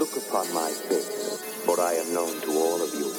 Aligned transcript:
look 0.00 0.16
upon 0.16 0.48
my 0.54 0.70
face, 0.88 1.44
for 1.66 1.78
I 1.78 1.92
am 1.92 2.14
known 2.14 2.40
to 2.40 2.50
all 2.52 2.80
of 2.80 2.88
you. 2.94 3.12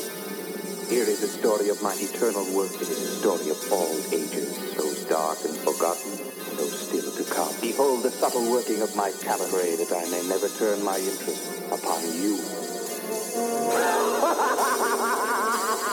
Here 0.89 1.05
is 1.05 1.21
a 1.21 1.27
story 1.27 1.69
of 1.69 1.79
my 1.83 1.93
eternal 1.93 2.43
work. 2.57 2.73
It 2.73 2.89
is 2.89 3.01
a 3.05 3.19
story 3.21 3.51
of 3.51 3.71
all 3.71 3.93
ages, 4.09 4.57
those 4.75 5.05
dark 5.05 5.37
and 5.45 5.55
forgotten, 5.57 6.17
those 6.57 6.73
still 6.73 7.11
to 7.11 7.23
come. 7.31 7.53
Behold 7.61 8.01
the 8.01 8.09
subtle 8.09 8.49
working 8.49 8.81
of 8.81 8.95
my 8.95 9.11
talent, 9.21 9.53
pray 9.53 9.75
that 9.75 9.93
I 9.93 10.09
may 10.09 10.27
never 10.27 10.49
turn 10.49 10.83
my 10.83 10.97
interest 10.97 11.61
upon 11.69 12.01
you. 12.17 12.41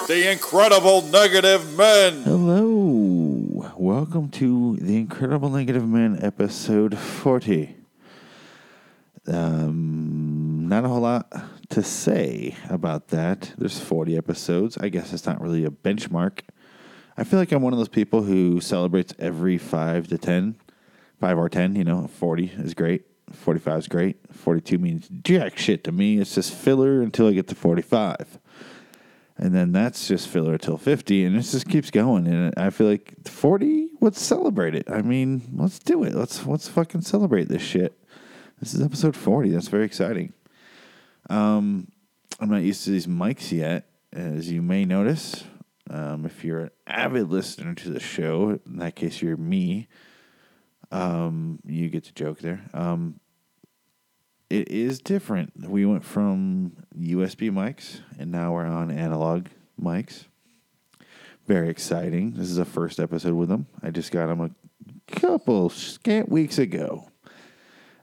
The 0.09 0.33
Incredible 0.33 1.03
Negative 1.03 1.77
Men. 1.77 2.23
Hello. 2.23 3.75
Welcome 3.77 4.31
to 4.41 4.77
The 4.77 4.97
Incredible 4.97 5.51
Negative 5.51 5.87
Men, 5.87 6.19
episode 6.23 6.97
40. 6.97 7.77
Um, 9.27 9.98
not 10.69 10.85
a 10.85 10.89
whole 10.89 11.01
lot 11.01 11.33
to 11.71 11.83
say 11.83 12.57
about 12.69 13.09
that. 13.09 13.53
There's 13.59 13.81
40 13.81 14.17
episodes. 14.17 14.79
I 14.79 14.89
guess 14.89 15.13
it's 15.13 15.27
not 15.27 15.41
really 15.41 15.65
a 15.65 15.71
benchmark. 15.71 16.41
I 17.17 17.25
feel 17.25 17.39
like 17.39 17.53
I'm 17.53 17.63
one 17.63 17.73
of 17.73 17.79
those 17.79 17.89
people 17.89 18.23
who 18.23 18.61
celebrates 18.61 19.15
every 19.19 19.59
5 19.59 20.09
to 20.09 20.19
10. 20.19 20.57
5 21.21 21.39
or 21.39 21.49
10, 21.49 21.75
you 21.75 21.85
know, 21.85 22.07
40 22.07 22.53
is 22.59 22.75
great. 22.75 23.05
45 23.33 23.79
is 23.79 23.89
great. 23.89 24.17
42 24.33 24.79
means 24.79 25.09
jack 25.23 25.59
shit 25.59 25.85
to 25.85 25.93
me. 25.93 26.19
It's 26.19 26.35
just 26.35 26.55
filler 26.55 27.03
until 27.03 27.27
I 27.27 27.33
get 27.33 27.49
to 27.49 27.55
45 27.55 28.39
and 29.39 29.55
then 29.55 29.73
that's 29.73 30.09
just 30.09 30.29
filler 30.29 30.55
until 30.55 30.77
50 30.77 31.25
and 31.25 31.37
it 31.37 31.43
just 31.43 31.69
keeps 31.69 31.91
going 31.91 32.27
and 32.27 32.53
i 32.57 32.71
feel 32.71 32.89
like 32.89 33.15
40 33.25 33.89
let's 34.01 34.21
celebrate 34.21 34.75
it 34.75 34.91
i 34.91 35.01
mean 35.01 35.43
let's 35.55 35.79
do 35.79 36.03
it 36.03 36.15
let's 36.15 36.45
let's 36.45 36.69
fucking 36.69 37.03
celebrate 37.03 37.49
this 37.49 37.63
shit 37.63 37.97
this 38.61 38.75
is 38.75 38.83
episode 38.83 39.17
40 39.17 39.51
that's 39.51 39.69
very 39.69 39.85
exciting 39.85 40.33
um 41.29 41.89
i'm 42.41 42.51
not 42.51 42.63
used 42.63 42.85
to 42.85 42.91
these 42.91 43.07
mics 43.07 43.53
yet 43.53 43.89
as 44.13 44.51
you 44.51 44.63
may 44.63 44.85
notice 44.85 45.45
um, 45.91 46.27
if 46.27 46.45
you're 46.45 46.61
an 46.61 46.71
avid 46.87 47.31
listener 47.31 47.75
to 47.75 47.91
the 47.91 48.01
show 48.01 48.59
in 48.67 48.77
that 48.79 48.95
case 48.95 49.23
you're 49.23 49.37
me 49.37 49.89
um, 50.91 51.59
you 51.65 51.89
get 51.89 52.05
to 52.05 52.15
joke 52.15 52.39
there 52.39 52.63
um, 52.73 53.21
it 54.51 54.71
is 54.71 55.01
different. 55.01 55.53
We 55.69 55.85
went 55.85 56.05
from 56.05 56.73
USB 56.99 57.51
mics 57.51 58.01
and 58.19 58.31
now 58.31 58.53
we're 58.53 58.65
on 58.65 58.91
analog 58.91 59.49
mics. 59.81 60.25
Very 61.47 61.69
exciting. 61.69 62.33
This 62.33 62.49
is 62.49 62.57
the 62.57 62.65
first 62.65 62.99
episode 62.99 63.35
with 63.35 63.49
them. 63.49 63.67
I 63.83 63.91
just 63.91 64.11
got 64.11 64.27
them 64.27 64.41
a 64.41 64.51
couple 65.07 65.69
scant 65.69 66.31
weeks 66.31 66.59
ago. 66.59 67.11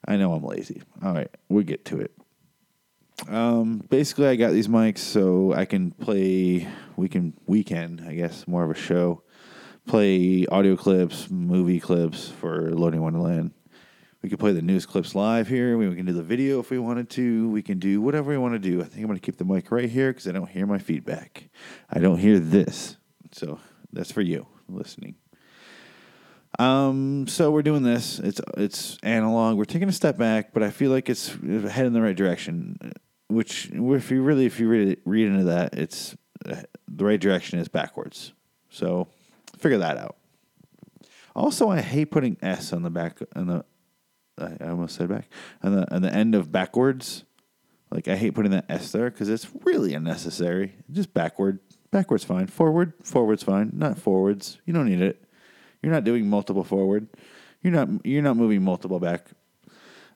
I 0.07 0.17
know 0.17 0.33
I'm 0.33 0.43
lazy. 0.43 0.83
All 1.03 1.13
right, 1.13 1.29
we'll 1.49 1.63
get 1.63 1.83
to 1.85 1.99
it. 1.99 2.14
Um, 3.27 3.81
basically, 3.89 4.27
I 4.27 4.35
got 4.35 4.51
these 4.51 4.67
mics 4.67 4.99
so 4.99 5.53
I 5.53 5.65
can 5.65 5.91
play. 5.91 6.67
We 6.95 7.09
can 7.09 7.33
weekend, 7.45 8.03
I 8.07 8.13
guess, 8.13 8.47
more 8.47 8.63
of 8.63 8.71
a 8.71 8.75
show. 8.75 9.23
Play 9.87 10.45
audio 10.47 10.75
clips, 10.75 11.29
movie 11.29 11.79
clips 11.79 12.29
for 12.29 12.71
Loading 12.71 13.01
Wonderland. 13.01 13.51
We 14.21 14.29
can 14.29 14.39
play 14.39 14.53
the 14.53 14.61
news 14.61 14.87
clips 14.87 15.13
live 15.13 15.47
here. 15.47 15.77
We 15.77 15.93
can 15.95 16.05
do 16.05 16.13
the 16.13 16.23
video 16.23 16.59
if 16.59 16.71
we 16.71 16.79
wanted 16.79 17.11
to. 17.11 17.47
We 17.49 17.61
can 17.61 17.77
do 17.77 18.01
whatever 18.01 18.31
we 18.31 18.37
want 18.39 18.53
to 18.53 18.59
do. 18.59 18.81
I 18.81 18.85
think 18.85 19.01
I'm 19.01 19.05
going 19.05 19.19
to 19.19 19.23
keep 19.23 19.37
the 19.37 19.45
mic 19.45 19.71
right 19.71 19.87
here 19.87 20.11
because 20.11 20.27
I 20.27 20.31
don't 20.31 20.49
hear 20.49 20.65
my 20.65 20.79
feedback. 20.79 21.49
I 21.91 21.99
don't 21.99 22.17
hear 22.17 22.39
this. 22.39 22.97
So 23.31 23.59
that's 23.93 24.11
for 24.11 24.21
you 24.21 24.47
listening. 24.67 25.15
Um, 26.57 27.27
so 27.27 27.51
we're 27.51 27.61
doing 27.61 27.83
this. 27.83 28.19
It's 28.19 28.41
it's 28.57 28.97
analog. 29.03 29.57
We're 29.57 29.65
taking 29.65 29.89
a 29.89 29.93
step 29.93 30.17
back, 30.17 30.53
but 30.53 30.63
I 30.63 30.71
feel 30.71 30.89
like 30.89 31.09
it's 31.09 31.27
heading 31.29 31.87
in 31.87 31.93
the 31.93 32.01
right 32.01 32.15
direction. 32.15 32.93
Which, 33.35 33.69
if 33.73 34.11
you 34.11 34.21
really, 34.21 34.45
if 34.45 34.59
you 34.59 34.69
really 34.69 34.97
read 35.03 35.27
into 35.27 35.43
that, 35.45 35.73
it's 35.73 36.15
the 36.43 37.05
right 37.05 37.19
direction 37.19 37.59
is 37.59 37.67
backwards. 37.67 38.31
So 38.69 39.07
figure 39.57 39.79
that 39.79 39.97
out. 39.97 40.15
Also, 41.35 41.69
I 41.69 41.81
hate 41.81 42.11
putting 42.11 42.37
S 42.41 42.71
on 42.71 42.83
the 42.83 42.89
back 42.89 43.19
on 43.35 43.47
the 43.47 43.65
I 44.37 44.69
almost 44.69 44.95
said 44.95 45.09
back 45.09 45.29
on 45.63 45.75
the 45.75 45.93
on 45.93 46.01
the 46.01 46.13
end 46.13 46.33
of 46.33 46.51
backwards. 46.51 47.25
Like 47.91 48.07
I 48.07 48.15
hate 48.15 48.35
putting 48.35 48.51
that 48.51 48.65
S 48.69 48.91
there 48.91 49.09
because 49.09 49.29
it's 49.29 49.47
really 49.63 49.93
unnecessary. 49.93 50.75
Just 50.89 51.13
backward, 51.13 51.59
backwards 51.91 52.23
fine. 52.23 52.47
Forward, 52.47 52.93
forwards 53.03 53.43
fine. 53.43 53.71
Not 53.73 53.97
forwards. 53.97 54.59
You 54.65 54.73
don't 54.73 54.87
need 54.87 55.01
it. 55.01 55.23
You're 55.81 55.93
not 55.93 56.03
doing 56.03 56.29
multiple 56.29 56.63
forward. 56.63 57.07
You're 57.61 57.73
not 57.73 58.05
you're 58.05 58.23
not 58.23 58.37
moving 58.37 58.63
multiple 58.63 58.99
back. 58.99 59.27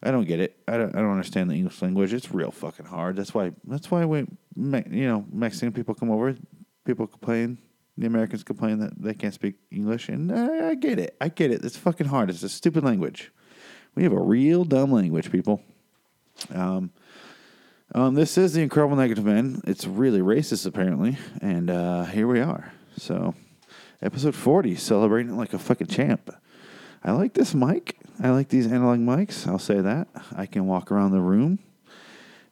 I 0.01 0.11
don't 0.11 0.25
get 0.25 0.39
it. 0.39 0.57
I 0.67 0.77
don't, 0.77 0.95
I 0.95 0.99
don't 0.99 1.11
understand 1.11 1.49
the 1.49 1.55
English 1.55 1.81
language. 1.81 2.13
It's 2.13 2.33
real 2.33 2.51
fucking 2.51 2.85
hard. 2.85 3.15
That's 3.17 3.33
why 3.33 3.51
that's 3.65 3.91
why 3.91 4.05
we 4.05 4.19
you 4.55 5.07
know 5.07 5.25
Mexican 5.31 5.73
people 5.73 5.93
come 5.93 6.09
over. 6.09 6.35
People 6.85 7.07
complain. 7.07 7.57
The 7.97 8.07
Americans 8.07 8.43
complain 8.45 8.79
that 8.79 8.93
they 9.01 9.13
can't 9.13 9.33
speak 9.33 9.55
English, 9.71 10.07
and 10.07 10.31
I, 10.31 10.69
I 10.69 10.75
get 10.75 10.99
it. 10.99 11.17
I 11.19 11.27
get 11.27 11.51
it. 11.51 11.65
It's 11.65 11.75
fucking 11.75 12.07
hard. 12.07 12.29
It's 12.29 12.43
a 12.43 12.49
stupid 12.49 12.85
language. 12.85 13.31
We 13.95 14.03
have 14.03 14.13
a 14.13 14.21
real 14.21 14.63
dumb 14.63 14.93
language, 14.93 15.29
people. 15.29 15.61
Um, 16.53 16.91
um, 17.93 18.13
this 18.15 18.37
is 18.37 18.53
the 18.53 18.61
Incredible 18.61 18.95
Negative 18.95 19.25
Men. 19.25 19.61
It's 19.67 19.85
really 19.85 20.21
racist, 20.21 20.65
apparently, 20.65 21.17
and 21.41 21.69
uh, 21.69 22.05
here 22.05 22.27
we 22.27 22.39
are. 22.39 22.71
So, 22.95 23.35
episode 24.01 24.35
forty, 24.35 24.77
celebrating 24.77 25.35
like 25.35 25.53
a 25.53 25.59
fucking 25.59 25.87
champ. 25.87 26.33
I 27.03 27.11
like 27.11 27.33
this 27.33 27.53
mic. 27.53 27.97
I 28.21 28.31
like 28.31 28.49
these 28.49 28.67
analog 28.67 28.99
mics. 28.99 29.47
I'll 29.47 29.59
say 29.59 29.79
that. 29.79 30.07
I 30.35 30.45
can 30.45 30.67
walk 30.67 30.91
around 30.91 31.11
the 31.11 31.21
room 31.21 31.59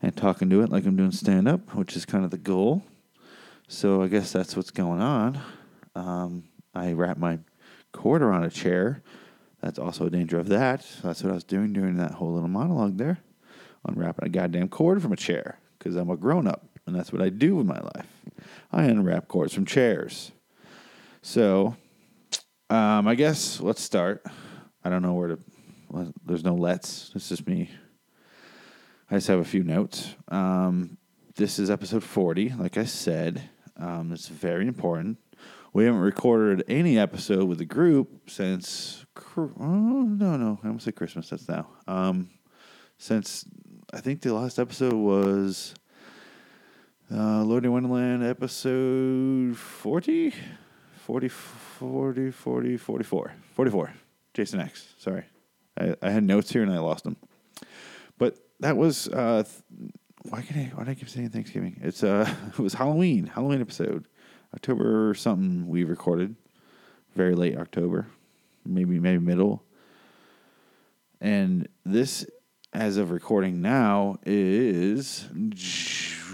and 0.02 0.16
talk 0.16 0.42
into 0.42 0.62
it 0.62 0.70
like 0.70 0.86
I'm 0.86 0.96
doing 0.96 1.12
stand 1.12 1.48
up, 1.48 1.76
which 1.76 1.96
is 1.96 2.06
kind 2.06 2.24
of 2.24 2.32
the 2.32 2.38
goal. 2.38 2.84
So 3.68 4.02
I 4.02 4.08
guess 4.08 4.32
that's 4.32 4.56
what's 4.56 4.72
going 4.72 5.02
on. 5.02 5.40
Um, 5.96 6.44
I 6.74 6.94
wrap 6.94 7.18
my 7.18 7.40
cord 7.92 8.22
around 8.22 8.46
a 8.46 8.50
chair 8.50 9.02
that's 9.62 9.80
also 9.80 10.06
a 10.06 10.10
danger 10.10 10.40
of 10.40 10.48
that. 10.50 10.86
That's 11.04 11.24
what 11.24 11.32
I 11.32 11.36
was 11.36 11.44
doing 11.44 11.74
during 11.74 11.98
that 11.98 12.12
whole 12.12 12.34
little 12.34 12.48
monologue 12.48 12.98
there. 12.98 13.20
Unwrapping 13.86 14.28
a 14.28 14.30
goddamn 14.30 14.70
cord 14.70 15.02
from 15.02 15.12
a 15.12 15.18
chair 15.18 15.60
because 15.78 15.96
I'm 15.96 16.10
a 16.10 16.18
grown 16.18 16.48
up 16.48 16.66
and 16.86 16.96
that's 16.96 17.12
what 17.12 17.22
I 17.22 17.30
do 17.30 17.56
with 17.56 17.66
my 17.66 17.80
life. 17.80 18.08
I 18.72 18.84
unwrap 18.84 19.28
cords 19.28 19.54
from 19.54 19.66
chairs. 19.66 20.32
So, 21.22 21.76
um, 22.70 23.08
I 23.08 23.16
guess 23.16 23.60
let's 23.60 23.82
start. 23.82 24.26
I 24.84 24.90
don't 24.90 25.02
know 25.02 25.14
where 25.14 25.30
to. 25.30 25.40
Well, 25.90 26.14
there's 26.26 26.44
no 26.44 26.56
let's. 26.56 27.12
It's 27.16 27.30
just 27.30 27.48
me. 27.48 27.70
I 29.10 29.16
just 29.16 29.28
have 29.28 29.40
a 29.40 29.46
few 29.46 29.64
notes. 29.64 30.16
Um, 30.28 30.98
this 31.36 31.60
is 31.60 31.70
episode 31.70 32.04
40. 32.04 32.50
Like 32.58 32.78
I 32.78 32.84
said, 32.84 33.50
um, 33.78 34.12
it's 34.12 34.28
very 34.28 34.68
important. 34.68 35.18
We 35.72 35.86
haven't 35.86 36.02
recorded 36.02 36.66
any 36.68 36.98
episode 36.98 37.46
with 37.46 37.60
the 37.60 37.66
group 37.66 38.30
since. 38.30 39.06
Oh, 39.38 39.46
no, 39.56 40.36
no. 40.36 40.60
I 40.64 40.68
almost 40.68 40.86
say 40.86 40.92
Christmas. 40.92 41.30
That's 41.30 41.48
now. 41.48 41.68
Um, 41.88 42.30
since 42.98 43.46
I 43.94 44.02
think 44.02 44.22
the 44.22 44.34
last 44.34 44.60
episode 44.60 44.94
was 44.94 45.74
uh, 47.14 47.44
Loading 47.44 47.72
Wonderland 47.72 48.24
episode 48.24 49.56
40? 49.56 50.34
40, 51.08 51.30
40, 51.30 52.32
40, 52.32 52.76
44. 52.76 53.34
44. 53.54 53.94
Jason 54.34 54.60
X. 54.60 54.94
Sorry. 54.98 55.24
I, 55.80 55.96
I 56.02 56.10
had 56.10 56.22
notes 56.26 56.52
here 56.52 56.64
and 56.64 56.70
I 56.70 56.80
lost 56.80 57.06
them. 57.06 57.16
But 58.18 58.36
that 58.60 58.76
was. 58.76 59.08
Uh, 59.08 59.44
th- 59.44 59.92
why 60.24 60.42
can 60.42 60.60
I? 60.60 60.66
Why 60.76 60.84
do 60.84 60.92
I 60.92 60.96
keep 60.96 61.08
saying 61.08 61.30
Thanksgiving? 61.30 61.80
It's 61.82 62.04
uh, 62.04 62.30
it 62.50 62.60
was 62.60 62.74
Halloween. 62.74 63.28
Halloween 63.28 63.62
episode. 63.62 64.10
October 64.54 65.14
something 65.14 65.70
we 65.70 65.86
recorded, 65.86 66.36
very 67.16 67.36
late 67.36 67.58
October, 67.58 68.08
maybe 68.66 69.00
maybe 69.00 69.24
middle. 69.24 69.64
And 71.22 71.70
this, 71.86 72.26
as 72.74 72.98
of 72.98 73.12
recording 73.12 73.62
now, 73.62 74.18
is 74.26 75.26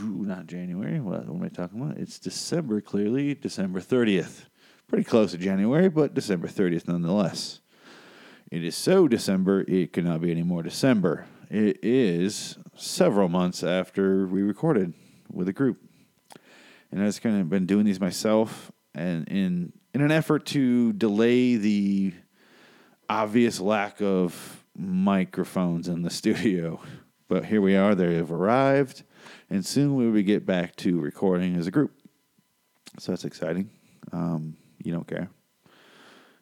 not 0.01 0.47
January. 0.47 0.99
What, 0.99 1.27
what 1.27 1.35
am 1.35 1.43
I 1.43 1.49
talking 1.49 1.79
about? 1.79 1.97
It's 1.97 2.17
December. 2.17 2.81
Clearly, 2.81 3.35
December 3.35 3.79
thirtieth. 3.79 4.49
Pretty 4.87 5.03
close 5.03 5.31
to 5.31 5.37
January, 5.37 5.89
but 5.89 6.13
December 6.13 6.47
thirtieth 6.47 6.87
nonetheless. 6.87 7.59
It 8.51 8.63
is 8.63 8.75
so 8.75 9.07
December. 9.07 9.65
It 9.67 9.93
could 9.93 10.05
not 10.05 10.21
be 10.21 10.31
any 10.31 10.43
more 10.43 10.61
December. 10.61 11.25
It 11.49 11.79
is 11.83 12.57
several 12.75 13.29
months 13.29 13.63
after 13.63 14.27
we 14.27 14.41
recorded 14.41 14.93
with 15.31 15.47
a 15.47 15.53
group 15.53 15.79
and 16.93 17.03
I've 17.03 17.21
kind 17.21 17.41
of 17.41 17.49
been 17.49 17.65
doing 17.65 17.85
these 17.85 17.99
myself, 17.99 18.71
and 18.93 19.27
in 19.27 19.73
in 19.95 20.01
an 20.01 20.11
effort 20.11 20.45
to 20.47 20.93
delay 20.93 21.55
the 21.55 22.13
obvious 23.09 23.59
lack 23.59 23.99
of 23.99 24.63
microphones 24.77 25.87
in 25.87 26.03
the 26.03 26.09
studio. 26.21 26.79
But 27.27 27.45
here 27.45 27.61
we 27.61 27.75
are; 27.75 27.95
they 27.95 28.13
have 28.13 28.31
arrived, 28.31 29.03
and 29.49 29.65
soon 29.65 29.95
we 29.95 30.09
will 30.09 30.21
get 30.21 30.45
back 30.45 30.75
to 30.77 30.99
recording 30.99 31.55
as 31.55 31.65
a 31.65 31.71
group. 31.71 31.91
So 32.99 33.11
that's 33.11 33.25
exciting. 33.25 33.71
Um, 34.11 34.55
you 34.83 34.93
don't 34.93 35.07
care. 35.07 35.29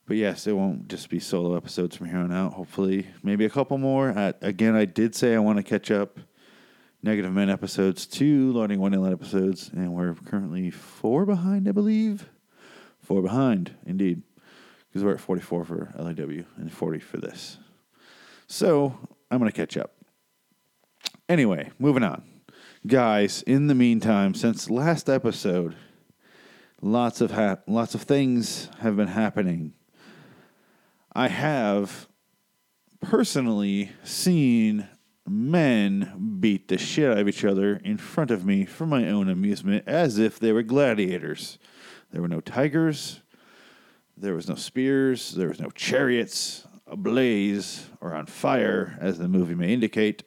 But 0.05 0.17
yes, 0.17 0.47
it 0.47 0.53
won't 0.53 0.87
just 0.87 1.09
be 1.09 1.19
solo 1.19 1.55
episodes 1.55 1.95
from 1.95 2.07
here 2.07 2.17
on 2.17 2.31
out. 2.31 2.53
Hopefully, 2.53 3.07
maybe 3.23 3.45
a 3.45 3.49
couple 3.49 3.77
more. 3.77 4.09
Uh, 4.09 4.33
again, 4.41 4.75
I 4.75 4.85
did 4.85 5.15
say 5.15 5.35
I 5.35 5.39
want 5.39 5.57
to 5.57 5.63
catch 5.63 5.89
up 5.91 6.19
Negative 7.03 7.31
Men 7.31 7.49
episodes, 7.49 8.05
two 8.05 8.51
Loading 8.51 8.79
Wonderland 8.79 9.13
episodes, 9.13 9.71
and 9.73 9.91
we're 9.91 10.13
currently 10.13 10.69
four 10.69 11.25
behind, 11.25 11.67
I 11.67 11.71
believe. 11.71 12.29
Four 12.99 13.23
behind, 13.23 13.75
indeed. 13.87 14.21
Because 14.87 15.03
we're 15.03 15.13
at 15.13 15.19
44 15.19 15.65
for 15.65 15.93
LAW 15.97 16.43
and 16.57 16.71
40 16.71 16.99
for 16.99 17.17
this. 17.17 17.57
So 18.45 18.99
I'm 19.31 19.39
going 19.39 19.49
to 19.49 19.55
catch 19.55 19.77
up. 19.77 19.93
Anyway, 21.27 21.71
moving 21.79 22.03
on. 22.03 22.23
Guys, 22.85 23.41
in 23.43 23.65
the 23.65 23.75
meantime, 23.75 24.35
since 24.35 24.69
last 24.69 25.09
episode, 25.09 25.75
lots 26.81 27.21
of 27.21 27.31
hap- 27.31 27.63
lots 27.67 27.95
of 27.95 28.01
things 28.03 28.69
have 28.79 28.95
been 28.95 29.07
happening. 29.07 29.73
I 31.13 31.27
have 31.27 32.07
personally 33.01 33.91
seen 34.03 34.87
men 35.27 36.37
beat 36.39 36.67
the 36.67 36.77
shit 36.77 37.11
out 37.11 37.17
of 37.17 37.27
each 37.27 37.45
other 37.45 37.79
in 37.83 37.97
front 37.97 38.31
of 38.31 38.45
me 38.45 38.65
for 38.65 38.85
my 38.85 39.07
own 39.09 39.29
amusement 39.29 39.83
as 39.87 40.17
if 40.17 40.39
they 40.39 40.51
were 40.51 40.63
gladiators. 40.63 41.57
There 42.11 42.21
were 42.21 42.27
no 42.27 42.41
tigers, 42.41 43.21
there 44.17 44.33
was 44.33 44.49
no 44.49 44.55
spears, 44.55 45.31
there 45.31 45.47
was 45.47 45.59
no 45.59 45.69
chariots 45.69 46.65
ablaze 46.87 47.87
or 48.01 48.13
on 48.13 48.25
fire, 48.25 48.97
as 48.99 49.17
the 49.17 49.27
movie 49.27 49.55
may 49.55 49.73
indicate. 49.73 50.23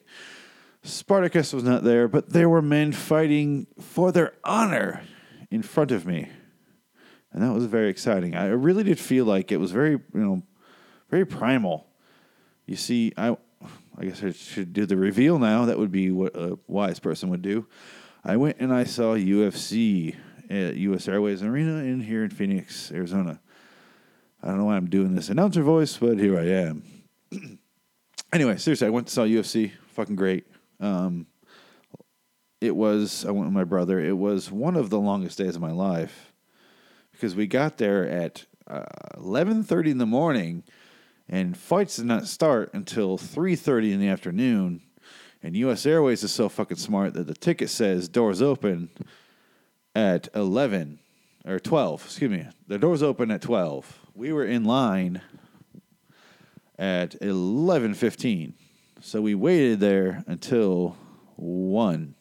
Spartacus 0.83 1.53
was 1.53 1.63
not 1.63 1.83
there, 1.83 2.07
but 2.07 2.29
there 2.29 2.49
were 2.49 2.61
men 2.61 2.91
fighting 2.91 3.67
for 3.79 4.11
their 4.11 4.33
honor 4.43 5.01
in 5.51 5.61
front 5.61 5.91
of 5.91 6.05
me. 6.05 6.29
And 7.35 7.43
that 7.43 7.51
was 7.51 7.65
very 7.65 7.89
exciting. 7.89 8.33
I 8.33 8.47
really 8.47 8.83
did 8.83 8.97
feel 8.97 9.25
like 9.25 9.51
it 9.51 9.57
was 9.57 9.71
very, 9.71 9.91
you 9.91 10.01
know, 10.13 10.41
very 11.09 11.25
primal. 11.25 11.85
You 12.65 12.77
see, 12.77 13.11
I 13.17 13.35
I 13.97 14.05
guess 14.05 14.23
I 14.23 14.31
should 14.31 14.71
do 14.71 14.85
the 14.85 14.95
reveal 14.95 15.37
now. 15.37 15.65
That 15.65 15.77
would 15.77 15.91
be 15.91 16.11
what 16.11 16.33
a 16.33 16.57
wise 16.67 16.97
person 16.97 17.29
would 17.31 17.41
do. 17.41 17.67
I 18.23 18.37
went 18.37 18.55
and 18.59 18.73
I 18.73 18.85
saw 18.85 19.17
UFC 19.17 20.15
at 20.49 20.75
US 20.75 21.09
Airways 21.09 21.43
Arena 21.43 21.83
in 21.83 21.99
here 21.99 22.23
in 22.23 22.29
Phoenix, 22.29 22.89
Arizona. 22.89 23.41
I 24.41 24.47
don't 24.47 24.57
know 24.57 24.65
why 24.65 24.77
I'm 24.77 24.89
doing 24.89 25.13
this 25.13 25.27
announcer 25.27 25.61
voice, 25.61 25.97
but 25.97 26.17
here 26.17 26.39
I 26.39 26.45
am. 26.45 26.83
anyway, 28.31 28.55
seriously, 28.55 28.87
I 28.87 28.91
went 28.91 29.07
to 29.07 29.13
saw 29.13 29.25
UFC. 29.25 29.73
Fucking 29.95 30.15
great. 30.15 30.47
Um, 30.79 31.27
it 32.61 32.73
was 32.73 33.25
I 33.25 33.31
went 33.31 33.47
with 33.47 33.53
my 33.53 33.65
brother. 33.65 33.99
It 33.99 34.17
was 34.17 34.49
one 34.49 34.77
of 34.77 34.89
the 34.89 35.01
longest 35.01 35.37
days 35.37 35.57
of 35.57 35.61
my 35.61 35.71
life 35.73 36.31
because 37.15 37.35
we 37.35 37.47
got 37.47 37.77
there 37.77 38.07
at 38.07 38.45
uh, 38.67 38.83
eleven 39.17 39.63
thirty 39.63 39.91
in 39.91 39.97
the 39.97 40.05
morning, 40.05 40.63
and 41.27 41.57
fights 41.57 41.95
did 41.95 42.05
not 42.05 42.27
start 42.27 42.69
until 42.73 43.17
three 43.17 43.55
thirty 43.55 43.91
in 43.91 43.99
the 43.99 44.07
afternoon. 44.07 44.81
And 45.41 45.55
U.S. 45.57 45.85
Airways 45.85 46.23
is 46.23 46.31
so 46.31 46.49
fucking 46.49 46.77
smart 46.77 47.13
that 47.13 47.27
the 47.27 47.35
ticket 47.35 47.69
says 47.69 48.09
doors 48.09 48.41
open 48.41 48.89
at 49.93 50.27
eleven 50.33 50.99
or 51.45 51.59
twelve. 51.59 52.03
Excuse 52.05 52.31
me, 52.31 52.47
the 52.67 52.79
doors 52.79 53.03
open 53.03 53.31
at 53.31 53.41
twelve. 53.41 53.99
We 54.13 54.33
were 54.33 54.45
in 54.45 54.63
line 54.63 55.21
at 56.77 57.15
eleven 57.21 57.93
fifteen, 57.93 58.55
so 59.01 59.21
we 59.21 59.35
waited 59.35 59.79
there 59.79 60.23
until 60.27 60.97
one 61.35 62.15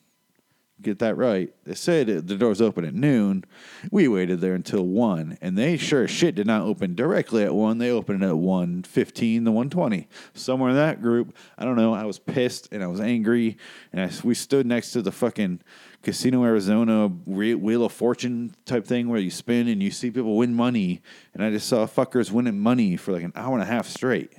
get 0.85 0.99
that 1.01 1.17
right. 1.17 1.53
They 1.65 1.75
said 1.75 2.07
the 2.07 2.37
doors 2.37 2.61
open 2.61 2.85
at 2.85 2.95
noon. 2.95 3.45
We 3.91 4.07
waited 4.07 4.41
there 4.41 4.55
until 4.55 4.87
one, 4.87 5.39
and 5.41 5.59
they 5.59 5.77
sure 5.77 6.05
as 6.05 6.11
shit 6.11 6.35
did 6.35 6.47
not 6.47 6.63
open 6.63 6.95
directly 6.95 7.43
at 7.43 7.55
one. 7.55 7.79
They 7.79 7.91
opened 7.91 8.23
at 8.23 8.37
one 8.37 8.83
fifteen 8.83 9.45
to 9.45 9.51
one 9.51 9.71
twenty. 9.71 10.09
Somewhere 10.35 10.71
in 10.71 10.77
that 10.77 11.03
group, 11.03 11.35
I 11.59 11.65
don't 11.65 11.77
know. 11.77 11.95
I 11.95 12.05
was 12.05 12.19
pissed 12.19 12.69
and 12.71 12.83
I 12.83 12.87
was 12.87 13.01
angry, 13.01 13.57
and 13.93 14.01
I, 14.01 14.11
we 14.23 14.35
stood 14.35 14.67
next 14.67 14.93
to 14.93 15.03
the 15.03 15.13
fucking 15.13 15.61
Casino 16.03 16.45
Arizona 16.45 17.09
Wheel 17.09 17.85
of 17.85 17.93
Fortune 17.93 18.55
type 18.67 18.87
thing 18.87 19.09
where 19.09 19.21
you 19.21 19.31
spin 19.31 19.69
and 19.69 19.83
you 19.83 19.91
see 19.91 20.11
people 20.11 20.37
win 20.37 20.55
money, 20.55 21.03
and 21.33 21.43
I 21.43 21.51
just 21.51 21.69
saw 21.69 21.87
fuckers 21.87 22.31
winning 22.31 22.59
money 22.59 22.97
for 22.97 23.13
like 23.13 23.23
an 23.23 23.33
hour 23.35 23.55
and 23.55 23.63
a 23.63 23.67
half 23.67 23.89
straight 23.89 24.33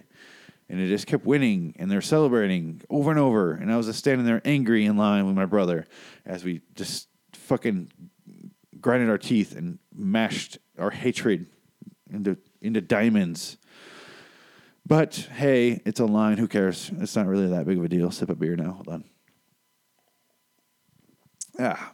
and 0.69 0.79
it 0.79 0.87
just 0.87 1.07
kept 1.07 1.25
winning 1.25 1.75
and 1.77 1.89
they're 1.89 2.01
celebrating 2.01 2.81
over 2.89 3.11
and 3.11 3.19
over. 3.19 3.51
And 3.51 3.71
i 3.71 3.77
was 3.77 3.85
just 3.85 3.99
standing 3.99 4.25
there 4.25 4.41
angry 4.45 4.85
in 4.85 4.97
line 4.97 5.25
with 5.25 5.35
my 5.35 5.45
brother 5.45 5.85
as 6.25 6.43
we 6.43 6.61
just 6.75 7.07
fucking 7.33 7.91
grinded 8.79 9.09
our 9.09 9.17
teeth 9.17 9.55
and 9.55 9.79
mashed 9.93 10.57
our 10.77 10.91
hatred 10.91 11.47
into 12.11 12.37
into 12.61 12.81
diamonds. 12.81 13.57
But 14.85 15.29
hey 15.33 15.81
it's 15.85 15.99
a 15.99 16.05
line. 16.05 16.37
Who 16.37 16.47
cares? 16.47 16.91
It's 16.99 17.15
not 17.15 17.27
really 17.27 17.47
that 17.47 17.65
big 17.65 17.77
of 17.77 17.83
a 17.83 17.89
deal. 17.89 18.11
Sip 18.11 18.29
a 18.29 18.35
beer 18.35 18.55
now. 18.55 18.71
Hold 18.71 18.87
on. 18.87 19.03
Ah. 21.59 21.93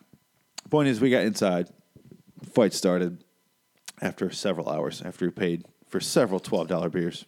Point 0.70 0.88
is 0.88 1.02
we 1.02 1.10
got 1.10 1.24
inside. 1.24 1.68
Fight 2.54 2.74
started 2.74 3.26
after 4.02 4.32
several 4.32 4.70
hours 4.70 5.02
after 5.02 5.26
we 5.26 5.32
paid 5.32 5.66
for 5.90 6.00
several 6.00 6.40
$12 6.40 6.92
beers 6.92 7.26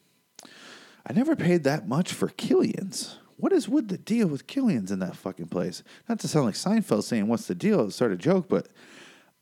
I 1.05 1.13
never 1.13 1.35
paid 1.35 1.63
that 1.63 1.87
much 1.87 2.13
for 2.13 2.29
Killian's. 2.29 3.17
What 3.37 3.51
is 3.51 3.67
with 3.67 3.89
the 3.89 3.97
deal 3.97 4.27
with 4.27 4.47
Killian's 4.47 4.91
in 4.91 4.99
that 4.99 5.17
fucking 5.17 5.47
place? 5.47 5.83
Not 6.07 6.19
to 6.19 6.27
sound 6.27 6.45
like 6.45 6.55
Seinfeld 6.55 7.03
saying, 7.03 7.27
What's 7.27 7.47
the 7.47 7.55
deal? 7.55 7.85
It's 7.85 7.95
sort 7.95 8.13
of 8.13 8.19
joke, 8.19 8.47
but 8.47 8.69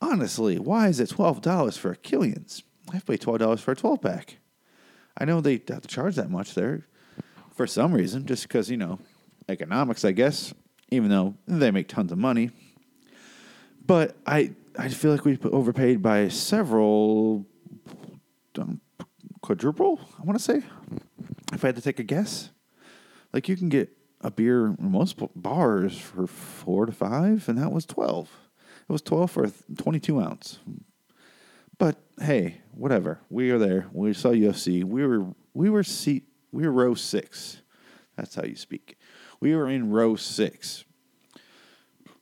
honestly, 0.01 0.57
why 0.57 0.87
is 0.87 0.99
it 0.99 1.09
$12 1.09 1.77
for 1.77 1.91
a 1.91 1.95
Killian's? 1.95 2.63
I 2.89 2.93
have 2.95 3.05
to 3.05 3.11
pay 3.11 3.17
$12 3.17 3.59
for 3.59 3.71
a 3.71 3.75
12 3.75 4.01
pack. 4.01 4.37
I 5.17 5.25
know 5.25 5.39
they 5.39 5.61
have 5.67 5.81
to 5.81 5.87
charge 5.87 6.15
that 6.15 6.31
much 6.31 6.55
there 6.55 6.87
for 7.53 7.67
some 7.67 7.93
reason, 7.93 8.25
just 8.25 8.43
because, 8.43 8.71
you 8.71 8.77
know, 8.77 8.97
economics, 9.47 10.03
I 10.03 10.13
guess, 10.13 10.53
even 10.89 11.09
though 11.09 11.35
they 11.47 11.69
make 11.69 11.87
tons 11.87 12.11
of 12.11 12.17
money. 12.17 12.49
But 13.85 14.15
I, 14.25 14.53
I 14.77 14.87
feel 14.89 15.11
like 15.11 15.25
we 15.25 15.37
overpaid 15.43 16.01
by 16.01 16.29
several 16.29 17.45
um, 18.57 18.81
quadruple, 19.41 19.99
I 20.19 20.23
want 20.23 20.39
to 20.39 20.43
say 20.43 20.63
if 21.61 21.65
I 21.65 21.67
had 21.67 21.75
to 21.75 21.81
take 21.83 21.99
a 21.99 22.03
guess, 22.03 22.49
like 23.33 23.47
you 23.47 23.55
can 23.55 23.69
get 23.69 23.95
a 24.21 24.31
beer 24.31 24.65
in 24.65 24.77
most 24.79 25.17
bars 25.35 25.95
for 25.95 26.25
four 26.25 26.87
to 26.87 26.91
five, 26.91 27.47
and 27.47 27.59
that 27.59 27.71
was 27.71 27.85
twelve. 27.85 28.31
It 28.89 28.91
was 28.91 29.03
twelve 29.03 29.29
for 29.29 29.43
a 29.43 29.51
twenty-two 29.77 30.19
ounce. 30.19 30.57
But 31.77 31.97
hey, 32.19 32.61
whatever. 32.71 33.19
We 33.29 33.51
are 33.51 33.59
there. 33.59 33.87
We 33.93 34.11
saw 34.13 34.29
UFC. 34.29 34.83
We 34.83 35.05
were 35.05 35.27
we 35.53 35.69
were 35.69 35.83
seat 35.83 36.23
we 36.51 36.65
were 36.65 36.71
row 36.71 36.95
six. 36.95 37.61
That's 38.15 38.33
how 38.33 38.43
you 38.43 38.55
speak. 38.55 38.97
We 39.39 39.55
were 39.55 39.69
in 39.69 39.91
row 39.91 40.15
six, 40.15 40.83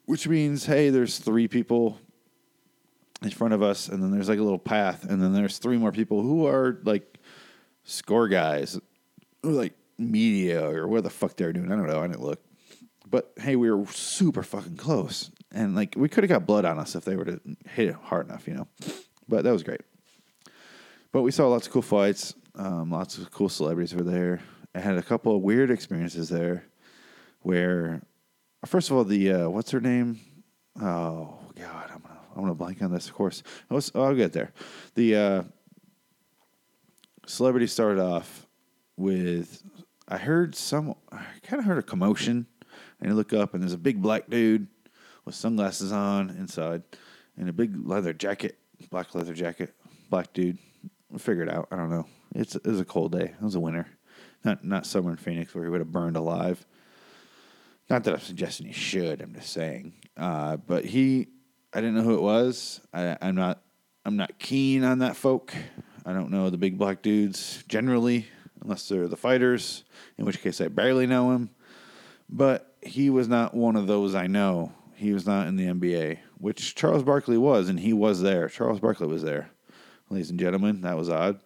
which 0.03 0.27
means 0.27 0.65
hey, 0.65 0.89
there's 0.89 1.17
three 1.17 1.47
people 1.47 1.97
in 3.21 3.29
front 3.29 3.53
of 3.53 3.63
us, 3.63 3.87
and 3.87 4.03
then 4.03 4.11
there's 4.11 4.27
like 4.27 4.39
a 4.39 4.43
little 4.43 4.59
path, 4.59 5.09
and 5.09 5.21
then 5.23 5.31
there's 5.31 5.59
three 5.59 5.77
more 5.77 5.93
people 5.93 6.21
who 6.21 6.45
are 6.45 6.81
like 6.83 7.19
score 7.85 8.27
guys 8.27 8.77
like 9.43 9.73
media 9.97 10.69
or 10.69 10.87
what 10.87 11.03
the 11.03 11.09
fuck 11.09 11.35
they 11.35 11.45
were 11.45 11.53
doing. 11.53 11.71
I 11.71 11.75
don't 11.75 11.87
know. 11.87 12.01
I 12.01 12.07
didn't 12.07 12.21
look. 12.23 12.41
But 13.09 13.33
hey, 13.37 13.55
we 13.55 13.71
were 13.71 13.85
super 13.87 14.43
fucking 14.43 14.77
close. 14.77 15.31
And 15.51 15.75
like 15.75 15.95
we 15.97 16.09
could 16.09 16.23
have 16.23 16.29
got 16.29 16.45
blood 16.45 16.65
on 16.65 16.77
us 16.79 16.95
if 16.95 17.05
they 17.05 17.15
were 17.15 17.25
to 17.25 17.39
hit 17.67 17.89
it 17.89 17.95
hard 17.95 18.27
enough, 18.27 18.47
you 18.47 18.53
know. 18.53 18.67
But 19.27 19.43
that 19.43 19.51
was 19.51 19.63
great. 19.63 19.81
But 21.11 21.23
we 21.23 21.31
saw 21.31 21.47
lots 21.47 21.67
of 21.67 21.73
cool 21.73 21.81
fights. 21.81 22.35
Um, 22.55 22.91
lots 22.91 23.17
of 23.17 23.31
cool 23.31 23.49
celebrities 23.49 23.95
were 23.95 24.03
there. 24.03 24.41
I 24.75 24.79
had 24.79 24.97
a 24.97 25.01
couple 25.01 25.35
of 25.35 25.41
weird 25.41 25.71
experiences 25.71 26.29
there 26.29 26.65
where 27.41 28.01
first 28.65 28.89
of 28.89 28.97
all 28.97 29.03
the 29.03 29.31
uh, 29.31 29.49
what's 29.49 29.71
her 29.71 29.81
name? 29.81 30.19
Oh 30.79 31.39
god, 31.55 31.89
I'm 31.91 32.01
gonna 32.01 32.19
I'm 32.35 32.41
gonna 32.41 32.53
blank 32.53 32.81
on 32.83 32.91
this 32.91 33.07
of 33.07 33.15
course. 33.15 33.41
Oh, 33.71 33.81
I'll 33.95 34.15
get 34.15 34.33
there. 34.33 34.51
The 34.93 35.15
uh, 35.15 35.43
celebrity 37.25 37.65
started 37.67 37.99
off 37.99 38.45
with 38.99 39.63
I 40.07 40.17
heard 40.17 40.53
some 40.55 40.95
I 41.11 41.23
kind 41.43 41.59
of 41.59 41.65
heard 41.65 41.77
a 41.77 41.83
commotion 41.83 42.45
and 42.99 43.11
I 43.11 43.13
look 43.13 43.33
up 43.33 43.53
and 43.53 43.63
there's 43.63 43.73
a 43.73 43.77
big 43.77 44.01
black 44.01 44.29
dude 44.29 44.67
with 45.25 45.35
sunglasses 45.35 45.91
on 45.91 46.29
inside 46.31 46.83
and 47.37 47.49
a 47.49 47.53
big 47.53 47.87
leather 47.87 48.13
jacket, 48.13 48.59
black 48.91 49.15
leather 49.15 49.33
jacket, 49.33 49.73
black 50.09 50.33
dude. 50.33 50.57
We'll 51.09 51.19
figure 51.19 51.43
it 51.43 51.49
out. 51.49 51.69
I 51.71 51.77
don't 51.77 51.89
know. 51.89 52.05
It's 52.35 52.55
it 52.55 52.65
was 52.65 52.79
a 52.79 52.85
cold 52.85 53.13
day. 53.13 53.33
It 53.33 53.41
was 53.41 53.55
a 53.55 53.59
winter. 53.59 53.87
Not 54.43 54.63
not 54.63 54.85
summer 54.85 55.11
in 55.11 55.17
Phoenix 55.17 55.55
where 55.55 55.63
he 55.63 55.69
would 55.69 55.81
have 55.81 55.91
burned 55.91 56.17
alive. 56.17 56.65
Not 57.89 58.03
that 58.03 58.13
I'm 58.13 58.19
suggesting 58.19 58.67
he 58.67 58.73
should. 58.73 59.21
I'm 59.21 59.33
just 59.33 59.51
saying. 59.51 59.93
Uh, 60.15 60.57
but 60.57 60.85
he, 60.85 61.27
I 61.73 61.81
didn't 61.81 61.95
know 61.95 62.03
who 62.03 62.13
it 62.13 62.21
was. 62.21 62.81
I, 62.93 63.17
I'm 63.19 63.35
not. 63.35 63.63
I'm 64.05 64.15
not 64.15 64.37
keen 64.37 64.83
on 64.83 64.99
that 64.99 65.15
folk. 65.15 65.55
I 66.05 66.13
don't 66.13 66.29
know 66.29 66.49
the 66.49 66.57
big 66.57 66.77
black 66.77 67.01
dudes 67.01 67.63
generally 67.67 68.27
unless 68.61 68.87
they're 68.87 69.07
the 69.07 69.17
fighters, 69.17 69.83
in 70.17 70.25
which 70.25 70.41
case 70.41 70.61
I 70.61 70.67
barely 70.67 71.07
know 71.07 71.31
him. 71.31 71.49
But 72.29 72.75
he 72.81 73.09
was 73.09 73.27
not 73.27 73.53
one 73.53 73.75
of 73.75 73.87
those 73.87 74.15
I 74.15 74.27
know. 74.27 74.73
He 74.95 75.13
was 75.13 75.25
not 75.25 75.47
in 75.47 75.55
the 75.55 75.65
NBA, 75.65 76.19
which 76.37 76.75
Charles 76.75 77.03
Barkley 77.03 77.37
was, 77.37 77.69
and 77.69 77.79
he 77.79 77.93
was 77.93 78.21
there. 78.21 78.49
Charles 78.49 78.79
Barkley 78.79 79.07
was 79.07 79.23
there. 79.23 79.49
Ladies 80.09 80.29
and 80.29 80.39
gentlemen, 80.39 80.81
that 80.81 80.97
was 80.97 81.09
odd. 81.09 81.39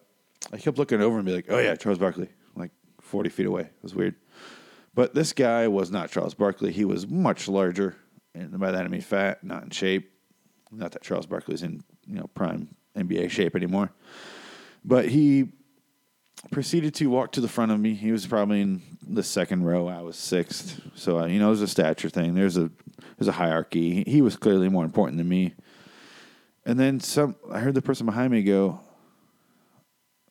I 0.52 0.58
kept 0.58 0.78
looking 0.78 1.00
over 1.00 1.16
and 1.16 1.24
be 1.24 1.34
like, 1.34 1.46
oh, 1.48 1.58
yeah, 1.58 1.76
Charles 1.76 1.98
Barkley, 1.98 2.28
like 2.56 2.72
40 3.00 3.30
feet 3.30 3.46
away. 3.46 3.62
It 3.62 3.82
was 3.82 3.94
weird. 3.94 4.16
But 4.94 5.14
this 5.14 5.32
guy 5.32 5.68
was 5.68 5.90
not 5.90 6.10
Charles 6.10 6.34
Barkley. 6.34 6.72
He 6.72 6.84
was 6.84 7.06
much 7.06 7.48
larger, 7.48 7.96
and 8.34 8.58
by 8.58 8.70
that 8.70 8.84
I 8.84 8.88
mean 8.88 9.00
fat, 9.00 9.42
not 9.42 9.64
in 9.64 9.70
shape. 9.70 10.10
Not 10.70 10.92
that 10.92 11.02
Charles 11.02 11.26
Barkley's 11.26 11.62
in 11.62 11.82
you 12.06 12.14
know 12.16 12.28
prime 12.34 12.74
NBA 12.96 13.30
shape 13.30 13.56
anymore, 13.56 13.92
but 14.84 15.08
he 15.08 15.48
proceeded 16.50 16.94
to 16.96 17.06
walk 17.06 17.32
to 17.32 17.40
the 17.40 17.48
front 17.48 17.72
of 17.72 17.80
me. 17.80 17.94
He 17.94 18.12
was 18.12 18.26
probably 18.26 18.60
in 18.60 18.82
the 19.06 19.22
second 19.22 19.64
row. 19.64 19.88
I 19.88 20.00
was 20.00 20.16
sixth, 20.16 20.80
so 20.94 21.20
uh, 21.20 21.26
you 21.26 21.38
know 21.38 21.48
there's 21.48 21.60
a 21.60 21.68
stature 21.68 22.08
thing. 22.08 22.34
There's 22.34 22.56
a 22.56 22.70
there's 23.18 23.28
a 23.28 23.32
hierarchy. 23.32 24.04
He 24.06 24.22
was 24.22 24.36
clearly 24.36 24.68
more 24.68 24.84
important 24.84 25.18
than 25.18 25.28
me. 25.28 25.54
And 26.66 26.78
then 26.78 27.00
some. 27.00 27.36
I 27.50 27.60
heard 27.60 27.74
the 27.74 27.82
person 27.82 28.06
behind 28.06 28.32
me 28.32 28.42
go 28.42 28.80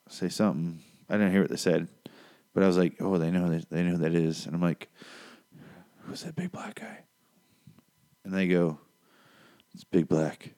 say 0.08 0.28
something. 0.28 0.80
I 1.08 1.14
didn't 1.14 1.32
hear 1.32 1.42
what 1.42 1.50
they 1.50 1.56
said, 1.56 1.88
but 2.52 2.62
I 2.62 2.66
was 2.66 2.76
like, 2.76 2.96
"Oh, 3.00 3.18
they 3.18 3.30
know 3.30 3.48
they 3.70 3.82
know 3.82 3.92
who 3.92 3.98
that 3.98 4.14
is." 4.14 4.46
And 4.46 4.54
I'm 4.54 4.62
like, 4.62 4.88
"Who's 6.00 6.22
that 6.24 6.36
big 6.36 6.52
black 6.52 6.76
guy?" 6.80 7.04
And 8.24 8.32
they 8.32 8.48
go, 8.48 8.78
"It's 9.74 9.84
Big 9.84 10.08
Black." 10.08 10.54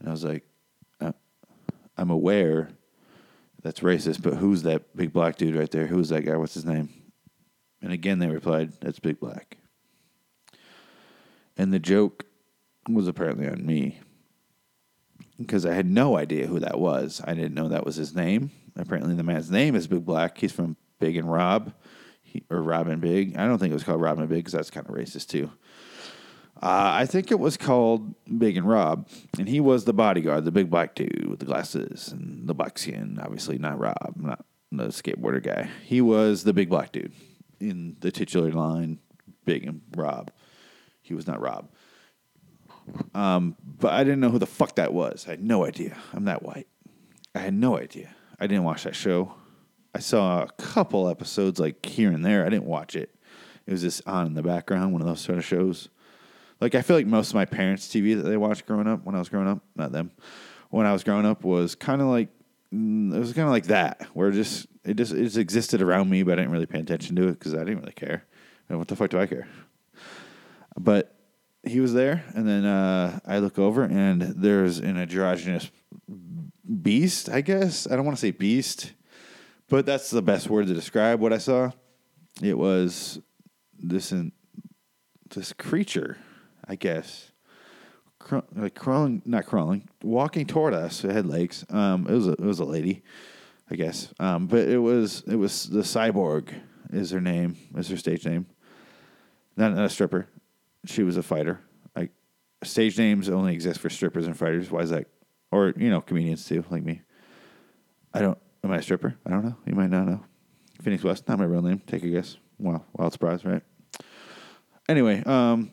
And 0.00 0.08
I 0.08 0.12
was 0.12 0.24
like, 0.24 0.44
"Uh, 1.00 1.12
"I'm 1.96 2.10
aware 2.10 2.70
that's 3.66 3.80
racist, 3.80 4.22
but 4.22 4.34
who's 4.34 4.62
that 4.62 4.96
big 4.96 5.12
black 5.12 5.36
dude 5.36 5.56
right 5.56 5.70
there? 5.70 5.86
Who's 5.86 6.08
that 6.10 6.22
guy? 6.22 6.36
What's 6.36 6.54
his 6.54 6.64
name?" 6.64 6.88
And 7.82 7.92
again, 7.92 8.20
they 8.20 8.28
replied, 8.28 8.72
"That's 8.80 8.98
Big 8.98 9.20
Black." 9.20 9.58
And 11.56 11.72
the 11.72 11.78
joke 11.78 12.24
was 12.88 13.08
apparently 13.08 13.48
on 13.48 13.66
me 13.66 13.98
because 15.38 15.66
I 15.66 15.74
had 15.74 15.86
no 15.86 16.16
idea 16.16 16.46
who 16.46 16.60
that 16.60 16.78
was. 16.78 17.20
I 17.24 17.34
didn't 17.34 17.54
know 17.54 17.68
that 17.68 17.84
was 17.84 17.96
his 17.96 18.14
name. 18.14 18.50
Apparently, 18.76 19.14
the 19.14 19.22
man's 19.22 19.50
name 19.50 19.74
is 19.74 19.86
Big 19.86 20.04
Black. 20.04 20.38
He's 20.38 20.52
from 20.52 20.76
Big 20.98 21.16
and 21.16 21.30
Rob, 21.30 21.72
he, 22.22 22.44
or 22.50 22.62
Robin 22.62 23.00
Big. 23.00 23.36
I 23.36 23.46
don't 23.46 23.58
think 23.58 23.70
it 23.70 23.74
was 23.74 23.84
called 23.84 24.00
Robin 24.00 24.26
Big 24.26 24.38
because 24.38 24.52
that's 24.52 24.70
kind 24.70 24.86
of 24.88 24.94
racist 24.94 25.28
too. 25.28 25.50
Uh, 26.62 26.90
I 26.94 27.06
think 27.06 27.30
it 27.30 27.38
was 27.38 27.56
called 27.56 28.14
Big 28.38 28.56
and 28.56 28.66
Rob, 28.66 29.08
and 29.38 29.48
he 29.48 29.60
was 29.60 29.84
the 29.84 29.92
bodyguard, 29.92 30.44
the 30.46 30.50
big 30.50 30.70
black 30.70 30.94
dude 30.94 31.26
with 31.28 31.38
the 31.38 31.44
glasses 31.44 32.08
and 32.08 32.48
the 32.48 32.54
black 32.54 32.78
skin. 32.78 33.18
Obviously, 33.22 33.58
not 33.58 33.78
Rob, 33.78 34.14
not 34.16 34.44
the 34.72 34.86
skateboarder 34.86 35.42
guy. 35.42 35.68
He 35.84 36.00
was 36.00 36.44
the 36.44 36.54
big 36.54 36.70
black 36.70 36.92
dude 36.92 37.12
in 37.60 37.96
the 38.00 38.10
titular 38.10 38.50
line, 38.52 38.98
Big 39.44 39.66
and 39.66 39.82
Rob. 39.94 40.30
He 41.02 41.14
was 41.14 41.26
not 41.26 41.40
Rob. 41.40 41.68
Um, 43.14 43.56
but 43.62 43.92
I 43.92 44.04
didn't 44.04 44.20
know 44.20 44.30
who 44.30 44.38
the 44.38 44.46
fuck 44.46 44.76
that 44.76 44.92
was. 44.92 45.26
I 45.26 45.32
had 45.32 45.42
no 45.42 45.64
idea. 45.64 45.96
I'm 46.12 46.24
that 46.24 46.42
white. 46.42 46.68
I 47.34 47.40
had 47.40 47.54
no 47.54 47.78
idea. 47.78 48.14
I 48.40 48.46
didn't 48.46 48.64
watch 48.64 48.84
that 48.84 48.96
show. 48.96 49.34
I 49.94 49.98
saw 49.98 50.42
a 50.42 50.50
couple 50.52 51.08
episodes 51.08 51.58
like 51.58 51.84
here 51.84 52.10
and 52.10 52.24
there. 52.24 52.44
I 52.44 52.48
didn't 52.48 52.66
watch 52.66 52.96
it. 52.96 53.14
It 53.66 53.72
was 53.72 53.82
just 53.82 54.06
on 54.06 54.26
in 54.26 54.34
the 54.34 54.42
background, 54.42 54.92
one 54.92 55.02
of 55.02 55.08
those 55.08 55.20
sort 55.20 55.38
of 55.38 55.44
shows. 55.44 55.88
Like 56.60 56.74
I 56.74 56.82
feel 56.82 56.96
like 56.96 57.06
most 57.06 57.28
of 57.28 57.34
my 57.34 57.44
parents' 57.44 57.88
TV 57.88 58.16
that 58.16 58.28
they 58.28 58.36
watched 58.36 58.66
growing 58.66 58.86
up, 58.86 59.04
when 59.04 59.14
I 59.14 59.18
was 59.18 59.28
growing 59.28 59.48
up, 59.48 59.62
not 59.74 59.92
them, 59.92 60.10
when 60.70 60.86
I 60.86 60.92
was 60.92 61.04
growing 61.04 61.26
up, 61.26 61.44
was 61.44 61.74
kind 61.74 62.00
of 62.00 62.08
like 62.08 62.28
mm, 62.72 63.14
it 63.14 63.18
was 63.18 63.32
kind 63.32 63.46
of 63.46 63.52
like 63.52 63.66
that, 63.66 64.06
where 64.14 64.30
just 64.30 64.66
it 64.84 64.96
just 64.96 65.12
it 65.12 65.22
just 65.24 65.36
existed 65.36 65.82
around 65.82 66.08
me, 66.08 66.22
but 66.22 66.32
I 66.32 66.36
didn't 66.36 66.52
really 66.52 66.66
pay 66.66 66.80
attention 66.80 67.16
to 67.16 67.28
it 67.28 67.38
because 67.38 67.54
I 67.54 67.58
didn't 67.58 67.80
really 67.80 67.92
care. 67.92 68.24
And 68.68 68.78
what 68.78 68.88
the 68.88 68.96
fuck 68.96 69.10
do 69.10 69.20
I 69.20 69.26
care? 69.26 69.46
But 70.78 71.14
he 71.62 71.80
was 71.80 71.92
there, 71.92 72.24
and 72.34 72.48
then 72.48 72.64
uh, 72.64 73.18
I 73.26 73.38
look 73.38 73.58
over, 73.58 73.82
and 73.82 74.22
there's 74.22 74.78
an 74.78 74.96
androgynous 74.96 75.70
beast. 76.82 77.28
I 77.28 77.40
guess 77.40 77.86
I 77.86 77.96
don't 77.96 78.04
want 78.04 78.16
to 78.16 78.20
say 78.20 78.30
beast, 78.30 78.92
but 79.68 79.86
that's 79.86 80.10
the 80.10 80.22
best 80.22 80.48
word 80.48 80.66
to 80.68 80.74
describe 80.74 81.20
what 81.20 81.32
I 81.32 81.38
saw. 81.38 81.70
It 82.42 82.56
was 82.56 83.20
this 83.78 84.12
in, 84.12 84.32
this 85.34 85.52
creature, 85.52 86.18
I 86.68 86.76
guess, 86.76 87.30
like 88.54 88.74
crawling, 88.74 89.22
not 89.24 89.46
crawling, 89.46 89.88
walking 90.02 90.46
toward 90.46 90.74
us. 90.74 91.04
It 91.04 91.12
had 91.12 91.26
legs. 91.26 91.64
Um, 91.70 92.06
it 92.08 92.12
was 92.12 92.26
a, 92.26 92.32
it 92.32 92.40
was 92.40 92.58
a 92.58 92.64
lady, 92.64 93.02
I 93.70 93.76
guess. 93.76 94.12
Um, 94.18 94.46
but 94.46 94.68
it 94.68 94.78
was 94.78 95.22
it 95.26 95.36
was 95.36 95.68
the 95.68 95.80
cyborg 95.80 96.52
is 96.92 97.10
her 97.10 97.20
name, 97.20 97.56
is 97.76 97.88
her 97.88 97.96
stage 97.96 98.24
name. 98.26 98.46
Not, 99.56 99.74
not 99.74 99.84
a 99.84 99.88
stripper. 99.88 100.28
She 100.84 101.02
was 101.02 101.16
a 101.16 101.22
fighter. 101.22 101.60
Like 101.94 102.10
stage 102.62 102.98
names 102.98 103.28
only 103.28 103.54
exist 103.54 103.80
for 103.80 103.90
strippers 103.90 104.26
and 104.26 104.36
fighters. 104.36 104.70
Why 104.70 104.80
is 104.80 104.90
that? 104.90 105.06
Or 105.50 105.72
you 105.76 105.90
know, 105.90 106.00
comedians 106.00 106.44
too, 106.44 106.64
like 106.70 106.82
me. 106.82 107.02
I 108.12 108.20
don't. 108.20 108.38
Am 108.64 108.72
I 108.72 108.78
a 108.78 108.82
stripper? 108.82 109.14
I 109.24 109.30
don't 109.30 109.44
know. 109.44 109.56
You 109.66 109.74
might 109.74 109.90
not 109.90 110.06
know. 110.06 110.24
Phoenix 110.82 111.04
West, 111.04 111.28
not 111.28 111.38
my 111.38 111.44
real 111.44 111.62
name. 111.62 111.80
Take 111.86 112.02
a 112.02 112.08
guess. 112.08 112.36
Wow, 112.58 112.84
wild 112.94 113.12
surprise, 113.12 113.44
right? 113.44 113.62
Anyway, 114.88 115.22
um, 115.24 115.70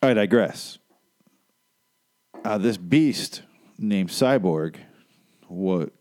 I 0.00 0.14
digress. 0.14 0.78
Uh, 2.44 2.58
this 2.58 2.76
beast 2.76 3.42
named 3.78 4.10
Cyborg 4.10 4.76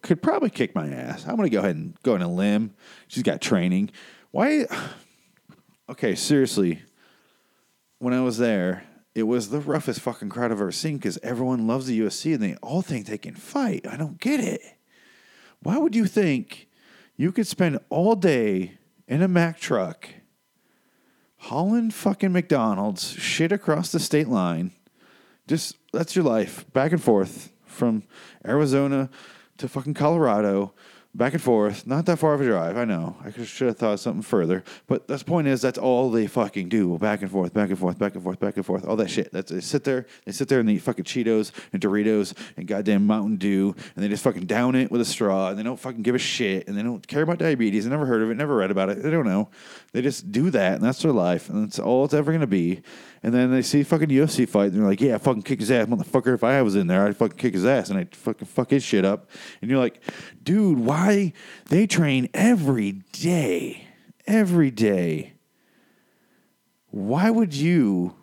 could 0.01 0.21
probably 0.21 0.50
kick 0.50 0.74
my 0.74 0.88
ass. 0.89 1.25
I'm 1.27 1.36
going 1.36 1.50
to 1.50 1.53
go 1.53 1.60
ahead 1.60 1.75
and 1.75 1.95
go 2.03 2.13
on 2.13 2.21
a 2.21 2.31
limb. 2.31 2.74
She's 3.07 3.24
got 3.24 3.41
training. 3.41 3.91
Why? 4.31 4.65
Okay, 5.89 6.15
seriously. 6.15 6.83
When 8.00 8.13
I 8.13 8.21
was 8.21 8.38
there, 8.38 8.86
it 9.13 9.24
was 9.24 9.50
the 9.50 9.60
roughest 9.60 10.00
fucking 10.00 10.29
crowd 10.29 10.51
I've 10.51 10.62
ever 10.62 10.71
seen 10.71 10.98
because 10.98 11.19
everyone 11.21 11.67
loves 11.67 11.88
the 11.88 12.00
UFC 12.00 12.33
and 12.33 12.41
they 12.41 12.55
all 12.62 12.81
think 12.81 13.07
they 13.07 13.17
can 13.17 13.36
fight. 13.36 13.86
I 13.86 13.98
don't 13.98 14.19
get 14.19 14.39
it. 14.39 14.62
Why 15.62 15.77
would 15.77 15.95
you 15.95 16.05
think 16.05 16.69
you 17.17 17.31
could 17.31 17.45
spend 17.45 17.79
all 17.89 18.15
day 18.15 18.77
in 19.07 19.21
a 19.21 19.27
Mack 19.27 19.60
truck 19.60 20.07
hauling 21.41 21.89
fucking 21.89 22.31
McDonald's 22.31 23.13
shit 23.13 23.51
across 23.51 23.91
the 23.91 24.00
state 24.00 24.27
line? 24.27 24.71
Just 25.48 25.75
that's 25.91 26.15
your 26.15 26.24
life, 26.24 26.71
back 26.71 26.91
and 26.91 27.01
forth 27.01 27.51
from 27.65 28.03
Arizona 28.45 29.10
to 29.57 29.67
fucking 29.67 29.95
Colorado, 29.95 30.74
back 31.13 31.34
and 31.34 31.41
forth. 31.41 31.86
Not 31.86 32.06
that 32.06 32.18
far 32.18 32.34
of 32.34 32.41
a 32.41 32.46
drive, 32.46 32.77
I 32.77 32.86
know. 32.86 33.18
I 33.24 33.32
should 33.44 33.68
have 33.68 33.77
thought 33.77 34.00
something 34.00 34.22
further, 34.22 34.63
but 34.88 35.08
the 35.08 35.18
point 35.20 35.48
is 35.48 35.62
that's 35.62 35.77
all 35.77 36.10
they 36.10 36.27
fucking 36.27 36.70
do, 36.70 36.98
back 36.98 37.22
and 37.22 37.30
forth, 37.30 37.53
back 37.53 37.70
and 37.70 37.77
forth, 37.77 38.00
back 38.00 38.15
and 38.15 38.24
forth, 38.24 38.39
back 38.39 38.56
and 38.56 38.65
forth, 38.65 38.86
all 38.86 38.96
that 38.96 39.10
shit. 39.10 39.32
That's 39.32 39.51
they 39.51 39.62
sit 39.62 39.84
there, 39.84 40.06
they 40.25 40.32
sit 40.32 40.48
there 40.48 40.60
and 40.60 40.70
they 40.70 40.74
eat 40.74 40.82
fucking 40.82 41.06
Cheetos 41.06 41.51
and 41.74 41.82
Doritos 41.82 42.34
and 42.58 42.68
goddamn 42.68 43.06
Mountain 43.06 43.38
Dew, 43.38 43.75
and 43.96 44.03
they 44.03 44.08
just 44.08 44.24
fucking 44.24 44.46
down 44.46 44.75
it 44.75 44.91
with 44.91 45.01
a 45.01 45.06
straw, 45.06 45.50
and 45.50 45.60
they 45.60 45.63
don't 45.63 45.80
fucking 45.80 46.01
give 46.01 46.15
a 46.15 46.20
shit, 46.20 46.68
and 46.68 46.77
they 46.77 46.84
don't 46.84 47.06
care 47.08 47.24
about 47.24 47.39
diabetes. 47.39 47.86
Never 47.86 48.06
heard 48.06 48.22
of 48.22 48.30
it, 48.30 48.36
never 48.36 48.56
read 48.56 48.72
about 48.72 48.89
it. 48.89 49.03
They 49.03 49.12
don't 49.12 49.27
know. 49.27 49.50
They 49.91 50.01
just 50.01 50.32
do 50.32 50.50
that, 50.51 50.75
and 50.75 50.84
that's 50.84 51.01
their 51.01 51.12
life, 51.12 51.50
and 51.50 51.65
that's 51.65 51.80
all 51.80 52.06
it's 52.06 52.13
ever 52.13 52.32
gonna 52.32 52.48
be. 52.48 52.82
And 53.24 53.34
then 53.34 53.51
they 53.51 53.62
see 53.62 53.84
fucking 53.84 54.10
UFC 54.10 54.48
fight, 54.48 54.72
and 54.72 54.82
they're 54.82 54.88
like, 54.88 55.01
"Yeah, 55.01 55.18
fucking 55.18 55.44
kick 55.44 55.60
his 55.60 55.70
ass, 55.70 55.86
motherfucker. 55.88 56.34
If 56.34 56.44
I 56.44 56.62
was 56.63 56.75
in 56.75 56.88
there, 56.88 57.06
I'd 57.06 57.18
fucking 57.18 57.38
kick 57.38 57.54
his 57.54 57.66
ass, 57.66 57.90
and 57.90 58.00
I'd 58.00 58.16
fucking 58.16 58.48
fuck 58.48 58.72
his 58.72 58.84
shit 58.84 59.06
up." 59.06 59.30
And 59.62 59.70
you're 59.70 59.80
like, 59.80 60.01
"Dude, 60.44 60.80
why 60.80 61.34
they 61.70 61.86
train 61.86 62.30
every 62.34 63.04
day, 63.12 63.88
every 64.25 64.72
day? 64.72 65.34
Why 66.90 67.30
would 67.30 67.54
you 67.54 68.16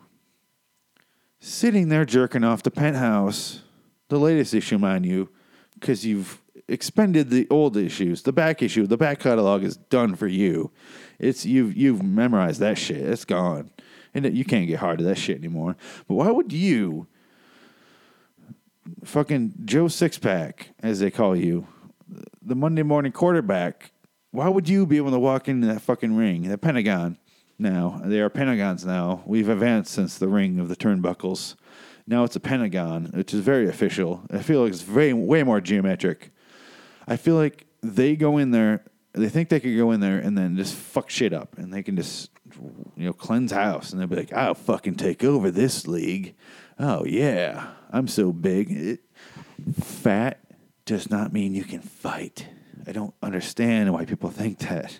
sitting 1.39 1.89
there 1.89 2.05
jerking 2.05 2.43
off 2.43 2.63
the 2.63 2.71
penthouse, 2.71 3.61
the 4.09 4.19
latest 4.19 4.53
issue, 4.53 4.77
mind 4.77 5.05
you, 5.05 5.29
because 5.73 6.05
you've 6.05 6.41
expended 6.67 7.29
the 7.29 7.47
old 7.49 7.77
issues, 7.77 8.23
the 8.23 8.31
back 8.31 8.61
issue, 8.61 8.85
the 8.85 8.97
back 8.97 9.19
catalog 9.19 9.63
is 9.63 9.77
done 9.77 10.15
for 10.15 10.27
you. 10.27 10.71
It's 11.17 11.45
you've 11.45 11.75
you've 11.75 12.03
memorized 12.03 12.59
that 12.59 12.77
shit. 12.77 12.97
It's 12.97 13.25
gone, 13.25 13.71
and 14.13 14.35
you 14.35 14.45
can't 14.45 14.67
get 14.67 14.79
hard 14.79 14.99
to 14.99 15.05
that 15.05 15.17
shit 15.17 15.37
anymore. 15.37 15.75
But 16.07 16.15
why 16.15 16.31
would 16.31 16.51
you, 16.53 17.07
fucking 19.03 19.53
Joe 19.65 19.85
Sixpack, 19.85 20.67
as 20.81 20.99
they 20.99 21.11
call 21.11 21.35
you, 21.35 21.67
the 22.41 22.55
Monday 22.55 22.83
morning 22.83 23.11
quarterback? 23.11 23.91
Why 24.31 24.47
would 24.47 24.69
you 24.69 24.85
be 24.85 24.97
able 24.97 25.11
to 25.11 25.19
walk 25.19 25.47
into 25.47 25.67
that 25.67 25.81
fucking 25.81 26.15
ring, 26.15 26.43
that 26.49 26.61
Pentagon? 26.61 27.17
Now 27.57 28.01
they 28.05 28.19
are 28.21 28.29
Pentagons. 28.29 28.85
Now 28.85 29.21
we've 29.25 29.49
advanced 29.49 29.93
since 29.93 30.17
the 30.17 30.27
ring 30.27 30.59
of 30.59 30.69
the 30.69 30.75
turnbuckles. 30.75 31.55
Now 32.07 32.23
it's 32.23 32.35
a 32.35 32.39
Pentagon, 32.39 33.11
which 33.13 33.33
is 33.33 33.41
very 33.41 33.67
official. 33.67 34.23
I 34.31 34.39
feel 34.39 34.63
like 34.63 34.71
it's 34.71 34.81
very 34.81 35.13
way 35.13 35.43
more 35.43 35.61
geometric. 35.61 36.31
I 37.07 37.17
feel 37.17 37.35
like 37.35 37.65
they 37.81 38.15
go 38.15 38.37
in 38.37 38.51
there, 38.51 38.85
they 39.13 39.29
think 39.29 39.49
they 39.49 39.59
could 39.59 39.75
go 39.75 39.91
in 39.91 39.99
there 39.99 40.19
and 40.19 40.37
then 40.37 40.55
just 40.55 40.73
fuck 40.73 41.09
shit 41.09 41.33
up, 41.33 41.57
and 41.57 41.73
they 41.73 41.83
can 41.83 41.95
just 41.95 42.29
you 42.95 43.05
know 43.05 43.13
cleanse 43.13 43.51
house, 43.51 43.91
and 43.91 43.99
they'll 43.99 44.07
be 44.07 44.15
like, 44.15 44.33
"I'll 44.33 44.55
fucking 44.55 44.95
take 44.95 45.23
over 45.23 45.51
this 45.51 45.87
league." 45.87 46.35
Oh 46.77 47.05
yeah, 47.05 47.67
I'm 47.91 48.07
so 48.07 48.31
big. 48.31 48.71
It, 48.71 48.99
fat 49.81 50.39
does 50.85 51.09
not 51.09 51.33
mean 51.33 51.53
you 51.53 51.63
can 51.63 51.81
fight. 51.81 52.47
I 52.87 52.91
don't 52.91 53.13
understand 53.21 53.93
why 53.93 54.05
people 54.05 54.29
think 54.29 54.59
that. 54.59 54.99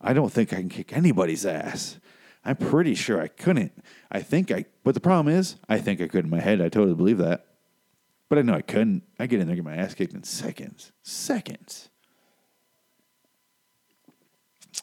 I 0.00 0.12
don't 0.12 0.32
think 0.32 0.52
I 0.52 0.56
can 0.56 0.68
kick 0.68 0.96
anybody's 0.96 1.44
ass. 1.46 1.98
I'm 2.44 2.56
pretty 2.56 2.94
sure 2.94 3.20
I 3.20 3.28
couldn't. 3.28 3.72
I 4.10 4.22
think 4.22 4.50
I, 4.50 4.64
but 4.84 4.94
the 4.94 5.00
problem 5.00 5.34
is, 5.34 5.56
I 5.68 5.78
think 5.78 6.00
I 6.00 6.08
could 6.08 6.24
in 6.24 6.30
my 6.30 6.40
head. 6.40 6.60
I 6.60 6.68
totally 6.68 6.94
believe 6.94 7.18
that. 7.18 7.46
But 8.28 8.38
I 8.38 8.42
know 8.42 8.54
I 8.54 8.62
couldn't. 8.62 9.02
I 9.18 9.26
get 9.26 9.40
in 9.40 9.46
there, 9.46 9.56
get 9.56 9.64
my 9.64 9.76
ass 9.76 9.94
kicked 9.94 10.14
in 10.14 10.22
seconds. 10.22 10.92
Seconds. 11.02 11.88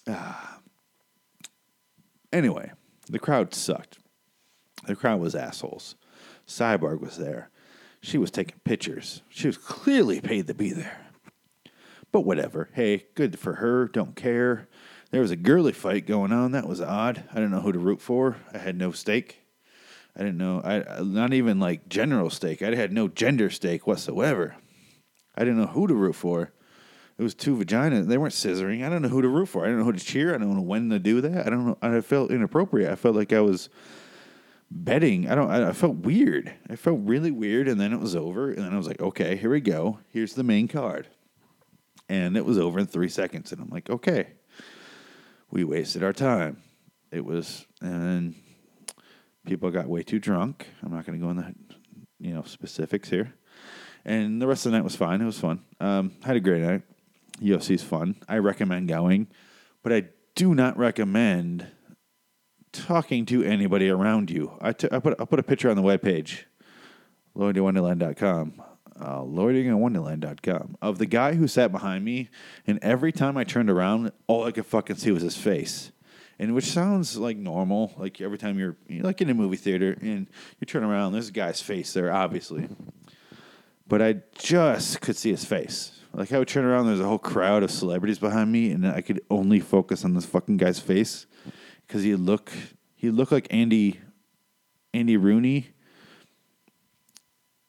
Ah. 0.08 0.55
Anyway, 2.36 2.70
the 3.08 3.18
crowd 3.18 3.54
sucked. 3.54 3.98
The 4.86 4.96
crowd 4.98 5.22
was 5.22 5.36
assholes. 5.36 5.96
Cyborg 6.46 7.00
was 7.00 7.16
there. 7.16 7.50
She 8.02 8.18
was 8.18 8.30
taking 8.30 8.60
pictures. 8.66 9.22
She 9.30 9.48
was 9.48 9.58
clearly 9.58 10.20
paid 10.20 10.48
to 10.48 10.54
be 10.54 10.72
there. 10.72 11.08
But 12.12 12.26
whatever. 12.26 12.70
Hey, 12.74 13.06
good 13.16 13.40
for 13.40 13.54
her. 13.54 13.88
Don't 13.88 14.18
care. 14.18 14.68
There 15.12 15.22
was 15.22 15.32
a 15.32 15.38
girly 15.38 15.72
fight 15.72 16.08
going 16.08 16.34
on. 16.34 16.52
That 16.52 16.68
was 16.68 16.82
odd. 16.82 17.24
I 17.32 17.36
didn't 17.36 17.52
know 17.52 17.62
who 17.62 17.72
to 17.72 17.80
root 17.80 18.02
for. 18.02 18.36
I 18.54 18.58
had 18.58 18.78
no 18.78 18.92
stake. 18.92 19.44
I 20.14 20.20
didn't 20.20 20.38
know. 20.38 20.62
I 20.62 21.04
not 21.04 21.34
even 21.34 21.58
like 21.58 21.88
general 21.88 22.30
stake. 22.30 22.62
I 22.62 22.76
had 22.76 22.92
no 22.92 23.08
gender 23.08 23.50
stake 23.50 23.88
whatsoever. 23.88 24.58
I 25.38 25.46
didn't 25.46 25.62
know 25.62 25.68
who 25.68 25.88
to 25.88 25.94
root 25.94 26.16
for. 26.16 26.52
It 27.18 27.24
was 27.24 27.34
two 27.34 27.56
vaginas. 27.56 28.08
They 28.08 28.18
weren't 28.18 28.34
scissoring. 28.34 28.86
I 28.86 28.90
don't 28.90 29.02
know 29.02 29.08
who 29.08 29.22
to 29.22 29.30
root 29.30 29.48
for. 29.48 29.64
I 29.64 29.70
don't 29.70 29.80
know 29.80 29.86
who 29.86 29.94
to 29.94 30.04
cheer. 30.04 30.36
I 30.36 30.38
don't 30.38 30.54
know 30.54 30.62
when 30.62 30.90
to 30.90 31.00
do 31.00 31.22
that. 31.22 31.48
I 31.48 31.50
don't 31.50 31.66
know. 31.66 31.78
I 31.82 32.02
felt 32.02 32.30
inappropriate. 32.30 32.92
I 32.92 32.96
felt 32.96 33.16
like 33.16 33.32
I 33.32 33.40
was 33.40 33.70
betting. 34.70 35.30
I 35.30 35.36
don't. 35.36 35.50
I, 35.50 35.70
I 35.70 35.74
felt 35.74 35.96
weird. 35.98 36.54
I 36.70 36.76
felt 36.76 37.00
really 37.04 37.32
weird. 37.32 37.70
And 37.70 37.80
then 37.80 37.94
it 37.94 38.00
was 38.00 38.16
over. 38.16 38.52
And 38.52 38.66
then 38.66 38.74
I 38.74 38.78
was 38.78 38.88
like, 38.88 39.02
okay, 39.02 39.38
here 39.38 39.50
we 39.50 39.62
go. 39.62 40.00
Here's 40.10 40.34
the 40.34 40.44
main 40.44 40.68
card. 40.68 41.08
And 42.10 42.36
it 42.36 42.46
was 42.46 42.60
over 42.60 42.80
in 42.80 42.86
three 42.86 43.10
seconds. 43.10 43.52
And 43.52 43.62
I'm 43.62 43.70
like, 43.70 43.90
okay, 43.90 44.34
we 45.50 45.64
wasted 45.64 46.04
our 46.04 46.14
time. 46.14 46.62
It 47.12 47.24
was, 47.24 47.66
and 47.82 48.36
people 49.46 49.72
got 49.72 49.88
way 49.88 50.04
too 50.04 50.20
drunk. 50.20 50.68
I'm 50.84 50.92
not 50.92 51.06
going 51.06 51.18
to 51.18 51.24
go 51.24 51.32
into 51.32 51.56
you 52.20 52.34
know 52.34 52.44
specifics 52.44 53.10
here. 53.10 53.34
And 54.04 54.42
the 54.42 54.48
rest 54.48 54.66
of 54.66 54.72
the 54.72 54.78
night 54.78 54.84
was 54.84 54.96
fine. 54.96 55.22
It 55.22 55.26
was 55.26 55.40
fun. 55.40 55.64
Um, 55.80 56.12
had 56.24 56.36
a 56.36 56.40
great 56.40 56.62
night. 56.62 56.82
UFC's 57.42 57.84
fun. 57.84 58.16
I 58.28 58.38
recommend 58.38 58.88
going, 58.88 59.28
but 59.84 59.94
I 59.94 60.06
do 60.36 60.54
not 60.54 60.78
recommend 60.78 61.68
talking 62.72 63.26
to 63.28 63.44
anybody 63.44 63.90
around 63.90 64.30
you. 64.30 64.58
I, 64.62 64.74
t- 64.74 64.90
I 64.92 65.00
put 65.00 65.20
I 65.20 65.26
put 65.26 65.40
a 65.40 65.44
picture 65.44 65.70
on 65.70 65.76
the 65.76 65.82
webpage, 65.82 66.44
loadingwonderland.com, 67.36 68.62
uh, 69.00 69.20
loadingwonderland.com, 69.20 70.78
of 70.82 70.98
the 70.98 71.06
guy 71.06 71.36
who 71.36 71.48
sat 71.48 71.72
behind 71.72 72.04
me, 72.04 72.30
and 72.68 72.80
every 72.82 73.12
time 73.12 73.38
I 73.38 73.44
turned 73.44 73.70
around, 73.70 74.12
all 74.28 74.44
I 74.44 74.52
could 74.52 74.66
fucking 74.66 74.98
see 74.98 75.12
was 75.12 75.24
his 75.24 75.38
face. 75.38 75.92
And 76.38 76.54
which 76.54 76.66
sounds 76.66 77.16
like 77.18 77.38
normal, 77.38 77.94
like 77.98 78.20
every 78.20 78.38
time 78.38 78.60
you're, 78.60 78.76
you're 78.90 79.06
like 79.06 79.22
in 79.22 79.30
a 79.30 79.34
movie 79.34 79.56
theater 79.56 79.98
and 80.02 80.28
you 80.60 80.66
turn 80.66 80.84
around, 80.84 81.14
there's 81.14 81.30
a 81.30 81.32
guy's 81.32 81.62
face 81.62 81.94
there, 81.94 82.12
obviously. 82.12 82.68
But 83.88 84.02
I 84.02 84.16
just 84.38 85.00
could 85.00 85.16
see 85.16 85.32
his 85.32 85.46
face. 85.46 85.98
Like 86.16 86.32
I 86.32 86.40
would 86.40 86.48
turn 86.48 86.64
around, 86.64 86.88
there's 86.88 87.02
a 87.02 87.08
whole 87.08 87.20
crowd 87.20 87.62
of 87.62 87.70
celebrities 87.70 88.20
behind 88.20 88.50
me, 88.50 88.72
and 88.72 88.88
I 88.88 89.02
could 89.02 89.22
only 89.30 89.60
focus 89.60 90.06
on 90.06 90.14
this 90.14 90.26
fucking 90.26 90.56
guy's 90.56 90.80
face 90.80 91.26
because 91.86 92.04
he 92.04 92.16
look 92.16 92.52
he 92.96 93.12
looked 93.12 93.34
like 93.34 93.48
Andy 93.52 94.00
Andy 94.94 95.18
Rooney, 95.18 95.72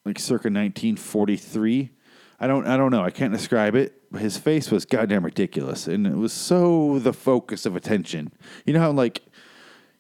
like 0.05 0.21
circa 0.21 0.49
1943. 0.49 1.91
I 2.39 2.47
don't 2.47 2.69
I 2.69 2.77
don't 2.77 2.93
know. 2.93 3.03
I 3.03 3.11
can't 3.11 3.33
describe 3.33 3.75
it. 3.75 3.95
But 4.13 4.21
his 4.21 4.39
face 4.39 4.71
was 4.71 4.85
goddamn 4.85 5.25
ridiculous, 5.25 5.89
and 5.89 6.07
it 6.07 6.15
was 6.15 6.33
so 6.33 7.01
the 7.01 7.13
focus 7.13 7.67
of 7.67 7.75
attention. 7.75 8.33
You 8.65 8.75
know 8.75 8.81
how 8.81 8.93
like 8.93 9.23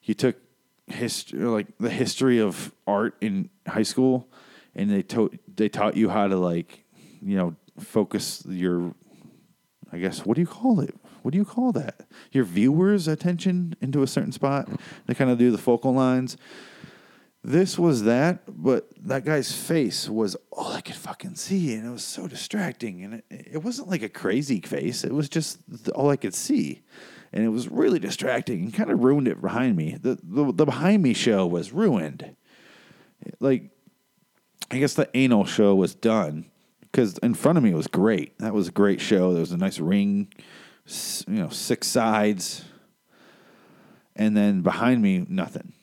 you 0.04 0.14
took 0.14 0.36
history, 0.86 1.40
like 1.40 1.66
the 1.78 1.90
history 1.90 2.38
of 2.38 2.72
art 2.86 3.16
in 3.20 3.50
high 3.66 3.82
school, 3.82 4.28
and 4.76 4.88
they 4.88 5.02
taught 5.02 5.36
they 5.52 5.68
taught 5.68 5.96
you 5.96 6.10
how 6.10 6.28
to 6.28 6.36
like 6.36 6.84
you 7.20 7.36
know 7.36 7.56
focus 7.78 8.44
your 8.48 8.94
I 9.92 9.98
guess 9.98 10.26
what 10.26 10.34
do 10.34 10.40
you 10.40 10.46
call 10.46 10.80
it? 10.80 10.94
What 11.22 11.32
do 11.32 11.38
you 11.38 11.44
call 11.44 11.72
that? 11.72 12.06
Your 12.32 12.44
viewers' 12.44 13.08
attention 13.08 13.74
into 13.80 14.02
a 14.02 14.06
certain 14.06 14.32
spot. 14.32 14.68
They 15.06 15.14
kind 15.14 15.30
of 15.30 15.38
do 15.38 15.50
the 15.50 15.58
focal 15.58 15.92
lines. 15.92 16.36
This 17.42 17.78
was 17.78 18.02
that, 18.02 18.42
but 18.48 18.88
that 19.06 19.24
guy's 19.24 19.52
face 19.52 20.08
was 20.08 20.36
all 20.50 20.72
I 20.72 20.80
could 20.80 20.96
fucking 20.96 21.36
see, 21.36 21.74
and 21.74 21.86
it 21.86 21.90
was 21.90 22.02
so 22.02 22.26
distracting. 22.26 23.04
And 23.04 23.14
it, 23.14 23.24
it 23.30 23.62
wasn't 23.62 23.88
like 23.88 24.02
a 24.02 24.08
crazy 24.08 24.60
face; 24.60 25.04
it 25.04 25.12
was 25.12 25.28
just 25.28 25.60
all 25.94 26.10
I 26.10 26.16
could 26.16 26.34
see, 26.34 26.82
and 27.32 27.44
it 27.44 27.48
was 27.48 27.68
really 27.68 28.00
distracting 28.00 28.64
and 28.64 28.74
kind 28.74 28.90
of 28.90 29.04
ruined 29.04 29.28
it 29.28 29.40
behind 29.40 29.76
me. 29.76 29.96
The, 30.00 30.18
the 30.22 30.52
the 30.52 30.64
behind 30.64 31.04
me 31.04 31.14
show 31.14 31.46
was 31.46 31.72
ruined. 31.72 32.34
Like, 33.38 33.70
I 34.70 34.78
guess 34.78 34.94
the 34.94 35.08
anal 35.14 35.44
show 35.44 35.74
was 35.76 35.94
done 35.94 36.50
because 36.96 37.18
in 37.18 37.34
front 37.34 37.58
of 37.58 37.64
me 37.64 37.74
was 37.74 37.86
great. 37.88 38.38
That 38.38 38.54
was 38.54 38.68
a 38.68 38.72
great 38.72 39.02
show. 39.02 39.34
There 39.34 39.40
was 39.40 39.52
a 39.52 39.58
nice 39.58 39.78
ring, 39.78 40.32
you 41.28 41.34
know, 41.34 41.50
six 41.50 41.88
sides, 41.88 42.64
and 44.16 44.34
then 44.34 44.62
behind 44.62 45.02
me 45.02 45.26
nothing. 45.28 45.74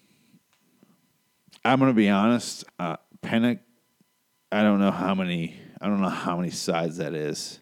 I'm 1.63 1.79
gonna 1.79 1.93
be 1.93 2.09
honest. 2.09 2.65
Uh, 2.79 2.97
Panic. 3.21 3.59
I 4.51 4.63
don't 4.63 4.79
know 4.79 4.89
how 4.89 5.13
many. 5.13 5.55
I 5.79 5.85
don't 5.85 6.01
know 6.01 6.09
how 6.09 6.35
many 6.37 6.49
sides 6.49 6.97
that 6.97 7.13
is. 7.13 7.59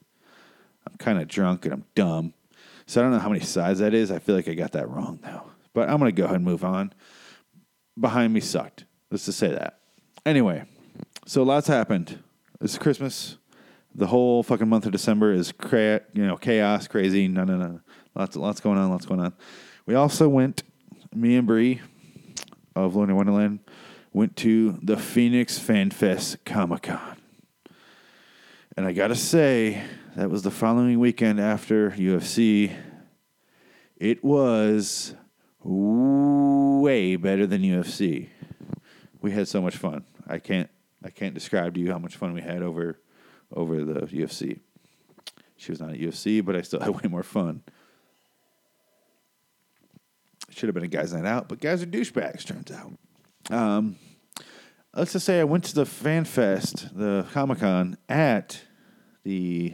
I'm 0.87 0.95
kind 0.95 1.19
of 1.19 1.27
drunk 1.27 1.65
and 1.65 1.73
I'm 1.73 1.85
dumb, 1.93 2.33
so 2.85 3.01
I 3.01 3.03
don't 3.03 3.11
know 3.11 3.19
how 3.19 3.29
many 3.29 3.43
sides 3.43 3.79
that 3.79 3.93
is. 3.93 4.11
I 4.11 4.19
feel 4.19 4.35
like 4.35 4.47
I 4.47 4.53
got 4.53 4.71
that 4.71 4.87
wrong 4.89 5.19
though. 5.21 5.51
but 5.73 5.89
I'm 5.89 5.97
gonna 5.97 6.13
go 6.13 6.23
ahead 6.23 6.37
and 6.37 6.45
move 6.45 6.63
on. 6.63 6.93
Behind 7.99 8.31
me 8.31 8.39
sucked. 8.39 8.85
Let's 9.09 9.25
just 9.25 9.39
say 9.39 9.49
that. 9.49 9.79
Anyway, 10.25 10.63
so 11.25 11.43
lots 11.43 11.67
happened. 11.67 12.23
It's 12.61 12.77
Christmas. 12.77 13.37
The 13.93 14.07
whole 14.07 14.41
fucking 14.43 14.69
month 14.69 14.85
of 14.85 14.91
December 14.91 15.33
is 15.33 15.51
cra- 15.51 16.01
you 16.13 16.25
know 16.25 16.37
chaos, 16.37 16.87
crazy. 16.87 17.27
No, 17.27 17.43
no, 17.43 17.57
no. 17.57 17.81
Lots, 18.15 18.35
lots 18.35 18.59
going 18.59 18.77
on. 18.77 18.89
Lots 18.89 19.05
going 19.05 19.19
on. 19.19 19.33
We 19.85 19.95
also 19.95 20.29
went. 20.29 20.63
Me 21.13 21.35
and 21.35 21.45
Bree 21.45 21.81
of 22.73 22.95
Loading 22.95 23.17
Wonderland 23.17 23.59
went 24.13 24.37
to 24.37 24.79
the 24.81 24.95
Phoenix 24.95 25.59
Fan 25.59 25.91
Fest 25.91 26.43
Comic 26.45 26.83
Con. 26.83 27.17
And 28.77 28.85
I 28.85 28.93
gotta 28.93 29.15
say, 29.15 29.83
that 30.15 30.29
was 30.29 30.43
the 30.43 30.51
following 30.51 30.99
weekend 30.99 31.39
after 31.39 31.91
UFC. 31.91 32.73
It 33.97 34.23
was 34.23 35.15
way 35.63 37.15
better 37.17 37.45
than 37.45 37.61
UFC. 37.61 38.29
We 39.21 39.31
had 39.31 39.47
so 39.47 39.61
much 39.61 39.77
fun. 39.77 40.05
I 40.27 40.39
can't 40.39 40.69
I 41.03 41.09
can't 41.09 41.33
describe 41.33 41.73
to 41.75 41.79
you 41.79 41.91
how 41.91 41.99
much 41.99 42.15
fun 42.15 42.33
we 42.33 42.41
had 42.41 42.61
over 42.61 42.99
over 43.53 43.83
the 43.83 44.01
UFC. 44.01 44.59
She 45.57 45.71
was 45.71 45.79
not 45.79 45.91
at 45.91 45.99
UFC, 45.99 46.43
but 46.43 46.55
I 46.55 46.61
still 46.61 46.79
had 46.81 46.89
way 46.89 47.09
more 47.09 47.23
fun. 47.23 47.63
Should 50.49 50.67
have 50.67 50.73
been 50.73 50.83
a 50.83 50.87
guys' 50.87 51.13
night 51.13 51.25
out, 51.25 51.47
but 51.47 51.59
guys 51.59 51.81
are 51.81 51.85
douchebags. 51.85 52.45
Turns 52.45 52.71
out. 52.71 52.93
Um, 53.49 53.95
let's 54.95 55.13
just 55.13 55.25
say 55.25 55.39
I 55.39 55.43
went 55.43 55.63
to 55.65 55.75
the 55.75 55.85
Fan 55.85 56.25
Fest, 56.25 56.89
the 56.97 57.25
Comic 57.31 57.59
Con 57.59 57.97
at 58.09 58.63
the 59.23 59.73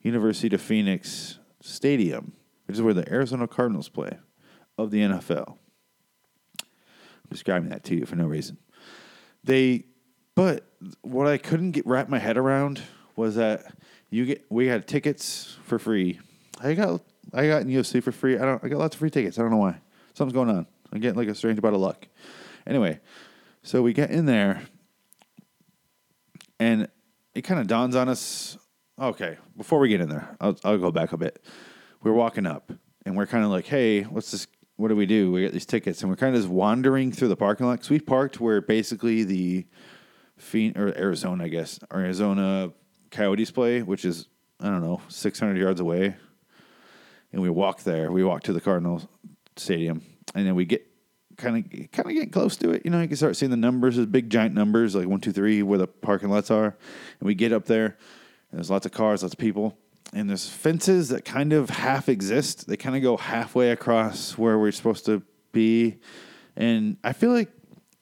University 0.00 0.54
of 0.54 0.60
Phoenix 0.60 1.38
Stadium, 1.60 2.34
which 2.66 2.76
is 2.76 2.82
where 2.82 2.94
the 2.94 3.10
Arizona 3.10 3.48
Cardinals 3.48 3.88
play 3.88 4.18
of 4.78 4.90
the 4.90 5.00
NFL. 5.00 5.56
I'm 6.60 7.30
describing 7.30 7.70
that 7.70 7.84
to 7.84 7.96
you 7.96 8.06
for 8.06 8.16
no 8.16 8.26
reason. 8.26 8.58
They, 9.44 9.86
but 10.34 10.66
what 11.00 11.26
I 11.26 11.38
couldn't 11.38 11.72
get 11.72 11.86
wrap 11.86 12.08
my 12.08 12.18
head 12.18 12.36
around 12.36 12.82
was 13.16 13.36
that 13.36 13.72
you 14.10 14.26
get 14.26 14.44
we 14.50 14.66
had 14.66 14.86
tickets 14.86 15.56
for 15.64 15.78
free. 15.78 16.20
I 16.60 16.74
got 16.74 17.00
I 17.32 17.46
got 17.46 17.62
in 17.62 17.68
UFC 17.68 18.02
for 18.02 18.12
free. 18.12 18.36
I 18.38 18.44
don't 18.44 18.62
I 18.64 18.68
got 18.68 18.78
lots 18.78 18.94
of 18.94 19.00
free 19.00 19.10
tickets. 19.10 19.38
I 19.38 19.42
don't 19.42 19.50
know 19.50 19.56
why. 19.58 19.80
Something's 20.14 20.34
going 20.34 20.50
on. 20.50 20.66
I'm 20.92 21.00
getting 21.00 21.16
like 21.16 21.28
a 21.28 21.34
strange 21.34 21.60
bout 21.60 21.72
of 21.72 21.80
luck. 21.80 22.06
Anyway, 22.66 23.00
so 23.62 23.82
we 23.82 23.92
get 23.92 24.10
in 24.10 24.26
there, 24.26 24.62
and 26.60 26.88
it 27.34 27.42
kind 27.42 27.60
of 27.60 27.66
dawns 27.66 27.96
on 27.96 28.08
us. 28.08 28.58
Okay, 29.00 29.38
before 29.56 29.78
we 29.78 29.88
get 29.88 30.00
in 30.00 30.08
there, 30.08 30.36
I'll, 30.40 30.56
I'll 30.64 30.78
go 30.78 30.92
back 30.92 31.12
a 31.12 31.16
bit. 31.16 31.42
We're 32.02 32.12
walking 32.12 32.46
up, 32.46 32.72
and 33.06 33.16
we're 33.16 33.26
kind 33.26 33.44
of 33.44 33.50
like, 33.50 33.66
"Hey, 33.66 34.02
what's 34.02 34.30
this? 34.30 34.46
What 34.76 34.88
do 34.88 34.96
we 34.96 35.06
do? 35.06 35.32
We 35.32 35.40
get 35.40 35.52
these 35.52 35.66
tickets, 35.66 36.02
and 36.02 36.10
we're 36.10 36.16
kind 36.16 36.34
of 36.34 36.42
just 36.42 36.52
wandering 36.52 37.10
through 37.10 37.28
the 37.28 37.36
parking 37.36 37.66
lot. 37.66 37.80
Cause 37.80 37.90
we 37.90 38.00
parked 38.00 38.40
where 38.40 38.60
basically 38.60 39.24
the 39.24 39.66
Phoenix, 40.36 40.78
or 40.78 40.96
Arizona, 40.96 41.44
I 41.44 41.48
guess, 41.48 41.80
Arizona 41.92 42.72
Coyotes 43.12 43.52
play, 43.52 43.82
which 43.82 44.04
is 44.04 44.26
I 44.62 44.66
don't 44.66 44.82
know, 44.82 45.00
600 45.08 45.56
yards 45.58 45.80
away. 45.80 46.14
And 47.32 47.42
we 47.42 47.50
walk 47.50 47.82
there. 47.82 48.12
We 48.12 48.22
walk 48.22 48.42
to 48.44 48.52
the 48.52 48.60
Cardinals 48.60 49.06
stadium, 49.56 50.02
and 50.34 50.46
then 50.46 50.54
we 50.54 50.64
get 50.64 50.86
kind 51.36 51.56
of 51.56 51.90
kind 51.92 52.08
of 52.08 52.14
get 52.14 52.32
close 52.32 52.56
to 52.58 52.70
it. 52.70 52.82
You 52.84 52.90
know, 52.90 53.00
you 53.00 53.08
can 53.08 53.16
start 53.16 53.36
seeing 53.36 53.50
the 53.50 53.56
numbers, 53.56 53.96
the 53.96 54.06
big 54.06 54.30
giant 54.30 54.54
numbers, 54.54 54.94
like 54.94 55.06
one, 55.06 55.20
two, 55.20 55.32
three, 55.32 55.62
where 55.62 55.78
the 55.78 55.86
parking 55.86 56.28
lots 56.28 56.50
are. 56.50 56.76
And 57.20 57.26
we 57.26 57.34
get 57.34 57.52
up 57.52 57.64
there, 57.64 57.86
and 58.50 58.58
there's 58.58 58.70
lots 58.70 58.86
of 58.86 58.92
cars, 58.92 59.22
lots 59.22 59.34
of 59.34 59.38
people, 59.38 59.76
and 60.12 60.28
there's 60.28 60.48
fences 60.48 61.08
that 61.08 61.24
kind 61.24 61.52
of 61.52 61.70
half 61.70 62.08
exist. 62.08 62.68
They 62.68 62.76
kind 62.76 62.96
of 62.96 63.02
go 63.02 63.16
halfway 63.16 63.70
across 63.70 64.36
where 64.36 64.58
we're 64.58 64.72
supposed 64.72 65.06
to 65.06 65.22
be, 65.52 65.98
and 66.54 66.98
I 67.02 67.14
feel 67.14 67.32
like 67.32 67.50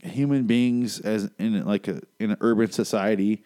human 0.02 0.44
beings, 0.44 0.98
as 1.00 1.30
in 1.38 1.64
like 1.64 1.86
a 1.86 2.02
in 2.18 2.32
an 2.32 2.36
urban 2.40 2.72
society, 2.72 3.44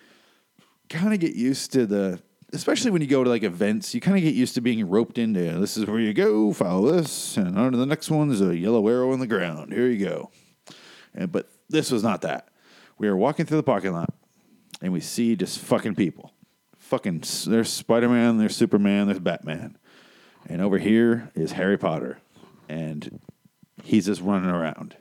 kind 0.95 1.13
of 1.13 1.21
get 1.21 1.35
used 1.35 1.73
to 1.73 1.87
the 1.87 2.21
especially 2.55 2.91
when 2.93 3.03
you 3.03 3.09
go 3.09 3.25
to 3.25 3.31
like 3.31 3.43
events, 3.43 3.95
you 3.95 4.01
kind 4.01 4.17
of 4.17 4.23
get 4.23 4.35
used 4.35 4.55
to 4.55 4.61
being 4.61 4.89
roped 4.89 5.19
into. 5.19 5.59
This 5.59 5.77
is 5.77 5.87
where 5.87 5.99
you 5.99 6.15
go. 6.15 6.53
Follow 6.53 6.93
this, 6.93 7.37
and 7.37 7.59
on 7.59 7.73
to 7.73 7.79
the 7.79 7.87
next 7.87 8.11
one. 8.11 8.29
There's 8.29 8.41
a 8.41 8.57
yellow 8.57 8.87
arrow 8.87 9.13
in 9.13 9.21
the 9.21 9.27
ground. 9.27 9.73
Here 9.73 9.89
you 9.89 10.05
go. 10.05 10.31
And 11.15 11.31
but 11.31 11.49
this 11.69 11.91
was 11.91 12.03
not 12.03 12.23
that. 12.23 12.49
We 12.99 13.09
were 13.09 13.17
walking 13.17 13.45
through 13.45 13.57
the 13.57 13.65
parking 13.65 13.93
lot, 13.93 14.15
and 14.81 14.93
we 14.93 15.01
see 15.01 15.37
just 15.37 15.59
fucking 15.59 15.97
people. 15.97 16.33
Fucking, 16.79 17.25
there's 17.47 17.71
Spider 17.71 18.09
Man, 18.09 18.39
there's 18.39 18.55
Superman, 18.55 19.07
there's 19.07 19.19
Batman, 19.19 19.79
and 20.49 20.61
over 20.61 20.79
here 20.79 21.31
is 21.35 21.53
Harry 21.53 21.79
Potter, 21.79 22.19
and 22.69 23.21
he's 23.83 24.07
just 24.07 24.21
running 24.21 24.51
around 24.51 24.97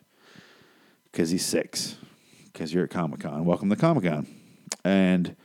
because 1.12 1.30
he's 1.30 1.46
six. 1.46 1.98
Because 2.52 2.72
you're 2.72 2.84
at 2.84 2.92
Comic 2.92 3.20
Con. 3.22 3.46
Welcome 3.46 3.70
to 3.72 3.76
Comic 3.76 4.04
Con, 4.04 4.28
and 4.84 5.36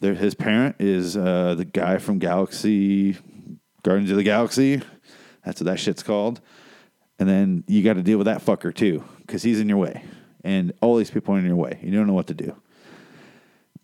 his 0.00 0.34
parent 0.34 0.76
is 0.78 1.16
uh, 1.16 1.54
the 1.56 1.64
guy 1.64 1.98
from 1.98 2.18
Galaxy 2.18 3.16
Guardians 3.82 4.10
of 4.10 4.16
the 4.16 4.22
Galaxy. 4.22 4.82
That's 5.44 5.60
what 5.60 5.66
that 5.66 5.80
shit's 5.80 6.02
called. 6.02 6.40
And 7.18 7.28
then 7.28 7.64
you 7.66 7.82
got 7.82 7.94
to 7.94 8.02
deal 8.02 8.18
with 8.18 8.26
that 8.26 8.44
fucker 8.44 8.74
too, 8.74 9.02
because 9.20 9.42
he's 9.42 9.60
in 9.60 9.68
your 9.68 9.78
way, 9.78 10.04
and 10.44 10.72
all 10.80 10.96
these 10.96 11.10
people 11.10 11.34
are 11.34 11.38
in 11.38 11.44
your 11.44 11.56
way. 11.56 11.78
You 11.82 11.90
don't 11.90 12.06
know 12.06 12.12
what 12.12 12.28
to 12.28 12.34
do. 12.34 12.54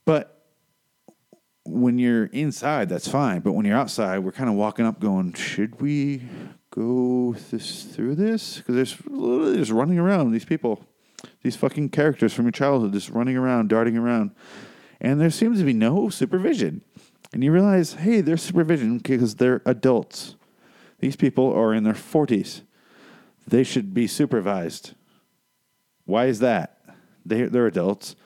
But 0.04 0.30
when 1.64 1.98
you're 1.98 2.26
inside, 2.26 2.88
that's 2.88 3.08
fine. 3.08 3.40
But 3.40 3.52
when 3.52 3.66
you're 3.66 3.76
outside, 3.76 4.18
we're 4.20 4.32
kind 4.32 4.50
of 4.50 4.54
walking 4.54 4.84
up, 4.84 5.00
going, 5.00 5.32
"Should 5.32 5.80
we 5.80 6.22
go 6.70 7.34
this 7.50 7.84
through 7.84 8.14
this?" 8.14 8.58
Because 8.58 8.74
there's 8.76 9.06
literally 9.06 9.56
just 9.56 9.72
running 9.72 9.98
around 9.98 10.30
these 10.30 10.44
people, 10.44 10.84
these 11.42 11.56
fucking 11.56 11.88
characters 11.88 12.32
from 12.32 12.44
your 12.44 12.52
childhood, 12.52 12.92
just 12.92 13.10
running 13.10 13.36
around, 13.36 13.68
darting 13.68 13.96
around, 13.96 14.30
and 15.04 15.20
there 15.20 15.30
seems 15.30 15.58
to 15.58 15.64
be 15.64 15.74
no 15.74 16.08
supervision. 16.08 16.82
And 17.34 17.44
you 17.44 17.52
realize, 17.52 17.92
hey, 17.92 18.22
there's 18.22 18.42
supervision 18.42 18.98
because 18.98 19.34
they're 19.34 19.60
adults. 19.66 20.34
These 20.98 21.14
people 21.14 21.52
are 21.52 21.74
in 21.74 21.84
their 21.84 21.94
forties. 21.94 22.62
They 23.46 23.64
should 23.64 23.92
be 23.92 24.06
supervised. 24.06 24.94
Why 26.06 26.26
is 26.26 26.38
that? 26.38 26.78
They 27.26 27.42
they're 27.42 27.66
adults. 27.66 28.16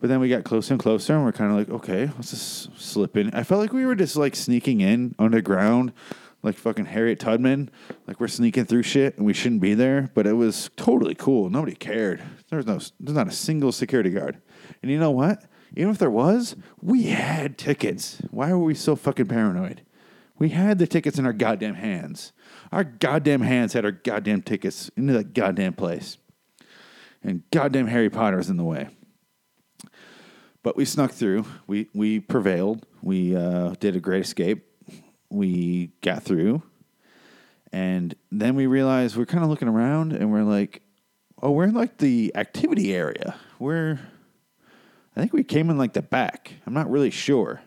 But 0.00 0.08
then 0.08 0.20
we 0.20 0.28
got 0.28 0.44
closer 0.44 0.74
and 0.74 0.82
closer, 0.82 1.14
and 1.14 1.24
we're 1.24 1.32
kind 1.32 1.50
of 1.50 1.56
like, 1.56 1.70
okay, 1.70 2.10
let's 2.14 2.30
just 2.30 2.78
slip 2.78 3.16
in. 3.16 3.30
I 3.30 3.42
felt 3.42 3.62
like 3.62 3.72
we 3.72 3.86
were 3.86 3.94
just 3.94 4.16
like 4.16 4.36
sneaking 4.36 4.82
in 4.82 5.14
underground, 5.18 5.94
like 6.42 6.56
fucking 6.56 6.84
Harriet 6.84 7.20
Tubman. 7.20 7.70
Like 8.06 8.20
we're 8.20 8.28
sneaking 8.28 8.66
through 8.66 8.82
shit, 8.82 9.16
and 9.16 9.24
we 9.24 9.32
shouldn't 9.32 9.62
be 9.62 9.72
there. 9.72 10.10
But 10.12 10.26
it 10.26 10.34
was 10.34 10.68
totally 10.76 11.14
cool. 11.14 11.48
Nobody 11.48 11.74
cared. 11.74 12.22
There 12.50 12.58
was 12.58 12.66
no, 12.66 12.78
there's 13.00 13.16
not 13.16 13.28
a 13.28 13.32
single 13.32 13.72
security 13.72 14.10
guard. 14.10 14.42
And 14.82 14.90
you 14.90 14.98
know 14.98 15.12
what? 15.12 15.42
Even 15.76 15.90
if 15.90 15.98
there 15.98 16.10
was, 16.10 16.56
we 16.80 17.04
had 17.04 17.58
tickets. 17.58 18.22
Why 18.30 18.52
were 18.52 18.62
we 18.62 18.74
so 18.74 18.94
fucking 18.96 19.26
paranoid? 19.26 19.82
We 20.38 20.50
had 20.50 20.78
the 20.78 20.86
tickets 20.86 21.18
in 21.18 21.26
our 21.26 21.32
goddamn 21.32 21.74
hands. 21.74 22.32
Our 22.72 22.84
goddamn 22.84 23.42
hands 23.42 23.72
had 23.72 23.84
our 23.84 23.92
goddamn 23.92 24.42
tickets 24.42 24.90
into 24.96 25.12
that 25.12 25.32
goddamn 25.34 25.74
place. 25.74 26.18
And 27.22 27.42
goddamn 27.50 27.86
Harry 27.86 28.10
Potter 28.10 28.36
was 28.36 28.50
in 28.50 28.56
the 28.56 28.64
way. 28.64 28.88
But 30.62 30.76
we 30.76 30.84
snuck 30.84 31.12
through. 31.12 31.44
We 31.66 31.88
we 31.94 32.20
prevailed. 32.20 32.86
We 33.02 33.36
uh, 33.36 33.74
did 33.80 33.96
a 33.96 34.00
great 34.00 34.22
escape. 34.22 34.66
We 35.28 35.92
got 36.00 36.22
through, 36.22 36.62
and 37.70 38.14
then 38.32 38.54
we 38.54 38.66
realized 38.66 39.14
we're 39.14 39.26
kind 39.26 39.44
of 39.44 39.50
looking 39.50 39.68
around, 39.68 40.12
and 40.12 40.32
we're 40.32 40.42
like, 40.42 40.82
"Oh, 41.42 41.50
we're 41.50 41.64
in 41.64 41.74
like 41.74 41.98
the 41.98 42.32
activity 42.34 42.94
area. 42.94 43.34
We're, 43.58 44.00
I 45.16 45.20
think 45.20 45.32
we 45.32 45.44
came 45.44 45.70
in 45.70 45.78
like 45.78 45.92
the 45.92 46.02
back. 46.02 46.54
I'm 46.66 46.74
not 46.74 46.90
really 46.90 47.10
sure 47.10 47.62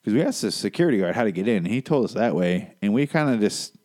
because 0.00 0.14
we 0.14 0.22
asked 0.22 0.42
the 0.42 0.50
security 0.50 0.98
guard 0.98 1.14
how 1.14 1.24
to 1.24 1.32
get 1.32 1.48
in. 1.48 1.64
He 1.64 1.80
told 1.80 2.04
us 2.04 2.14
that 2.14 2.34
way, 2.34 2.74
and 2.82 2.92
we 2.92 3.06
kind 3.06 3.30
of 3.30 3.40
just 3.40 3.76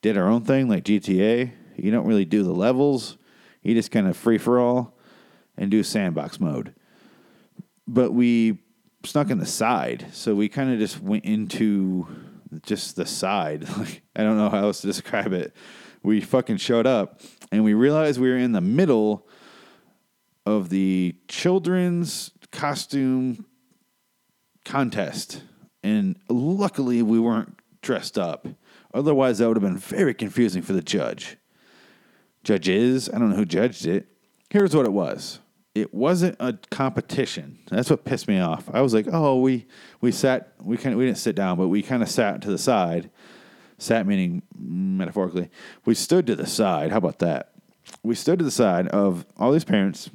did 0.00 0.16
our 0.16 0.28
own 0.28 0.42
thing, 0.42 0.68
like 0.68 0.84
GTA. 0.84 1.52
You 1.76 1.90
don't 1.90 2.06
really 2.06 2.24
do 2.24 2.42
the 2.42 2.52
levels. 2.52 3.16
You 3.62 3.74
just 3.74 3.90
kind 3.90 4.06
of 4.06 4.16
free 4.16 4.38
for 4.38 4.60
all 4.60 4.96
and 5.56 5.70
do 5.70 5.82
sandbox 5.82 6.40
mode 6.40 6.74
but 7.86 8.12
we 8.12 8.58
snuck 9.04 9.30
in 9.30 9.38
the 9.38 9.46
side, 9.46 10.06
so 10.12 10.34
we 10.34 10.48
kind 10.48 10.72
of 10.72 10.78
just 10.78 11.00
went 11.00 11.24
into 11.24 12.06
just 12.62 12.96
the 12.96 13.06
side. 13.06 13.66
Like 13.76 14.02
I 14.14 14.22
don't 14.22 14.36
know 14.36 14.48
how 14.48 14.64
else 14.64 14.80
to 14.82 14.86
describe 14.86 15.32
it. 15.32 15.54
We 16.02 16.20
fucking 16.20 16.56
showed 16.56 16.86
up, 16.86 17.20
and 17.50 17.64
we 17.64 17.74
realized 17.74 18.20
we 18.20 18.30
were 18.30 18.36
in 18.36 18.52
the 18.52 18.60
middle 18.60 19.26
of 20.44 20.68
the 20.68 21.14
children's 21.28 22.32
costume 22.52 23.46
contest, 24.64 25.42
and 25.82 26.16
luckily 26.28 27.02
we 27.02 27.18
weren't 27.18 27.58
dressed 27.82 28.18
up. 28.18 28.46
Otherwise, 28.94 29.38
that 29.38 29.48
would 29.48 29.56
have 29.56 29.62
been 29.62 29.78
very 29.78 30.14
confusing 30.14 30.62
for 30.62 30.72
the 30.72 30.82
judge. 30.82 31.36
Judges, 32.44 33.08
I 33.08 33.18
don't 33.18 33.30
know 33.30 33.36
who 33.36 33.44
judged 33.44 33.86
it. 33.86 34.06
Here's 34.50 34.76
what 34.76 34.86
it 34.86 34.92
was 34.92 35.40
it 35.74 35.94
wasn't 35.94 36.36
a 36.38 36.58
competition. 36.70 37.58
That's 37.70 37.88
what 37.88 38.04
pissed 38.04 38.28
me 38.28 38.38
off. 38.38 38.68
I 38.72 38.82
was 38.82 38.92
like, 38.92 39.06
oh, 39.10 39.40
we 39.40 39.66
we 40.00 40.12
sat 40.12 40.52
we 40.62 40.76
kind 40.76 40.92
of 40.92 40.98
we 40.98 41.06
didn't 41.06 41.18
sit 41.18 41.34
down, 41.34 41.56
but 41.56 41.68
we 41.68 41.82
kind 41.82 42.02
of 42.02 42.10
sat 42.10 42.42
to 42.42 42.50
the 42.50 42.58
side. 42.58 43.10
Sat 43.78 44.06
meaning 44.06 44.42
metaphorically. 44.56 45.50
We 45.84 45.94
stood 45.94 46.26
to 46.28 46.36
the 46.36 46.46
side. 46.46 46.92
How 46.92 46.98
about 46.98 47.18
that? 47.20 47.52
We 48.02 48.14
stood 48.14 48.38
to 48.38 48.44
the 48.44 48.50
side 48.50 48.86
of 48.88 49.26
all 49.36 49.50
these 49.50 49.64
parents, 49.64 50.10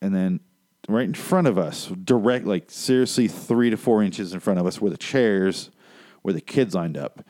and 0.00 0.14
then 0.14 0.40
right 0.88 1.04
in 1.04 1.14
front 1.14 1.46
of 1.46 1.58
us, 1.58 1.86
direct 1.86 2.46
like 2.46 2.70
seriously 2.70 3.28
three 3.28 3.70
to 3.70 3.76
four 3.76 4.02
inches 4.02 4.32
in 4.32 4.40
front 4.40 4.58
of 4.58 4.66
us, 4.66 4.80
where 4.80 4.90
the 4.90 4.96
chairs 4.96 5.70
where 6.22 6.34
the 6.34 6.40
kids 6.40 6.74
lined 6.74 6.96
up. 6.96 7.24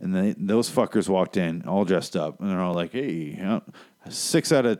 And 0.00 0.14
then 0.14 0.36
those 0.38 0.70
fuckers 0.70 1.08
walked 1.08 1.36
in, 1.36 1.66
all 1.66 1.84
dressed 1.84 2.14
up, 2.14 2.40
and 2.40 2.50
they're 2.50 2.60
all 2.60 2.74
like, 2.74 2.92
"Hey, 2.92 3.12
you 3.36 3.42
know, 3.42 3.62
six 4.08 4.52
out 4.52 4.64
of 4.64 4.78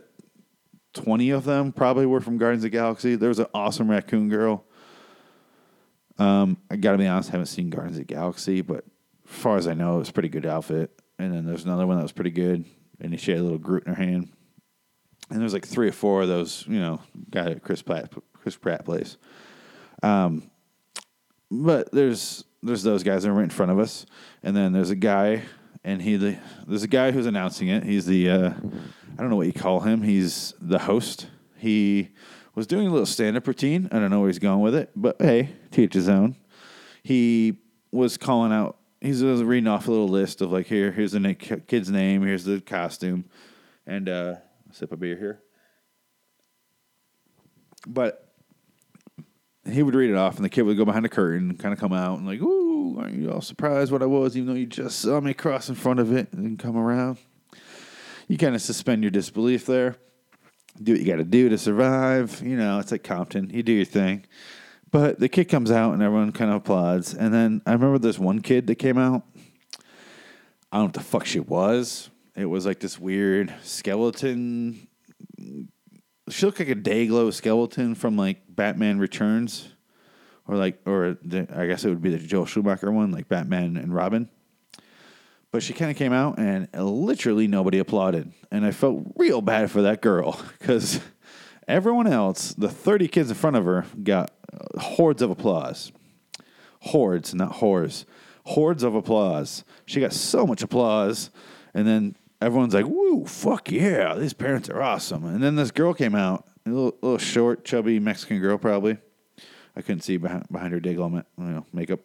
20 0.94 1.30
of 1.30 1.44
them 1.44 1.72
probably 1.72 2.06
were 2.06 2.20
from 2.20 2.38
Guardians 2.38 2.64
of 2.64 2.70
the 2.70 2.76
Galaxy. 2.76 3.16
There 3.16 3.28
was 3.28 3.38
an 3.38 3.46
awesome 3.52 3.90
raccoon 3.90 4.28
girl. 4.28 4.64
Um, 6.18 6.56
I 6.70 6.76
gotta 6.76 6.98
be 6.98 7.06
honest, 7.06 7.30
I 7.30 7.32
haven't 7.32 7.46
seen 7.46 7.70
Guardians 7.70 7.98
of 7.98 8.06
the 8.06 8.14
Galaxy, 8.14 8.62
but 8.62 8.84
as 9.28 9.36
far 9.36 9.56
as 9.56 9.68
I 9.68 9.74
know, 9.74 9.96
it 9.96 9.98
was 10.00 10.08
a 10.08 10.12
pretty 10.12 10.28
good 10.28 10.46
outfit. 10.46 10.90
And 11.18 11.32
then 11.32 11.44
there's 11.44 11.64
another 11.64 11.86
one 11.86 11.96
that 11.96 12.02
was 12.02 12.12
pretty 12.12 12.30
good, 12.30 12.64
and 13.00 13.18
she 13.20 13.32
had 13.32 13.40
a 13.40 13.42
little 13.42 13.58
Groot 13.58 13.86
in 13.86 13.94
her 13.94 14.02
hand. 14.02 14.30
And 15.30 15.40
there's 15.40 15.52
like 15.52 15.66
three 15.66 15.88
or 15.88 15.92
four 15.92 16.22
of 16.22 16.28
those, 16.28 16.64
you 16.66 16.80
know, 16.80 17.00
guy 17.30 17.44
that 17.44 17.62
Chris 17.62 17.82
Pratt, 17.82 18.12
Chris 18.32 18.56
Pratt 18.56 18.84
plays. 18.84 19.18
Um, 20.02 20.50
but 21.50 21.90
there's 21.92 22.44
there's 22.62 22.82
those 22.82 23.02
guys 23.02 23.22
that 23.22 23.30
are 23.30 23.34
right 23.34 23.44
in 23.44 23.50
front 23.50 23.72
of 23.72 23.78
us, 23.78 24.06
and 24.42 24.56
then 24.56 24.72
there's 24.72 24.90
a 24.90 24.96
guy, 24.96 25.42
and 25.84 26.02
he 26.02 26.16
the, 26.16 26.38
there's 26.66 26.82
a 26.82 26.88
guy 26.88 27.10
who's 27.10 27.26
announcing 27.26 27.68
it. 27.68 27.84
He's 27.84 28.06
the 28.06 28.30
uh, 28.30 28.50
I 28.50 29.20
don't 29.22 29.30
know 29.30 29.36
what 29.36 29.46
you 29.46 29.52
call 29.52 29.80
him. 29.80 30.02
He's 30.02 30.54
the 30.60 30.78
host. 30.78 31.26
He 31.56 32.10
was 32.54 32.66
doing 32.66 32.86
a 32.86 32.90
little 32.90 33.06
stand 33.06 33.36
up 33.36 33.46
routine. 33.46 33.88
I 33.92 33.98
don't 33.98 34.10
know 34.10 34.20
where 34.20 34.28
he's 34.28 34.38
going 34.38 34.60
with 34.60 34.74
it, 34.74 34.90
but 34.96 35.16
hey, 35.20 35.50
teach 35.70 35.94
his 35.94 36.08
own. 36.08 36.36
He 37.02 37.58
was 37.90 38.16
calling 38.16 38.52
out. 38.52 38.76
He's 39.00 39.22
was 39.22 39.42
reading 39.42 39.68
off 39.68 39.86
a 39.86 39.90
little 39.90 40.08
list 40.08 40.40
of 40.40 40.50
like 40.50 40.66
here, 40.66 40.90
here's 40.90 41.12
the 41.12 41.20
na- 41.20 41.34
kid's 41.34 41.90
name, 41.90 42.22
here's 42.22 42.44
the 42.44 42.60
costume, 42.60 43.26
and 43.86 44.08
uh, 44.08 44.34
sip 44.78 44.92
a 44.92 44.96
beer 44.96 45.16
here. 45.16 45.42
But 47.86 48.32
he 49.68 49.82
would 49.82 49.94
read 49.94 50.10
it 50.10 50.16
off, 50.16 50.36
and 50.36 50.44
the 50.44 50.48
kid 50.48 50.62
would 50.62 50.76
go 50.76 50.84
behind 50.84 51.04
the 51.04 51.10
curtain, 51.10 51.56
kind 51.56 51.72
of 51.72 51.80
come 51.80 51.92
out, 51.92 52.18
and 52.18 52.26
like, 52.26 52.40
"Ooh, 52.40 52.98
aren't 52.98 53.16
you 53.16 53.30
all 53.30 53.40
surprised 53.40 53.92
what 53.92 54.02
I 54.02 54.06
was, 54.06 54.36
even 54.36 54.48
though 54.48 54.58
you 54.58 54.66
just 54.66 55.00
saw 55.00 55.20
me 55.20 55.34
cross 55.34 55.68
in 55.68 55.74
front 55.74 56.00
of 56.00 56.12
it 56.12 56.32
and 56.32 56.58
come 56.58 56.76
around?" 56.76 57.18
You 58.28 58.36
kind 58.36 58.54
of 58.54 58.62
suspend 58.62 59.02
your 59.02 59.10
disbelief 59.10 59.66
there. 59.66 59.96
Do 60.82 60.92
what 60.92 61.00
you 61.00 61.06
got 61.06 61.16
to 61.16 61.24
do 61.24 61.48
to 61.48 61.58
survive. 61.58 62.42
You 62.44 62.56
know, 62.56 62.78
it's 62.78 62.92
like 62.92 63.02
Compton. 63.02 63.50
You 63.50 63.62
do 63.62 63.72
your 63.72 63.84
thing. 63.84 64.26
But 64.90 65.18
the 65.18 65.28
kid 65.28 65.46
comes 65.46 65.70
out, 65.70 65.92
and 65.92 66.02
everyone 66.02 66.32
kind 66.32 66.50
of 66.50 66.58
applauds. 66.58 67.14
And 67.14 67.32
then 67.34 67.62
I 67.66 67.72
remember 67.72 67.98
this 67.98 68.18
one 68.18 68.40
kid 68.40 68.66
that 68.68 68.76
came 68.76 68.98
out. 68.98 69.24
I 70.70 70.76
don't 70.76 70.80
know 70.80 70.84
what 70.84 70.94
the 70.94 71.00
fuck 71.00 71.24
she 71.24 71.40
was. 71.40 72.10
It 72.38 72.46
was 72.46 72.64
like 72.64 72.80
this 72.80 72.98
weird 72.98 73.52
skeleton 73.62 74.88
she 76.30 76.46
looked 76.46 76.58
like 76.58 76.68
a 76.68 76.74
Dayglow 76.74 77.32
skeleton 77.32 77.94
from 77.94 78.16
like 78.16 78.42
Batman 78.48 78.98
Returns, 78.98 79.68
or 80.46 80.56
like, 80.56 80.80
or 80.86 81.18
the, 81.22 81.46
I 81.54 81.66
guess 81.66 81.84
it 81.84 81.88
would 81.88 82.02
be 82.02 82.10
the 82.10 82.18
Joel 82.18 82.46
Schumacher 82.46 82.90
one, 82.90 83.10
like 83.10 83.28
Batman 83.28 83.76
and 83.76 83.94
Robin. 83.94 84.28
But 85.50 85.62
she 85.62 85.72
kind 85.72 85.90
of 85.90 85.96
came 85.96 86.12
out 86.12 86.38
and 86.38 86.68
literally 86.74 87.46
nobody 87.46 87.78
applauded, 87.78 88.32
and 88.50 88.66
I 88.66 88.70
felt 88.70 89.06
real 89.16 89.40
bad 89.40 89.70
for 89.70 89.82
that 89.82 90.02
girl 90.02 90.40
because 90.58 91.00
everyone 91.66 92.06
else, 92.06 92.52
the 92.54 92.68
thirty 92.68 93.08
kids 93.08 93.30
in 93.30 93.36
front 93.36 93.56
of 93.56 93.64
her, 93.64 93.86
got 94.02 94.30
uh, 94.52 94.78
hordes 94.78 95.22
of 95.22 95.30
applause, 95.30 95.92
hordes, 96.80 97.34
not 97.34 97.54
whores, 97.54 98.04
hordes 98.44 98.82
of 98.82 98.94
applause. 98.94 99.64
She 99.86 100.00
got 100.00 100.12
so 100.12 100.46
much 100.46 100.62
applause, 100.62 101.30
and 101.72 101.86
then 101.86 102.14
everyone's 102.40 102.74
like, 102.74 102.86
"Woo, 102.86 103.24
fuck 103.26 103.70
yeah, 103.70 104.14
these 104.14 104.32
parents 104.32 104.68
are 104.68 104.82
awesome." 104.82 105.24
And 105.24 105.42
then 105.42 105.56
this 105.56 105.70
girl 105.70 105.94
came 105.94 106.14
out, 106.14 106.46
a 106.66 106.70
little, 106.70 106.98
little 107.02 107.18
short, 107.18 107.64
chubby 107.64 107.98
Mexican 107.98 108.40
girl, 108.40 108.58
probably. 108.58 108.98
I 109.76 109.82
couldn't 109.82 110.02
see 110.02 110.16
behind, 110.16 110.46
behind 110.50 110.72
her 110.72 110.80
Dayglow, 110.80 111.24
you 111.38 111.44
know, 111.44 111.66
makeup. 111.72 112.00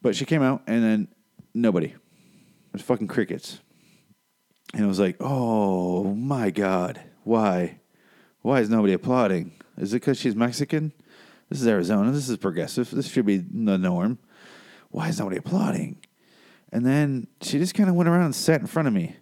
But 0.00 0.14
she 0.14 0.24
came 0.24 0.42
out 0.42 0.62
and 0.66 0.82
then 0.82 1.08
nobody. 1.52 1.88
It 1.88 2.72
was 2.72 2.82
fucking 2.82 3.08
crickets. 3.08 3.60
And 4.72 4.84
it 4.84 4.86
was 4.86 5.00
like, 5.00 5.16
oh 5.18 6.14
my 6.14 6.50
God, 6.50 7.00
why? 7.24 7.80
Why 8.42 8.60
is 8.60 8.70
nobody 8.70 8.92
applauding? 8.92 9.52
Is 9.76 9.92
it 9.92 9.96
because 9.96 10.18
she's 10.18 10.36
Mexican? 10.36 10.92
This 11.48 11.60
is 11.60 11.66
Arizona. 11.66 12.12
This 12.12 12.28
is 12.28 12.36
progressive. 12.36 12.90
This 12.90 13.10
should 13.10 13.26
be 13.26 13.38
the 13.38 13.76
norm. 13.76 14.18
Why 14.90 15.08
is 15.08 15.18
nobody 15.18 15.36
applauding? 15.38 15.98
And 16.72 16.86
then 16.86 17.26
she 17.42 17.58
just 17.58 17.74
kind 17.74 17.88
of 17.88 17.96
went 17.96 18.08
around 18.08 18.26
and 18.26 18.34
sat 18.34 18.60
in 18.60 18.68
front 18.68 18.86
of 18.86 18.94
me. 18.94 19.16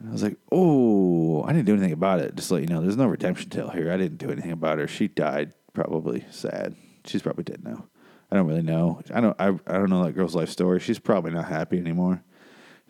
And 0.00 0.08
I 0.08 0.12
was 0.12 0.22
like, 0.22 0.38
oh, 0.50 1.44
I 1.44 1.52
didn't 1.52 1.66
do 1.66 1.74
anything 1.74 1.92
about 1.92 2.20
it. 2.20 2.34
Just 2.34 2.48
to 2.48 2.54
let 2.54 2.62
you 2.62 2.68
know, 2.68 2.80
there's 2.80 2.96
no 2.96 3.06
redemption 3.06 3.50
tale 3.50 3.68
here. 3.68 3.92
I 3.92 3.98
didn't 3.98 4.16
do 4.16 4.30
anything 4.30 4.50
about 4.50 4.78
her. 4.78 4.88
She 4.88 5.08
died, 5.08 5.52
probably 5.74 6.24
sad. 6.30 6.74
She's 7.04 7.22
probably 7.22 7.44
dead 7.44 7.62
now. 7.62 7.86
I 8.32 8.36
don't 8.36 8.46
really 8.46 8.62
know. 8.62 9.02
I 9.12 9.20
don't. 9.20 9.36
I, 9.38 9.48
I 9.48 9.74
don't 9.74 9.90
know 9.90 10.04
that 10.04 10.12
girl's 10.12 10.34
life 10.34 10.48
story. 10.48 10.80
She's 10.80 10.98
probably 10.98 11.32
not 11.32 11.46
happy 11.48 11.78
anymore. 11.78 12.22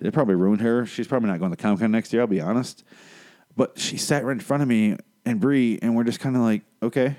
It 0.01 0.13
probably 0.13 0.35
ruined 0.35 0.63
her. 0.63 0.87
She's 0.87 1.09
probably 1.09 1.29
not 1.29 1.41
going 1.41 1.51
to 1.51 1.57
Comic 1.57 1.81
Con 1.81 1.91
next 1.91 2.13
year. 2.13 2.23
I'll 2.23 2.29
be 2.29 2.41
honest. 2.41 2.85
But 3.57 3.79
she 3.79 3.97
sat 3.97 4.25
right 4.25 4.33
in 4.33 4.41
front 4.41 4.63
of 4.63 4.69
me 4.69 4.97
and 5.27 5.41
Bree, 5.41 5.79
and 5.83 5.97
we're 5.97 6.05
just 6.05 6.21
kind 6.21 6.37
of 6.37 6.43
like, 6.43 6.63
okay, 6.83 7.17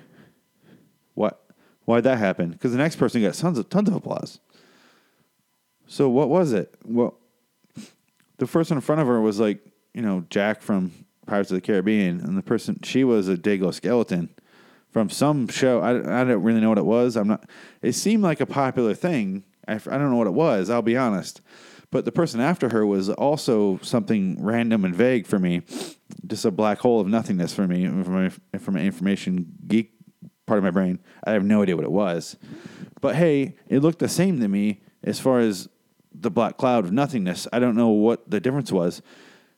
what? 1.15 1.43
Why'd 1.85 2.03
that 2.05 2.17
happen? 2.17 2.51
Because 2.51 2.71
the 2.71 2.77
next 2.77 2.95
person 2.95 3.21
got 3.21 3.33
tons 3.33 3.57
of 3.57 3.69
tons 3.69 3.89
of 3.89 3.95
applause. 3.95 4.39
So 5.87 6.07
what 6.09 6.29
was 6.29 6.53
it? 6.53 6.73
Well, 6.85 7.17
the 8.37 8.47
person 8.47 8.77
in 8.77 8.81
front 8.81 9.01
of 9.01 9.07
her 9.07 9.19
was 9.19 9.39
like, 9.39 9.59
you 9.93 10.01
know, 10.01 10.25
Jack 10.29 10.61
from 10.61 10.91
Pirates 11.25 11.51
of 11.51 11.55
the 11.55 11.61
Caribbean, 11.61 12.19
and 12.19 12.37
the 12.37 12.41
person 12.41 12.79
she 12.83 13.03
was 13.03 13.27
a 13.27 13.35
Dayglow 13.35 13.73
skeleton 13.73 14.29
from 14.89 15.09
some 15.09 15.47
show. 15.47 15.79
I, 15.79 16.21
I 16.21 16.23
don't 16.23 16.43
really 16.43 16.59
know 16.59 16.69
what 16.69 16.77
it 16.77 16.85
was. 16.85 17.15
I'm 17.15 17.27
not. 17.27 17.49
It 17.81 17.93
seemed 17.93 18.23
like 18.23 18.41
a 18.41 18.45
popular 18.45 18.93
thing. 18.93 19.43
I, 19.67 19.75
I 19.75 19.77
don't 19.77 20.09
know 20.09 20.17
what 20.17 20.27
it 20.27 20.33
was. 20.33 20.69
I'll 20.69 20.81
be 20.81 20.97
honest. 20.97 21.41
But 21.91 22.05
the 22.05 22.11
person 22.11 22.39
after 22.39 22.69
her 22.69 22.85
was 22.85 23.09
also 23.09 23.77
something 23.81 24.41
random 24.41 24.85
and 24.85 24.95
vague 24.95 25.27
for 25.27 25.37
me, 25.37 25.61
just 26.25 26.45
a 26.45 26.51
black 26.51 26.79
hole 26.79 27.01
of 27.01 27.07
nothingness 27.07 27.53
for 27.53 27.67
me 27.67 27.85
from 27.85 28.13
my, 28.13 28.29
from 28.57 28.77
information 28.77 29.53
geek 29.67 29.91
part 30.45 30.57
of 30.57 30.63
my 30.63 30.71
brain. 30.71 30.99
I 31.25 31.31
have 31.31 31.43
no 31.43 31.61
idea 31.61 31.75
what 31.75 31.83
it 31.85 31.91
was. 31.91 32.37
But 33.01 33.15
hey, 33.15 33.55
it 33.67 33.79
looked 33.79 33.99
the 33.99 34.07
same 34.07 34.39
to 34.39 34.47
me 34.47 34.81
as 35.03 35.19
far 35.19 35.39
as 35.39 35.67
the 36.13 36.31
black 36.31 36.57
cloud 36.57 36.85
of 36.85 36.91
nothingness. 36.91 37.47
I 37.51 37.59
don't 37.59 37.75
know 37.75 37.89
what 37.89 38.29
the 38.29 38.39
difference 38.39 38.71
was. 38.71 39.01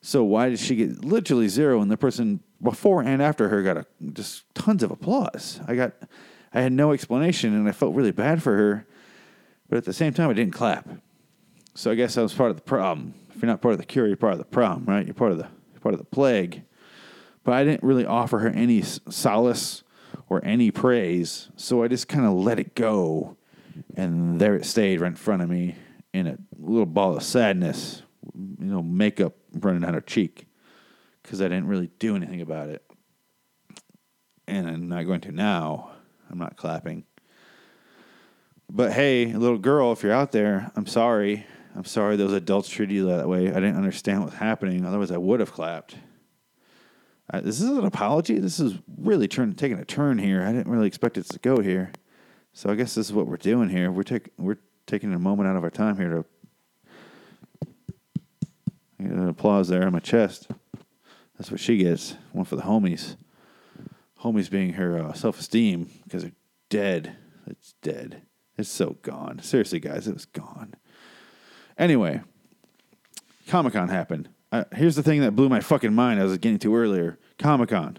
So 0.06 0.22
why 0.26 0.50
did 0.50 0.60
she 0.60 0.76
get 0.76 1.06
literally 1.06 1.48
zero 1.48 1.82
and 1.82 1.90
the 1.90 1.96
person 1.96 2.42
before 2.62 3.02
and 3.02 3.22
after 3.22 3.48
her 3.48 3.64
got 3.64 3.78
a, 3.78 3.86
just 4.12 4.44
tons 4.54 4.84
of 4.84 4.92
applause? 4.92 5.62
I 5.66 5.76
got, 5.76 5.94
I 6.54 6.60
had 6.60 6.74
no 6.74 6.92
explanation 6.92 7.56
and 7.56 7.70
I 7.70 7.72
felt 7.72 7.96
really 7.96 8.12
bad 8.12 8.44
for 8.44 8.54
her, 8.54 8.86
but 9.70 9.78
at 9.78 9.86
the 9.86 9.94
same 9.94 10.14
time 10.14 10.30
I 10.30 10.34
didn't 10.34 10.52
clap. 10.52 10.90
So 11.74 11.90
I 11.90 11.96
guess 11.96 12.18
I 12.18 12.22
was 12.22 12.34
part 12.34 12.50
of 12.50 12.58
the 12.58 12.64
problem. 12.64 13.14
If 13.34 13.42
you're 13.42 13.48
not 13.48 13.62
part 13.62 13.72
of 13.72 13.80
the 13.80 13.86
cure, 13.86 14.06
you're 14.06 14.18
part 14.18 14.34
of 14.34 14.40
the 14.40 14.46
problem, 14.46 14.84
right? 14.86 15.06
You're 15.06 15.14
part 15.14 15.32
of 15.32 15.38
the 15.38 15.48
you're 15.72 15.80
part 15.80 15.94
of 15.94 16.00
the 16.00 16.06
plague. 16.06 16.64
But 17.46 17.54
I 17.54 17.64
didn't 17.64 17.84
really 17.84 18.06
offer 18.06 18.40
her 18.40 18.50
any 18.50 18.82
solace 18.82 19.84
or 20.28 20.44
any 20.44 20.70
praise, 20.70 21.50
so 21.56 21.82
I 21.82 21.88
just 21.88 22.10
kind 22.10 22.26
of 22.26 22.34
let 22.34 22.60
it 22.60 22.76
go, 22.76 23.38
and 23.96 24.40
there 24.40 24.56
it 24.56 24.66
stayed 24.66 25.00
right 25.00 25.08
in 25.08 25.16
front 25.16 25.42
of 25.42 25.50
me 25.50 25.76
in 26.14 26.28
a 26.28 26.38
little 26.60 26.86
ball 26.86 27.16
of 27.16 27.24
sadness, 27.24 28.04
you 28.36 28.66
know, 28.66 28.84
makeup 28.84 29.34
running 29.54 29.82
down 29.82 29.94
her 29.94 30.02
cheek, 30.02 30.48
because 31.22 31.42
I 31.42 31.46
didn't 31.46 31.68
really 31.68 31.92
do 32.00 32.16
anything 32.16 32.42
about 32.42 32.70
it, 32.70 32.84
and 34.48 34.68
I'm 34.68 34.88
not 34.90 35.06
going 35.06 35.22
to 35.22 35.32
now. 35.32 35.92
I'm 36.30 36.40
not 36.40 36.58
clapping. 36.58 37.06
But 38.70 38.92
hey, 38.94 39.28
little 39.34 39.60
girl, 39.60 39.92
if 39.92 40.02
you're 40.02 40.12
out 40.12 40.32
there, 40.32 40.72
I'm 40.76 40.88
sorry. 40.88 41.46
I'm 41.76 41.86
sorry 41.86 42.16
those 42.16 42.34
adults 42.34 42.70
treated 42.70 42.94
you 42.94 43.08
that 43.08 43.28
way. 43.28 43.50
I 43.50 43.56
didn't 43.56 43.78
understand 43.78 44.20
what 44.22 44.32
was 44.32 44.40
happening. 44.40 44.86
Otherwise, 44.86 45.12
I 45.12 45.18
would 45.18 45.40
have 45.40 45.52
clapped. 45.52 45.96
This 47.42 47.62
is 47.62 47.70
an 47.70 47.86
apology. 47.86 48.38
This 48.38 48.60
is 48.60 48.76
really 48.98 49.28
turn, 49.28 49.56
taking 49.56 49.80
a 49.80 49.86
turn 49.86 50.20
here. 50.20 50.44
I 50.44 50.52
didn't 50.52 50.72
really 50.72 50.86
expect 50.86 51.18
it 51.18 51.26
to 51.30 51.40
go 51.40 51.62
here. 51.62 51.92
So 52.54 52.70
I 52.70 52.76
guess 52.76 52.94
this 52.94 53.08
is 53.08 53.14
what 53.14 53.26
we're 53.26 53.38
doing 53.38 53.70
here. 53.70 53.92
We're 53.92 54.04
taking 54.04 54.32
we're 54.38 54.60
taking 54.86 55.14
a 55.14 55.20
moment 55.20 55.50
out 55.50 55.56
of 55.56 55.64
our 55.64 55.72
time 55.72 55.98
here 55.98 56.10
to 56.10 56.26
applause 59.30 59.68
there 59.68 59.86
on 59.86 59.94
my 59.94 60.00
chest. 60.00 60.48
That's 61.38 61.52
what 61.52 61.60
she 61.60 61.78
gets. 61.78 62.16
One 62.32 62.46
for 62.46 62.56
the 62.56 62.64
homies. 62.64 63.16
Homies 64.22 64.50
being 64.50 64.74
her 64.74 64.98
uh, 65.00 65.14
self 65.14 65.40
esteem 65.40 65.90
because 66.04 66.24
they're 66.24 66.32
dead. 66.70 67.16
It's 67.48 67.74
dead. 67.82 68.22
It's 68.58 68.70
so 68.70 68.98
gone. 69.02 69.40
Seriously, 69.42 69.80
guys, 69.80 70.08
it 70.08 70.14
was 70.14 70.26
gone. 70.26 70.76
Anyway, 71.78 72.22
Comic 73.48 73.74
Con 73.74 73.90
happened. 73.90 74.30
Uh, 74.52 74.64
here's 74.76 74.96
the 74.96 75.04
thing 75.04 75.22
that 75.22 75.36
blew 75.36 75.50
my 75.50 75.60
fucking 75.60 75.94
mind. 75.94 76.20
I 76.20 76.24
was 76.24 76.38
getting 76.38 76.60
to 76.60 76.76
earlier. 76.76 77.18
Comic 77.40 77.70
Con. 77.70 77.98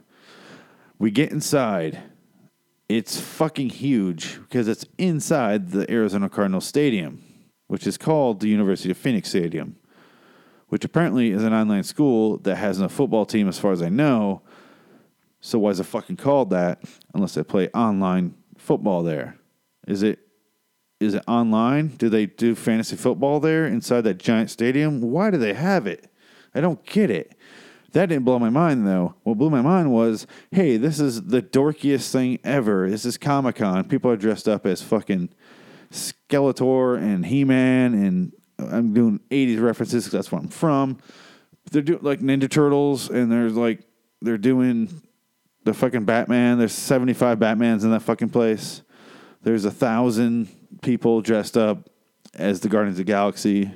We 0.99 1.11
get 1.11 1.33
inside. 1.33 1.99
It's 2.89 3.19
fucking 3.19 3.71
huge 3.71 4.39
because 4.43 4.69
it's 4.69 4.87
inside 4.99 5.71
the 5.71 5.91
Arizona 5.91 6.29
Cardinals 6.29 6.67
Stadium, 6.67 7.23
which 7.67 7.87
is 7.87 7.99
called 7.99 8.41
the 8.41 8.49
University 8.49 8.91
of 8.91 8.97
Phoenix 8.97 9.31
Stadium, 9.31 9.77
which 10.75 10.85
apparently 10.85 11.31
is 11.31 11.45
an 11.45 11.53
online 11.53 11.85
school 11.85 12.37
that 12.39 12.57
has 12.57 12.81
no 12.81 12.89
football 12.89 13.25
team, 13.25 13.47
as 13.47 13.57
far 13.57 13.71
as 13.71 13.81
I 13.81 13.89
know. 13.89 14.43
So 15.41 15.61
why 15.61 15.71
is 15.71 15.79
it 15.79 15.85
fucking 15.85 16.17
called 16.17 16.51
that 16.51 16.83
unless 17.15 17.35
they 17.35 17.45
play 17.45 17.69
online 17.69 18.35
football 18.59 19.05
there? 19.05 19.37
Is 19.87 20.03
it 20.03 20.19
is 20.99 21.15
it 21.15 21.23
online? 21.29 21.91
Do 21.97 22.09
they 22.09 22.27
do 22.27 22.57
fantasy 22.57 22.97
football 22.97 23.39
there 23.39 23.69
inside 23.69 24.01
that 24.01 24.19
giant 24.19 24.51
stadium? 24.51 25.01
Why 25.01 25.31
do 25.31 25.39
they 25.39 25.55
have 25.55 25.87
it? 25.87 26.11
I 26.57 26.61
don't 26.61 26.85
get 26.85 27.09
it. 27.09 27.37
That 27.93 28.07
didn't 28.07 28.25
blow 28.25 28.41
my 28.41 28.51
mind 28.51 28.85
though. 28.85 29.15
What 29.23 29.39
blew 29.39 29.51
my 29.51 29.63
mind 29.63 29.93
was, 29.93 30.27
hey, 30.51 30.77
this 30.77 30.99
is 30.99 31.23
the 31.23 31.41
dorkiest 31.41 32.11
thing 32.11 32.41
ever. 32.43 32.91
This 32.91 33.05
is 33.05 33.17
Comic 33.17 33.55
Con. 33.55 33.85
People 33.85 34.11
are 34.11 34.17
dressed 34.17 34.49
up 34.49 34.67
as 34.67 34.83
fucking 34.83 35.29
Skeletor 35.93 36.99
and 36.99 37.27
He 37.27 37.45
Man, 37.45 37.95
and 37.95 38.33
I'm 38.59 38.93
doing 38.95 39.21
80s 39.31 39.61
references 39.61 40.05
because 40.05 40.13
that's 40.13 40.33
where 40.33 40.41
I'm 40.41 40.49
from. 40.49 40.99
They're 41.71 41.83
doing 41.83 42.01
like 42.03 42.21
Ninja 42.21 42.51
Turtles, 42.51 43.09
and 43.11 43.31
there's 43.31 43.55
like 43.55 43.81
they're 44.21 44.39
doing 44.39 45.03
the 45.65 45.75
fucking 45.75 46.05
Batman. 46.05 46.59
There's 46.59 46.73
75 46.73 47.39
Batmans 47.39 47.85
in 47.85 47.91
that 47.91 48.03
fucking 48.03 48.31
place. 48.31 48.83
There's 49.43 49.65
a 49.65 49.71
thousand 49.71 50.49
people 50.83 51.21
dressed 51.21 51.57
up 51.57 51.89
as 52.35 52.61
the 52.61 52.69
Guardians 52.69 52.99
of 52.99 53.07
the 53.07 53.13
Galaxy. 53.13 53.71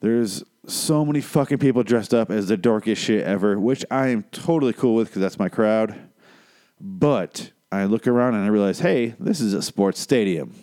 There's 0.00 0.44
so 0.66 1.04
many 1.04 1.20
fucking 1.20 1.58
people 1.58 1.82
dressed 1.82 2.14
up 2.14 2.30
as 2.30 2.48
the 2.48 2.56
darkest 2.56 3.02
shit 3.02 3.24
ever, 3.24 3.58
which 3.58 3.84
I 3.90 4.08
am 4.08 4.24
totally 4.24 4.72
cool 4.72 4.94
with 4.94 5.08
because 5.08 5.22
that's 5.22 5.38
my 5.38 5.48
crowd. 5.48 5.98
But 6.80 7.52
I 7.72 7.84
look 7.84 8.06
around 8.06 8.34
and 8.34 8.44
I 8.44 8.48
realize, 8.48 8.80
hey, 8.80 9.14
this 9.18 9.40
is 9.40 9.54
a 9.54 9.62
sports 9.62 10.00
stadium. 10.00 10.54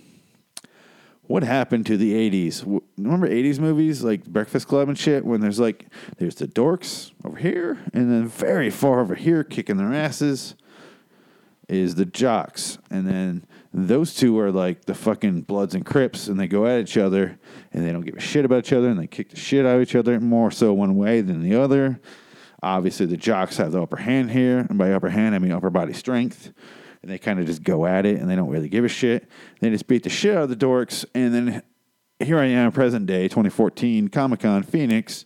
What 1.28 1.44
happened 1.44 1.88
to 1.88 1.98
the 1.98 2.14
80s? 2.14 2.82
Remember 2.98 3.28
80s 3.28 3.60
movies 3.60 4.04
like 4.04 4.26
Breakfast 4.26 4.68
Club 4.68 4.90
and 4.90 4.98
shit 4.98 5.26
when 5.26 5.42
there's 5.42 5.60
like, 5.60 5.88
there's 6.18 6.36
the 6.36 6.48
dorks 6.48 7.12
over 7.24 7.38
here, 7.38 7.80
and 7.94 8.12
then 8.12 8.28
very 8.28 8.70
far 8.70 9.00
over 9.00 9.16
here 9.16 9.44
kicking 9.44 9.78
their 9.78 9.94
asses 9.94 10.56
is 11.68 11.96
the 11.96 12.06
jocks. 12.06 12.78
And 12.92 13.08
then 13.08 13.46
those 13.74 14.14
two 14.14 14.38
are 14.40 14.52
like 14.52 14.86
the 14.86 14.94
fucking 14.94 15.42
Bloods 15.42 15.74
and 15.74 15.84
Crips, 15.84 16.28
and 16.28 16.40
they 16.40 16.48
go 16.48 16.68
at 16.68 16.82
each 16.82 16.98
other, 16.98 17.40
and 17.74 17.84
they 17.84 17.92
don't 17.92 18.06
give 18.06 18.16
a 18.16 18.22
shit 18.22 18.46
about 18.46 18.66
each 18.66 18.74
other, 18.74 18.90
and 18.90 19.00
they 19.00 19.08
kick 19.08 19.32
the 19.32 19.36
shit 19.36 19.66
out 19.66 19.78
of 19.78 19.82
each 19.82 19.96
other 19.96 20.20
more 20.20 20.52
so 20.52 20.74
one 20.74 20.96
way 20.96 21.22
than 21.22 21.42
the 21.42 21.56
other. 21.56 22.00
Obviously, 22.62 23.08
the 23.08 23.18
jocks 23.18 23.58
have 23.58 23.72
the 23.72 23.82
upper 23.82 23.98
hand 23.98 24.32
here, 24.32 24.60
and 24.70 24.78
by 24.78 24.92
upper 24.92 25.10
hand, 25.10 25.34
I 25.34 25.40
mean 25.40 25.52
upper 25.52 25.72
body 25.72 25.94
strength. 25.94 26.54
And 27.06 27.14
they 27.14 27.20
kind 27.20 27.40
of 27.40 27.46
just 27.46 27.62
go 27.62 27.86
at 27.86 28.04
it, 28.08 28.20
and 28.20 28.28
they 28.28 28.36
don't 28.36 28.50
really 28.50 28.68
give 28.68 28.84
a 28.84 28.88
shit. 28.88 29.30
They 29.60 29.70
just 29.70 29.86
beat 29.86 30.02
the 30.02 30.10
shit 30.10 30.36
out 30.36 30.42
of 30.42 30.50
the 30.50 30.56
dorks, 30.56 31.06
and 31.14 31.32
then 31.32 31.62
here 32.18 32.40
I 32.40 32.46
am, 32.46 32.72
present 32.72 33.06
day, 33.06 33.28
2014, 33.28 34.08
Comic 34.08 34.40
Con, 34.40 34.64
Phoenix. 34.64 35.26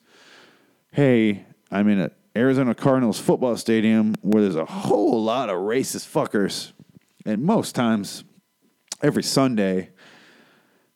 Hey, 0.91 1.45
I'm 1.71 1.87
in 1.87 2.01
a 2.01 2.11
Arizona 2.35 2.75
Cardinals 2.75 3.17
football 3.17 3.55
stadium 3.55 4.13
where 4.23 4.41
there's 4.41 4.57
a 4.57 4.65
whole 4.65 5.23
lot 5.23 5.49
of 5.49 5.55
racist 5.55 6.05
fuckers. 6.05 6.73
And 7.25 7.43
most 7.43 7.75
times 7.75 8.25
every 9.01 9.23
Sunday, 9.23 9.91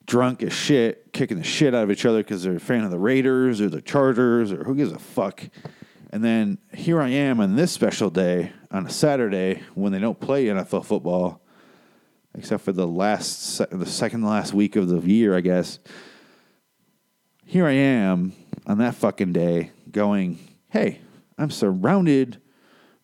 drunk 0.04 0.42
as 0.42 0.52
shit, 0.52 1.14
kicking 1.14 1.38
the 1.38 1.44
shit 1.44 1.74
out 1.74 1.84
of 1.84 1.90
each 1.90 2.04
other 2.04 2.18
because 2.18 2.42
they're 2.42 2.56
a 2.56 2.60
fan 2.60 2.84
of 2.84 2.90
the 2.90 2.98
Raiders 2.98 3.62
or 3.62 3.70
the 3.70 3.80
Chargers 3.80 4.52
or 4.52 4.64
who 4.64 4.74
gives 4.74 4.92
a 4.92 4.98
fuck. 4.98 5.48
And 6.14 6.22
then 6.22 6.58
here 6.72 7.00
I 7.00 7.08
am 7.08 7.40
on 7.40 7.56
this 7.56 7.72
special 7.72 8.08
day 8.08 8.52
on 8.70 8.86
a 8.86 8.90
Saturday 8.90 9.64
when 9.74 9.90
they 9.90 9.98
don't 9.98 10.20
play 10.20 10.44
NFL 10.44 10.84
football, 10.84 11.42
except 12.38 12.62
for 12.62 12.70
the 12.70 12.86
last, 12.86 13.58
the 13.72 13.84
second 13.84 14.22
last 14.22 14.54
week 14.54 14.76
of 14.76 14.86
the 14.86 15.00
year, 15.00 15.36
I 15.36 15.40
guess. 15.40 15.80
Here 17.44 17.66
I 17.66 17.72
am 17.72 18.32
on 18.64 18.78
that 18.78 18.94
fucking 18.94 19.32
day 19.32 19.72
going, 19.90 20.38
hey, 20.68 21.00
I'm 21.36 21.50
surrounded 21.50 22.40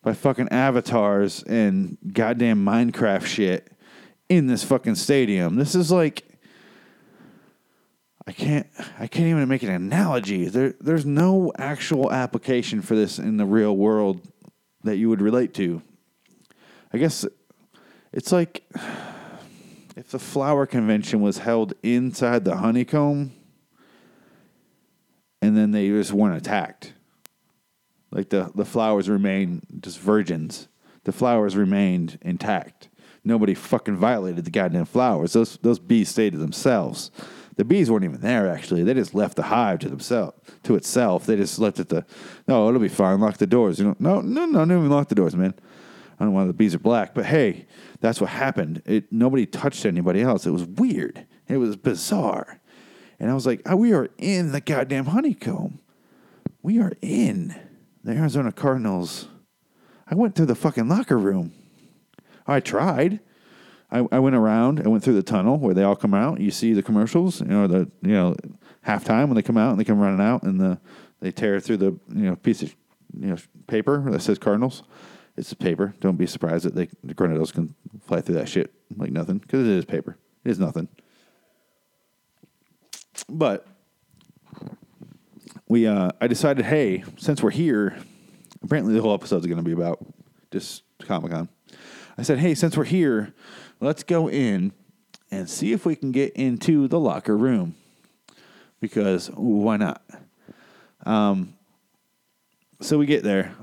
by 0.02 0.12
fucking 0.12 0.50
avatars 0.50 1.42
and 1.42 1.98
goddamn 2.12 2.64
Minecraft 2.64 3.26
shit 3.26 3.72
in 4.28 4.46
this 4.46 4.62
fucking 4.62 4.94
stadium. 4.94 5.56
This 5.56 5.74
is 5.74 5.90
like 5.90 6.29
I 8.26 8.32
can't 8.32 8.66
I 8.98 9.06
can't 9.06 9.28
even 9.28 9.48
make 9.48 9.62
an 9.62 9.70
analogy. 9.70 10.46
There 10.46 10.74
there's 10.80 11.06
no 11.06 11.52
actual 11.58 12.12
application 12.12 12.82
for 12.82 12.94
this 12.94 13.18
in 13.18 13.36
the 13.36 13.46
real 13.46 13.76
world 13.76 14.20
that 14.84 14.96
you 14.96 15.08
would 15.08 15.20
relate 15.20 15.54
to. 15.54 15.82
I 16.92 16.98
guess 16.98 17.26
it's 18.12 18.32
like 18.32 18.64
if 19.96 20.10
the 20.10 20.18
flower 20.18 20.66
convention 20.66 21.20
was 21.20 21.38
held 21.38 21.74
inside 21.82 22.44
the 22.44 22.56
honeycomb 22.56 23.32
and 25.42 25.56
then 25.56 25.70
they 25.70 25.88
just 25.88 26.12
weren't 26.12 26.36
attacked. 26.36 26.92
Like 28.10 28.30
the, 28.30 28.50
the 28.54 28.64
flowers 28.64 29.08
remain 29.08 29.62
just 29.80 29.98
virgins. 29.98 30.68
The 31.04 31.12
flowers 31.12 31.56
remained 31.56 32.18
intact. 32.22 32.88
Nobody 33.24 33.54
fucking 33.54 33.96
violated 33.96 34.44
the 34.44 34.50
goddamn 34.50 34.86
flowers. 34.86 35.32
Those 35.32 35.58
those 35.58 35.78
bees 35.78 36.08
stayed 36.08 36.32
to 36.32 36.38
themselves. 36.38 37.10
The 37.56 37.64
bees 37.64 37.90
weren't 37.90 38.04
even 38.04 38.20
there 38.20 38.48
actually. 38.48 38.84
They 38.84 38.94
just 38.94 39.14
left 39.14 39.36
the 39.36 39.44
hive 39.44 39.80
to 39.80 39.88
themselves 39.88 40.36
to 40.62 40.74
itself. 40.76 41.26
They 41.26 41.36
just 41.36 41.58
left 41.58 41.78
it 41.78 41.88
the 41.88 42.04
no, 42.46 42.68
it'll 42.68 42.80
be 42.80 42.88
fine. 42.88 43.20
Lock 43.20 43.38
the 43.38 43.46
doors. 43.46 43.78
You 43.78 43.86
know, 43.86 43.96
no, 43.98 44.20
no, 44.20 44.46
no, 44.46 44.64
no, 44.64 44.80
lock 44.80 45.08
the 45.08 45.14
doors, 45.14 45.36
man. 45.36 45.54
I 46.18 46.24
don't 46.24 46.34
know 46.34 46.40
why 46.40 46.46
the 46.46 46.52
bees 46.52 46.74
are 46.74 46.78
black, 46.78 47.14
but 47.14 47.24
hey, 47.24 47.66
that's 48.00 48.20
what 48.20 48.30
happened. 48.30 48.82
It 48.84 49.12
nobody 49.12 49.46
touched 49.46 49.86
anybody 49.86 50.20
else. 50.20 50.46
It 50.46 50.50
was 50.50 50.64
weird. 50.64 51.26
It 51.48 51.56
was 51.56 51.76
bizarre. 51.76 52.60
And 53.18 53.30
I 53.30 53.34
was 53.34 53.46
like, 53.46 53.62
oh, 53.66 53.76
we 53.76 53.92
are 53.92 54.08
in 54.18 54.52
the 54.52 54.60
goddamn 54.60 55.06
honeycomb. 55.06 55.80
We 56.62 56.80
are 56.80 56.92
in 57.02 57.54
the 58.02 58.12
Arizona 58.12 58.52
Cardinals. 58.52 59.28
I 60.06 60.14
went 60.14 60.34
through 60.34 60.46
the 60.46 60.54
fucking 60.54 60.88
locker 60.88 61.18
room. 61.18 61.52
I 62.46 62.60
tried. 62.60 63.20
I, 63.92 64.06
I 64.12 64.18
went 64.18 64.36
around. 64.36 64.82
I 64.84 64.88
went 64.88 65.02
through 65.02 65.14
the 65.14 65.22
tunnel 65.22 65.58
where 65.58 65.74
they 65.74 65.82
all 65.82 65.96
come 65.96 66.14
out. 66.14 66.40
You 66.40 66.50
see 66.50 66.72
the 66.72 66.82
commercials, 66.82 67.40
you 67.40 67.48
know, 67.48 67.66
the 67.66 67.90
you 68.02 68.12
know 68.12 68.34
halftime 68.86 69.26
when 69.26 69.34
they 69.34 69.42
come 69.42 69.56
out 69.56 69.70
and 69.70 69.80
they 69.80 69.84
come 69.84 69.98
running 69.98 70.24
out 70.24 70.42
and 70.42 70.60
the 70.60 70.78
they 71.20 71.32
tear 71.32 71.60
through 71.60 71.78
the 71.78 71.98
you 72.08 72.30
know 72.30 72.36
piece 72.36 72.62
of 72.62 72.74
you 73.18 73.28
know 73.28 73.36
paper 73.66 74.10
that 74.10 74.22
says 74.22 74.38
Cardinals. 74.38 74.82
It's 75.36 75.52
a 75.52 75.56
paper. 75.56 75.94
Don't 76.00 76.16
be 76.16 76.26
surprised 76.26 76.64
that 76.64 76.74
they 76.74 76.88
the 77.02 77.14
Grenadiers 77.14 77.52
can 77.52 77.74
fly 78.02 78.20
through 78.20 78.36
that 78.36 78.48
shit 78.48 78.72
like 78.96 79.10
nothing 79.10 79.38
because 79.38 79.66
it 79.66 79.72
is 79.72 79.84
paper. 79.84 80.16
It 80.44 80.50
is 80.50 80.58
nothing. 80.58 80.88
But 83.28 83.66
we, 85.68 85.86
uh, 85.86 86.10
I 86.20 86.26
decided, 86.26 86.64
hey, 86.64 87.04
since 87.16 87.42
we're 87.42 87.50
here, 87.50 87.96
apparently 88.62 88.94
the 88.94 89.02
whole 89.02 89.14
episode 89.14 89.38
is 89.38 89.46
going 89.46 89.58
to 89.58 89.62
be 89.62 89.72
about 89.72 90.04
just 90.50 90.82
Comic 91.00 91.30
Con. 91.30 91.48
I 92.18 92.22
said, 92.22 92.38
hey, 92.38 92.54
since 92.54 92.76
we're 92.76 92.84
here, 92.84 93.32
let's 93.80 94.02
go 94.02 94.28
in 94.28 94.72
and 95.30 95.48
see 95.48 95.72
if 95.72 95.86
we 95.86 95.96
can 95.96 96.12
get 96.12 96.32
into 96.34 96.88
the 96.88 96.98
locker 96.98 97.36
room 97.36 97.74
because 98.80 99.28
why 99.34 99.76
not? 99.76 100.02
Um, 101.04 101.54
so 102.80 102.98
we 102.98 103.06
get 103.06 103.22
there. 103.22 103.54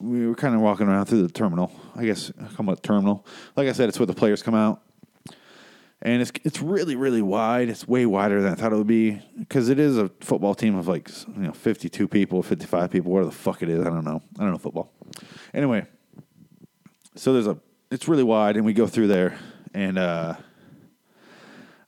We 0.00 0.26
were 0.26 0.34
kind 0.34 0.54
of 0.54 0.60
walking 0.60 0.88
around 0.88 1.06
through 1.06 1.22
the 1.22 1.32
terminal. 1.32 1.72
I 1.94 2.04
guess 2.04 2.32
come 2.56 2.68
up 2.68 2.82
terminal. 2.82 3.24
Like 3.56 3.68
I 3.68 3.72
said, 3.72 3.88
it's 3.88 3.98
where 3.98 4.06
the 4.06 4.14
players 4.14 4.42
come 4.42 4.54
out 4.54 4.82
and 6.02 6.20
it's 6.20 6.32
it's 6.42 6.60
really 6.60 6.96
really 6.96 7.22
wide. 7.22 7.68
It's 7.68 7.86
way 7.86 8.04
wider 8.06 8.42
than 8.42 8.52
I 8.52 8.54
thought 8.56 8.72
it 8.72 8.76
would 8.76 8.86
be 8.86 9.20
because 9.38 9.68
it 9.68 9.78
is 9.78 9.96
a 9.96 10.10
football 10.20 10.54
team 10.54 10.74
of 10.76 10.88
like 10.88 11.08
you 11.28 11.44
know 11.44 11.52
fifty 11.52 11.88
two 11.88 12.08
people, 12.08 12.42
fifty 12.42 12.66
five 12.66 12.90
people, 12.90 13.12
whatever 13.12 13.30
the 13.30 13.36
fuck 13.36 13.62
it 13.62 13.68
is. 13.68 13.80
I 13.80 13.84
don't 13.84 14.04
know. 14.04 14.20
I 14.38 14.42
don't 14.42 14.50
know 14.50 14.58
football. 14.58 14.92
Anyway, 15.54 15.86
so 17.14 17.32
there's 17.32 17.46
a 17.46 17.56
it's 17.90 18.08
really 18.08 18.24
wide, 18.24 18.56
and 18.56 18.66
we 18.66 18.72
go 18.72 18.86
through 18.86 19.06
there, 19.06 19.38
and 19.74 19.98
uh, 19.98 20.34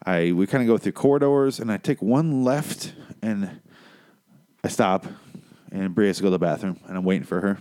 I 0.05 0.33
we 0.33 0.47
kind 0.47 0.63
of 0.63 0.69
go 0.69 0.79
through 0.79 0.93
corridors, 0.93 1.61
and 1.61 1.71
I 1.71 1.77
take 1.77 2.03
one 2.03 2.45
left, 2.45 2.95
and 3.23 3.61
I 4.63 4.69
stop, 4.69 5.07
and 5.71 5.95
Bria 5.95 6.09
has 6.09 6.19
to 6.19 6.23
go 6.23 6.27
to 6.27 6.33
the 6.33 6.39
bathroom, 6.39 6.81
and 6.87 6.97
I'm 6.97 7.05
waiting 7.05 7.27
for 7.27 7.41
her. 7.41 7.59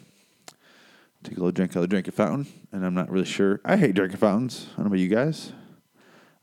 Take 1.24 1.38
a 1.38 1.40
little 1.40 1.52
drink 1.52 1.72
out 1.72 1.78
of 1.78 1.82
the 1.84 1.88
drinking 1.88 2.14
fountain, 2.14 2.48
and 2.72 2.86
I'm 2.86 2.94
not 2.94 3.10
really 3.10 3.26
sure. 3.26 3.62
I 3.64 3.78
hate 3.78 3.96
drinking 3.96 4.18
fountains. 4.18 4.68
I 4.74 4.76
don't 4.78 4.86
know 4.86 4.88
about 4.88 5.00
you 5.00 5.08
guys. 5.08 5.54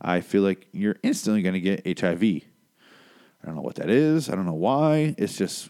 I 0.00 0.22
feel 0.22 0.42
like 0.42 0.66
you're 0.72 0.96
instantly 1.02 1.42
going 1.42 1.54
to 1.54 1.60
get 1.60 2.00
HIV. 2.00 2.22
I 2.22 3.46
don't 3.46 3.56
know 3.56 3.62
what 3.62 3.76
that 3.76 3.90
is. 3.90 4.30
I 4.30 4.34
don't 4.34 4.46
know 4.46 4.54
why. 4.54 5.14
It's 5.18 5.36
just 5.36 5.68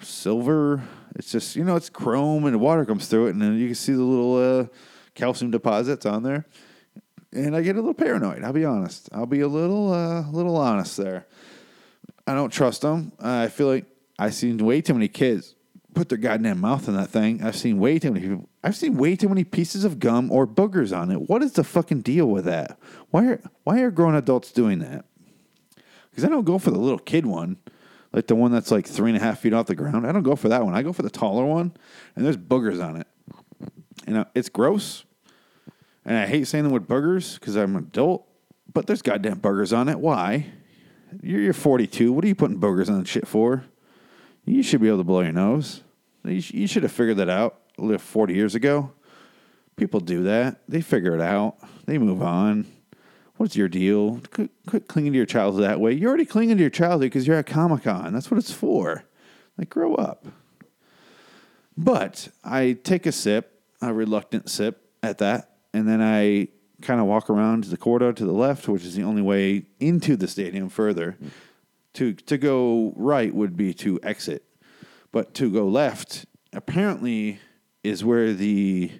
silver. 0.00 0.82
It's 1.16 1.32
just, 1.32 1.56
you 1.56 1.64
know, 1.64 1.74
it's 1.74 1.90
chrome 1.90 2.44
and 2.46 2.60
water 2.60 2.84
comes 2.84 3.08
through 3.08 3.26
it, 3.26 3.30
and 3.30 3.42
then 3.42 3.58
you 3.58 3.66
can 3.66 3.74
see 3.74 3.92
the 3.92 4.02
little 4.02 4.60
uh, 4.60 4.66
calcium 5.14 5.50
deposits 5.50 6.06
on 6.06 6.22
there. 6.22 6.46
And 7.32 7.56
I 7.56 7.62
get 7.62 7.76
a 7.76 7.80
little 7.80 7.94
paranoid. 7.94 8.44
I'll 8.44 8.52
be 8.52 8.64
honest. 8.64 9.08
I'll 9.12 9.26
be 9.26 9.40
a 9.40 9.48
little, 9.48 9.92
uh, 9.92 10.28
little 10.30 10.56
honest 10.56 10.96
there. 10.96 11.26
I 12.26 12.34
don't 12.34 12.50
trust 12.50 12.82
them. 12.82 13.12
I 13.18 13.48
feel 13.48 13.68
like 13.68 13.86
I've 14.18 14.34
seen 14.34 14.58
way 14.58 14.80
too 14.80 14.94
many 14.94 15.08
kids 15.08 15.54
put 15.94 16.08
their 16.08 16.18
goddamn 16.18 16.60
mouth 16.60 16.88
in 16.88 16.94
that 16.96 17.08
thing. 17.08 17.42
I've 17.42 17.56
seen 17.56 17.78
way 17.78 17.98
too 17.98 18.12
many 18.12 18.26
people. 18.26 18.48
I've 18.64 18.76
seen 18.76 18.96
way 18.96 19.16
too 19.16 19.28
many 19.28 19.44
pieces 19.44 19.84
of 19.84 19.98
gum 19.98 20.30
or 20.30 20.46
boogers 20.46 20.96
on 20.96 21.10
it. 21.10 21.28
What 21.28 21.42
is 21.42 21.52
the 21.52 21.64
fucking 21.64 22.02
deal 22.02 22.26
with 22.26 22.44
that? 22.44 22.78
Why 23.10 23.26
are 23.26 23.40
why 23.64 23.80
are 23.80 23.90
grown 23.90 24.14
adults 24.14 24.52
doing 24.52 24.78
that? 24.80 25.04
Because 26.10 26.24
I 26.24 26.28
don't 26.28 26.44
go 26.44 26.58
for 26.58 26.70
the 26.70 26.78
little 26.78 26.98
kid 26.98 27.26
one, 27.26 27.56
like 28.12 28.26
the 28.26 28.34
one 28.34 28.52
that's 28.52 28.70
like 28.70 28.86
three 28.86 29.10
and 29.10 29.20
a 29.20 29.22
half 29.22 29.40
feet 29.40 29.52
off 29.52 29.66
the 29.66 29.74
ground. 29.74 30.06
I 30.06 30.12
don't 30.12 30.22
go 30.22 30.36
for 30.36 30.48
that 30.48 30.64
one. 30.64 30.74
I 30.74 30.82
go 30.82 30.92
for 30.92 31.02
the 31.02 31.10
taller 31.10 31.44
one, 31.44 31.72
and 32.14 32.24
there's 32.24 32.36
boogers 32.36 32.82
on 32.82 32.96
it. 32.96 33.06
Know, 34.06 34.26
it's 34.34 34.48
gross, 34.48 35.04
and 36.04 36.16
I 36.16 36.26
hate 36.26 36.46
saying 36.46 36.64
the 36.64 36.70
word 36.70 36.88
boogers 36.88 37.38
because 37.38 37.56
I'm 37.56 37.76
an 37.76 37.84
adult. 37.84 38.26
But 38.72 38.86
there's 38.86 39.02
goddamn 39.02 39.40
boogers 39.40 39.76
on 39.76 39.88
it. 39.88 39.98
Why? 39.98 40.46
You're, 41.22 41.40
you're 41.40 41.52
42. 41.52 42.12
What 42.12 42.24
are 42.24 42.28
you 42.28 42.34
putting 42.34 42.58
boogers 42.58 42.88
on 42.88 43.04
shit 43.04 43.28
for? 43.28 43.64
You 44.44 44.62
should 44.62 44.80
be 44.80 44.88
able 44.88 44.98
to 44.98 45.04
blow 45.04 45.20
your 45.20 45.32
nose. 45.32 45.82
You, 46.24 46.40
sh- 46.40 46.54
you 46.54 46.66
should 46.66 46.82
have 46.82 46.92
figured 46.92 47.18
that 47.18 47.28
out 47.28 47.58
40 47.76 48.34
years 48.34 48.54
ago. 48.54 48.92
People 49.76 50.00
do 50.00 50.24
that. 50.24 50.60
They 50.68 50.80
figure 50.80 51.14
it 51.14 51.20
out. 51.20 51.56
They 51.86 51.98
move 51.98 52.22
on. 52.22 52.66
What's 53.36 53.56
your 53.56 53.68
deal? 53.68 54.20
Quit, 54.32 54.50
quit 54.66 54.88
clinging 54.88 55.12
to 55.12 55.16
your 55.16 55.26
childhood 55.26 55.64
that 55.64 55.80
way. 55.80 55.92
You're 55.92 56.08
already 56.08 56.26
clinging 56.26 56.56
to 56.58 56.60
your 56.60 56.70
childhood 56.70 57.10
because 57.10 57.26
you're 57.26 57.36
at 57.36 57.46
Comic 57.46 57.84
Con. 57.84 58.12
That's 58.12 58.30
what 58.30 58.38
it's 58.38 58.52
for. 58.52 59.04
Like, 59.58 59.70
grow 59.70 59.94
up. 59.94 60.26
But 61.76 62.28
I 62.44 62.78
take 62.84 63.06
a 63.06 63.12
sip, 63.12 63.62
a 63.80 63.92
reluctant 63.92 64.50
sip 64.50 64.86
at 65.02 65.18
that, 65.18 65.51
and 65.72 65.88
then 65.88 66.02
I 66.02 66.48
kind 66.82 67.00
of 67.00 67.06
walk 67.06 67.30
around 67.30 67.64
to 67.64 67.70
the 67.70 67.76
corridor 67.76 68.12
to 68.12 68.24
the 68.24 68.32
left, 68.32 68.68
which 68.68 68.84
is 68.84 68.94
the 68.94 69.04
only 69.04 69.22
way 69.22 69.66
into 69.80 70.16
the 70.16 70.28
stadium 70.28 70.68
further. 70.68 71.16
To 71.94 72.14
to 72.14 72.38
go 72.38 72.92
right 72.96 73.34
would 73.34 73.56
be 73.56 73.74
to 73.74 74.00
exit, 74.02 74.44
but 75.12 75.34
to 75.34 75.50
go 75.50 75.66
left 75.68 76.26
apparently 76.52 77.38
is 77.82 78.04
where 78.04 78.32
the 78.32 78.90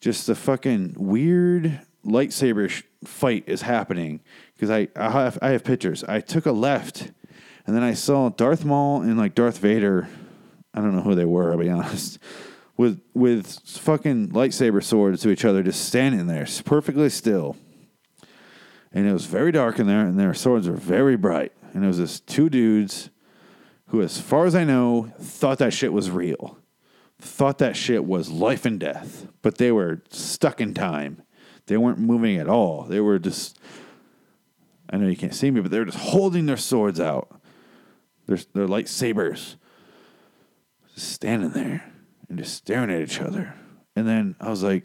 just 0.00 0.26
the 0.26 0.34
fucking 0.34 0.94
weird 0.98 1.80
lightsaber 2.04 2.68
sh- 2.68 2.82
fight 3.04 3.44
is 3.46 3.62
happening 3.62 4.20
because 4.54 4.70
I 4.70 4.88
I 4.94 5.10
have 5.10 5.38
I 5.40 5.50
have 5.50 5.64
pictures. 5.64 6.04
I 6.04 6.20
took 6.20 6.46
a 6.46 6.52
left, 6.52 7.12
and 7.66 7.74
then 7.74 7.82
I 7.82 7.94
saw 7.94 8.28
Darth 8.28 8.64
Maul 8.64 9.02
and 9.02 9.16
like 9.16 9.34
Darth 9.34 9.58
Vader. 9.58 10.08
I 10.74 10.80
don't 10.80 10.94
know 10.94 11.02
who 11.02 11.14
they 11.14 11.24
were. 11.24 11.52
I'll 11.52 11.58
be 11.58 11.70
honest. 11.70 12.18
With 12.76 13.00
with 13.14 13.60
fucking 13.66 14.30
lightsaber 14.30 14.82
swords 14.82 15.22
to 15.22 15.30
each 15.30 15.44
other, 15.44 15.62
just 15.62 15.86
standing 15.86 16.26
there, 16.26 16.46
perfectly 16.64 17.08
still. 17.08 17.56
And 18.92 19.06
it 19.06 19.12
was 19.12 19.26
very 19.26 19.52
dark 19.52 19.78
in 19.78 19.86
there, 19.86 20.00
and 20.06 20.18
their 20.18 20.34
swords 20.34 20.68
were 20.68 20.76
very 20.76 21.16
bright. 21.16 21.52
And 21.72 21.84
it 21.84 21.86
was 21.86 21.98
this 21.98 22.20
two 22.20 22.48
dudes 22.48 23.10
who, 23.88 24.02
as 24.02 24.20
far 24.20 24.46
as 24.46 24.54
I 24.54 24.64
know, 24.64 25.12
thought 25.20 25.58
that 25.58 25.72
shit 25.72 25.92
was 25.92 26.10
real. 26.10 26.58
Thought 27.18 27.58
that 27.58 27.76
shit 27.76 28.04
was 28.04 28.30
life 28.30 28.66
and 28.66 28.78
death. 28.78 29.26
But 29.42 29.58
they 29.58 29.72
were 29.72 30.02
stuck 30.10 30.60
in 30.60 30.74
time. 30.74 31.22
They 31.66 31.76
weren't 31.76 31.98
moving 31.98 32.36
at 32.36 32.48
all. 32.48 32.84
They 32.84 33.00
were 33.00 33.18
just 33.18 33.58
I 34.88 34.98
know 34.98 35.08
you 35.08 35.16
can't 35.16 35.34
see 35.34 35.50
me, 35.50 35.60
but 35.60 35.70
they 35.70 35.78
were 35.78 35.86
just 35.86 35.98
holding 35.98 36.46
their 36.46 36.56
swords 36.56 37.00
out. 37.00 37.40
Their 38.26 38.38
their 38.54 38.66
lightsabers. 38.66 39.56
Just 40.94 41.12
standing 41.12 41.50
there 41.50 41.92
and 42.28 42.38
just 42.38 42.54
staring 42.54 42.90
at 42.90 43.00
each 43.00 43.20
other. 43.20 43.54
And 43.94 44.06
then 44.06 44.36
I 44.40 44.50
was 44.50 44.62
like, 44.62 44.84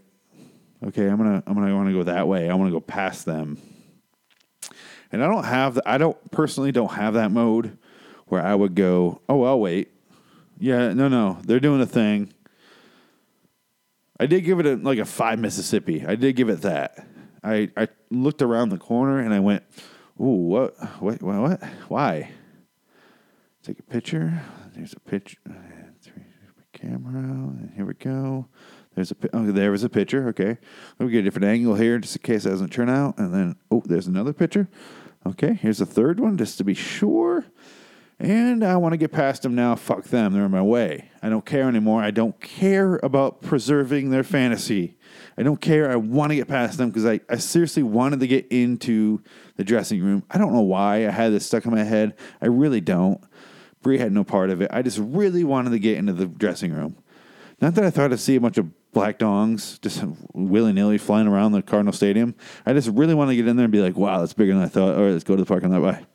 okay, 0.86 1.08
I'm 1.08 1.18
gonna 1.18 1.44
I'm 1.46 1.54
gonna 1.54 1.76
want 1.76 1.90
to 1.90 1.94
go 1.94 2.04
that 2.04 2.28
way. 2.28 2.50
I 2.50 2.56
want 2.56 2.70
to 2.70 2.74
go 2.74 2.82
past 2.82 3.26
them 3.26 3.58
and 5.12 5.24
I 5.24 5.28
don't 5.28 5.44
have, 5.44 5.76
the, 5.76 5.90
I 5.90 5.98
don't 5.98 6.32
personally 6.32 6.72
don't 6.72 6.92
have 6.92 7.16
that 7.16 7.32
mode 7.32 7.78
where 8.28 8.42
I 8.42 8.56
would 8.56 8.76
go, 8.76 9.22
oh, 9.28 9.44
I'll 9.44 9.60
wait. 9.60 9.92
Yeah, 10.58 10.94
no, 10.94 11.08
no, 11.08 11.40
they're 11.44 11.60
doing 11.60 11.82
a 11.82 11.86
thing. 11.86 12.34
I 14.20 14.28
did 14.28 14.42
give 14.42 14.60
it 14.60 14.66
a, 14.66 14.76
like 14.76 15.00
a 15.00 15.06
five 15.06 15.40
Mississippi. 15.40 16.06
I 16.06 16.16
did 16.16 16.36
give 16.36 16.50
it 16.50 16.62
that. 16.62 17.06
I, 17.44 17.72
I 17.76 17.88
looked 18.12 18.42
around 18.42 18.70
the 18.70 18.78
corner 18.78 19.20
and 19.20 19.34
I 19.34 19.40
went, 19.40 19.64
ooh, 20.20 20.48
what, 20.48 20.78
what, 21.02 21.22
what, 21.22 21.42
what? 21.42 21.64
Why? 21.88 22.30
Take 23.64 23.80
a 23.80 23.84
picture. 23.84 24.42
There's 24.76 24.94
a 24.94 25.00
picture. 25.00 25.38
Camera. 26.82 27.70
Here 27.76 27.86
we 27.86 27.94
go. 27.94 28.48
There's 28.96 29.12
a 29.12 29.16
oh, 29.34 29.52
there 29.52 29.72
was 29.72 29.84
a 29.84 29.90
picture. 29.90 30.28
Okay, 30.30 30.58
let 31.00 31.06
me 31.06 31.12
get 31.12 31.20
a 31.20 31.24
different 31.24 31.46
angle 31.46 31.76
here 31.76 32.00
just 32.00 32.16
in 32.16 32.22
case 32.24 32.46
it 32.46 32.50
doesn't 32.50 32.72
turn 32.72 32.90
out. 32.90 33.18
And 33.20 33.34
then 33.34 33.56
oh, 33.70 33.84
there's 33.86 34.08
another 34.08 34.34
picture. 34.34 34.68
Okay, 35.26 35.54
here's 35.54 35.80
a 35.80 35.86
third 35.86 36.20
one 36.20 36.38
just 36.38 36.58
to 36.58 36.64
be 36.64 36.74
sure. 36.74 37.46
And 38.20 38.64
I 38.64 38.78
want 38.78 38.94
to 38.94 38.98
get 38.98 39.12
past 39.12 39.42
them 39.42 39.56
now. 39.56 39.76
Fuck 39.76 40.06
them. 40.06 40.34
They're 40.34 40.46
in 40.46 40.52
my 40.52 40.62
way. 40.62 41.10
I 41.24 41.30
don't 41.30 41.46
care 41.46 41.68
anymore. 41.68 42.04
I 42.04 42.12
don't 42.12 42.40
care 42.40 43.00
about 43.02 43.42
preserving 43.42 44.12
their 44.12 44.24
fantasy. 44.24 44.96
I 45.38 45.44
don't 45.44 45.60
care. 45.60 45.92
I 45.92 45.96
want 45.96 46.32
to 46.32 46.36
get 46.36 46.48
past 46.48 46.78
them 46.78 46.90
because 46.90 47.06
I, 47.06 47.20
I 47.30 47.38
seriously 47.38 47.82
wanted 47.82 48.20
to 48.20 48.28
get 48.28 48.48
into 48.52 49.24
the 49.56 49.64
dressing 49.64 50.04
room. 50.04 50.24
I 50.30 50.38
don't 50.38 50.54
know 50.54 50.62
why 50.62 51.08
I 51.08 51.12
had 51.12 51.32
this 51.32 51.48
stuck 51.48 51.66
in 51.66 51.72
my 51.72 51.84
head. 51.84 52.16
I 52.42 52.48
really 52.48 52.82
don't. 52.82 53.24
Bree 53.82 53.98
had 53.98 54.12
no 54.12 54.24
part 54.24 54.50
of 54.50 54.62
it. 54.62 54.70
I 54.72 54.82
just 54.82 55.00
really 55.00 55.44
wanted 55.44 55.72
to 55.72 55.80
get 55.80 55.98
into 55.98 56.14
the 56.14 56.26
dressing 56.26 56.74
room. 56.74 56.96
Not 57.62 57.76
that 57.76 57.84
I 57.84 57.90
thought 57.90 58.12
I'd 58.12 58.20
see 58.20 58.36
a 58.36 58.42
bunch 58.42 58.58
of 58.58 58.68
black 58.92 59.20
dongs 59.20 59.80
just 59.82 60.04
willy 60.34 60.74
nilly 60.74 60.98
flying 60.98 61.28
around 61.28 61.52
the 61.52 61.62
Cardinal 61.62 61.94
Stadium. 61.94 62.36
I 62.66 62.74
just 62.74 62.90
really 62.90 63.14
want 63.14 63.30
to 63.30 63.36
get 63.36 63.48
in 63.48 63.56
there 63.56 63.66
and 63.66 63.72
be 63.72 63.82
like, 63.82 63.96
wow, 63.96 64.20
that's 64.20 64.34
bigger 64.34 64.54
than 64.54 64.64
I 64.64 64.68
thought. 64.68 64.96
All 64.96 65.04
right, 65.04 65.12
let's 65.12 65.24
go 65.24 65.36
to 65.36 65.42
the 65.42 65.48
parking 65.48 65.72
lot. 65.72 65.82
Bye. 65.82 66.06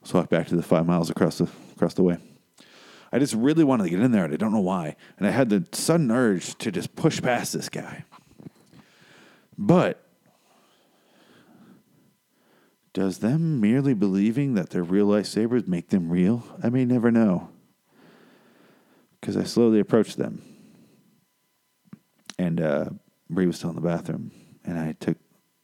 Let's 0.00 0.14
walk 0.14 0.30
back 0.30 0.48
to 0.48 0.56
the 0.56 0.62
five 0.62 0.86
miles 0.86 1.10
across 1.10 1.38
the 1.38 1.48
across 1.76 1.94
the 1.94 2.02
way. 2.02 2.16
I 3.12 3.18
just 3.18 3.34
really 3.34 3.64
wanted 3.64 3.84
to 3.84 3.90
get 3.90 4.00
in 4.00 4.12
there, 4.12 4.24
and 4.24 4.32
I 4.32 4.36
don't 4.36 4.52
know 4.52 4.60
why. 4.60 4.96
And 5.18 5.26
I 5.26 5.30
had 5.30 5.50
the 5.50 5.66
sudden 5.72 6.10
urge 6.10 6.54
to 6.58 6.70
just 6.70 6.94
push 6.94 7.20
past 7.20 7.52
this 7.52 7.68
guy. 7.68 8.04
But 9.58 10.02
does 12.92 13.18
them 13.18 13.60
merely 13.60 13.94
believing 13.94 14.54
that 14.54 14.70
they're 14.70 14.82
real 14.82 15.06
lightsabers 15.06 15.68
make 15.68 15.90
them 15.90 16.10
real? 16.10 16.44
I 16.62 16.70
may 16.70 16.84
never 16.84 17.10
know. 17.10 17.50
Because 19.20 19.36
I 19.36 19.44
slowly 19.44 19.78
approached 19.78 20.16
them. 20.16 20.42
And 22.38 22.60
uh, 22.60 22.86
was 23.28 23.56
still 23.56 23.70
in 23.70 23.76
the 23.76 23.82
bathroom. 23.82 24.32
And 24.64 24.78
I 24.78 24.96
took 24.98 25.18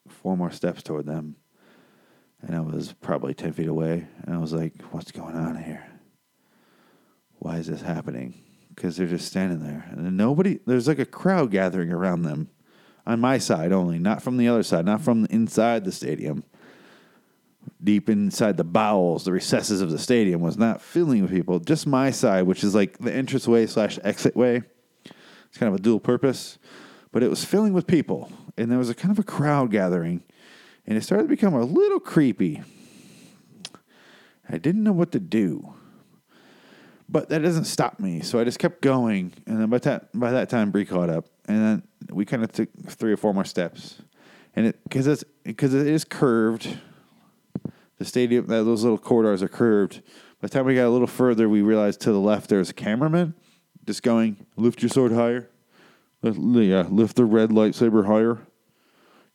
four 0.08 0.36
more 0.36 0.50
steps 0.50 0.82
toward 0.82 1.06
them. 1.06 1.36
And 2.42 2.54
I 2.54 2.60
was 2.60 2.92
probably 2.92 3.34
10 3.34 3.54
feet 3.54 3.68
away. 3.68 4.06
And 4.22 4.34
I 4.34 4.38
was 4.38 4.52
like, 4.52 4.74
what's 4.90 5.10
going 5.10 5.34
on 5.34 5.62
here? 5.62 5.86
Why 7.38 7.56
is 7.56 7.66
this 7.66 7.82
happening? 7.82 8.34
Because 8.74 8.96
they're 8.96 9.06
just 9.06 9.26
standing 9.26 9.60
there. 9.60 9.88
And 9.90 10.16
nobody, 10.16 10.60
there's 10.66 10.86
like 10.86 10.98
a 10.98 11.06
crowd 11.06 11.50
gathering 11.50 11.90
around 11.90 12.22
them 12.22 12.50
on 13.06 13.20
my 13.20 13.38
side 13.38 13.72
only, 13.72 13.98
not 13.98 14.22
from 14.22 14.36
the 14.36 14.48
other 14.48 14.62
side, 14.62 14.84
not 14.84 15.00
from 15.00 15.26
inside 15.30 15.84
the 15.84 15.92
stadium. 15.92 16.44
Deep 17.86 18.10
inside 18.10 18.56
the 18.56 18.64
bowels, 18.64 19.24
the 19.24 19.30
recesses 19.30 19.80
of 19.80 19.92
the 19.92 19.98
stadium 19.98 20.40
was 20.40 20.58
not 20.58 20.82
filling 20.82 21.22
with 21.22 21.30
people. 21.30 21.60
Just 21.60 21.86
my 21.86 22.10
side, 22.10 22.42
which 22.42 22.64
is 22.64 22.74
like 22.74 22.98
the 22.98 23.12
entrance 23.12 23.46
way 23.46 23.64
slash 23.66 23.96
exit 24.02 24.34
way. 24.36 24.62
It's 25.04 25.56
kind 25.56 25.72
of 25.72 25.78
a 25.78 25.82
dual 25.82 26.00
purpose, 26.00 26.58
but 27.12 27.22
it 27.22 27.30
was 27.30 27.44
filling 27.44 27.72
with 27.72 27.86
people, 27.86 28.32
and 28.56 28.72
there 28.72 28.78
was 28.78 28.90
a 28.90 28.94
kind 28.94 29.12
of 29.12 29.20
a 29.20 29.22
crowd 29.22 29.70
gathering, 29.70 30.24
and 30.84 30.98
it 30.98 31.02
started 31.02 31.22
to 31.22 31.28
become 31.28 31.54
a 31.54 31.64
little 31.64 32.00
creepy. 32.00 32.64
I 34.48 34.58
didn't 34.58 34.82
know 34.82 34.92
what 34.92 35.12
to 35.12 35.20
do. 35.20 35.72
But 37.08 37.28
that 37.28 37.42
doesn't 37.42 37.66
stop 37.66 38.00
me. 38.00 38.20
So 38.20 38.40
I 38.40 38.44
just 38.44 38.58
kept 38.58 38.82
going. 38.82 39.32
And 39.46 39.60
then 39.60 39.70
by 39.70 39.78
that 39.78 40.08
by 40.18 40.32
that 40.32 40.48
time 40.48 40.72
Bree 40.72 40.84
caught 40.84 41.08
up. 41.08 41.26
And 41.46 41.62
then 41.62 41.82
we 42.10 42.24
kind 42.24 42.42
of 42.42 42.50
took 42.50 42.68
three 42.88 43.12
or 43.12 43.16
four 43.16 43.32
more 43.32 43.44
steps. 43.44 44.02
And 44.56 44.66
it 44.66 44.82
because 44.82 45.06
it's 45.06 45.22
because 45.44 45.72
it 45.72 45.86
is 45.86 46.04
curved. 46.04 46.76
The 47.98 48.04
stadium 48.04 48.46
that 48.46 48.64
those 48.64 48.82
little 48.82 48.98
corridors 48.98 49.42
are 49.42 49.48
curved. 49.48 50.02
By 50.40 50.48
the 50.48 50.48
time 50.48 50.66
we 50.66 50.74
got 50.74 50.86
a 50.86 50.90
little 50.90 51.06
further, 51.06 51.48
we 51.48 51.62
realized 51.62 52.00
to 52.02 52.12
the 52.12 52.20
left 52.20 52.50
there's 52.50 52.70
a 52.70 52.74
cameraman 52.74 53.34
just 53.86 54.02
going, 54.02 54.44
lift 54.56 54.82
your 54.82 54.88
sword 54.88 55.12
higher. 55.12 55.48
Yeah, 56.22 56.86
lift 56.90 57.16
the 57.16 57.24
red 57.24 57.50
lightsaber 57.50 58.06
higher. 58.06 58.38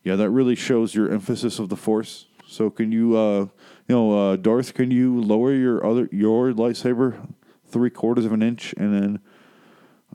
Yeah, 0.04 0.16
that 0.16 0.30
really 0.30 0.54
shows 0.54 0.94
your 0.94 1.10
emphasis 1.10 1.58
of 1.58 1.70
the 1.70 1.76
force. 1.76 2.26
So 2.46 2.68
can 2.68 2.92
you 2.92 3.16
uh 3.16 3.46
you 3.88 3.96
know, 3.96 4.32
uh, 4.32 4.36
Darth, 4.36 4.74
can 4.74 4.90
you 4.90 5.20
lower 5.20 5.52
your 5.54 5.84
other 5.84 6.08
your 6.12 6.52
lightsaber 6.52 7.34
three 7.66 7.90
quarters 7.90 8.26
of 8.26 8.32
an 8.32 8.42
inch 8.42 8.74
and 8.76 8.94
then 8.94 9.20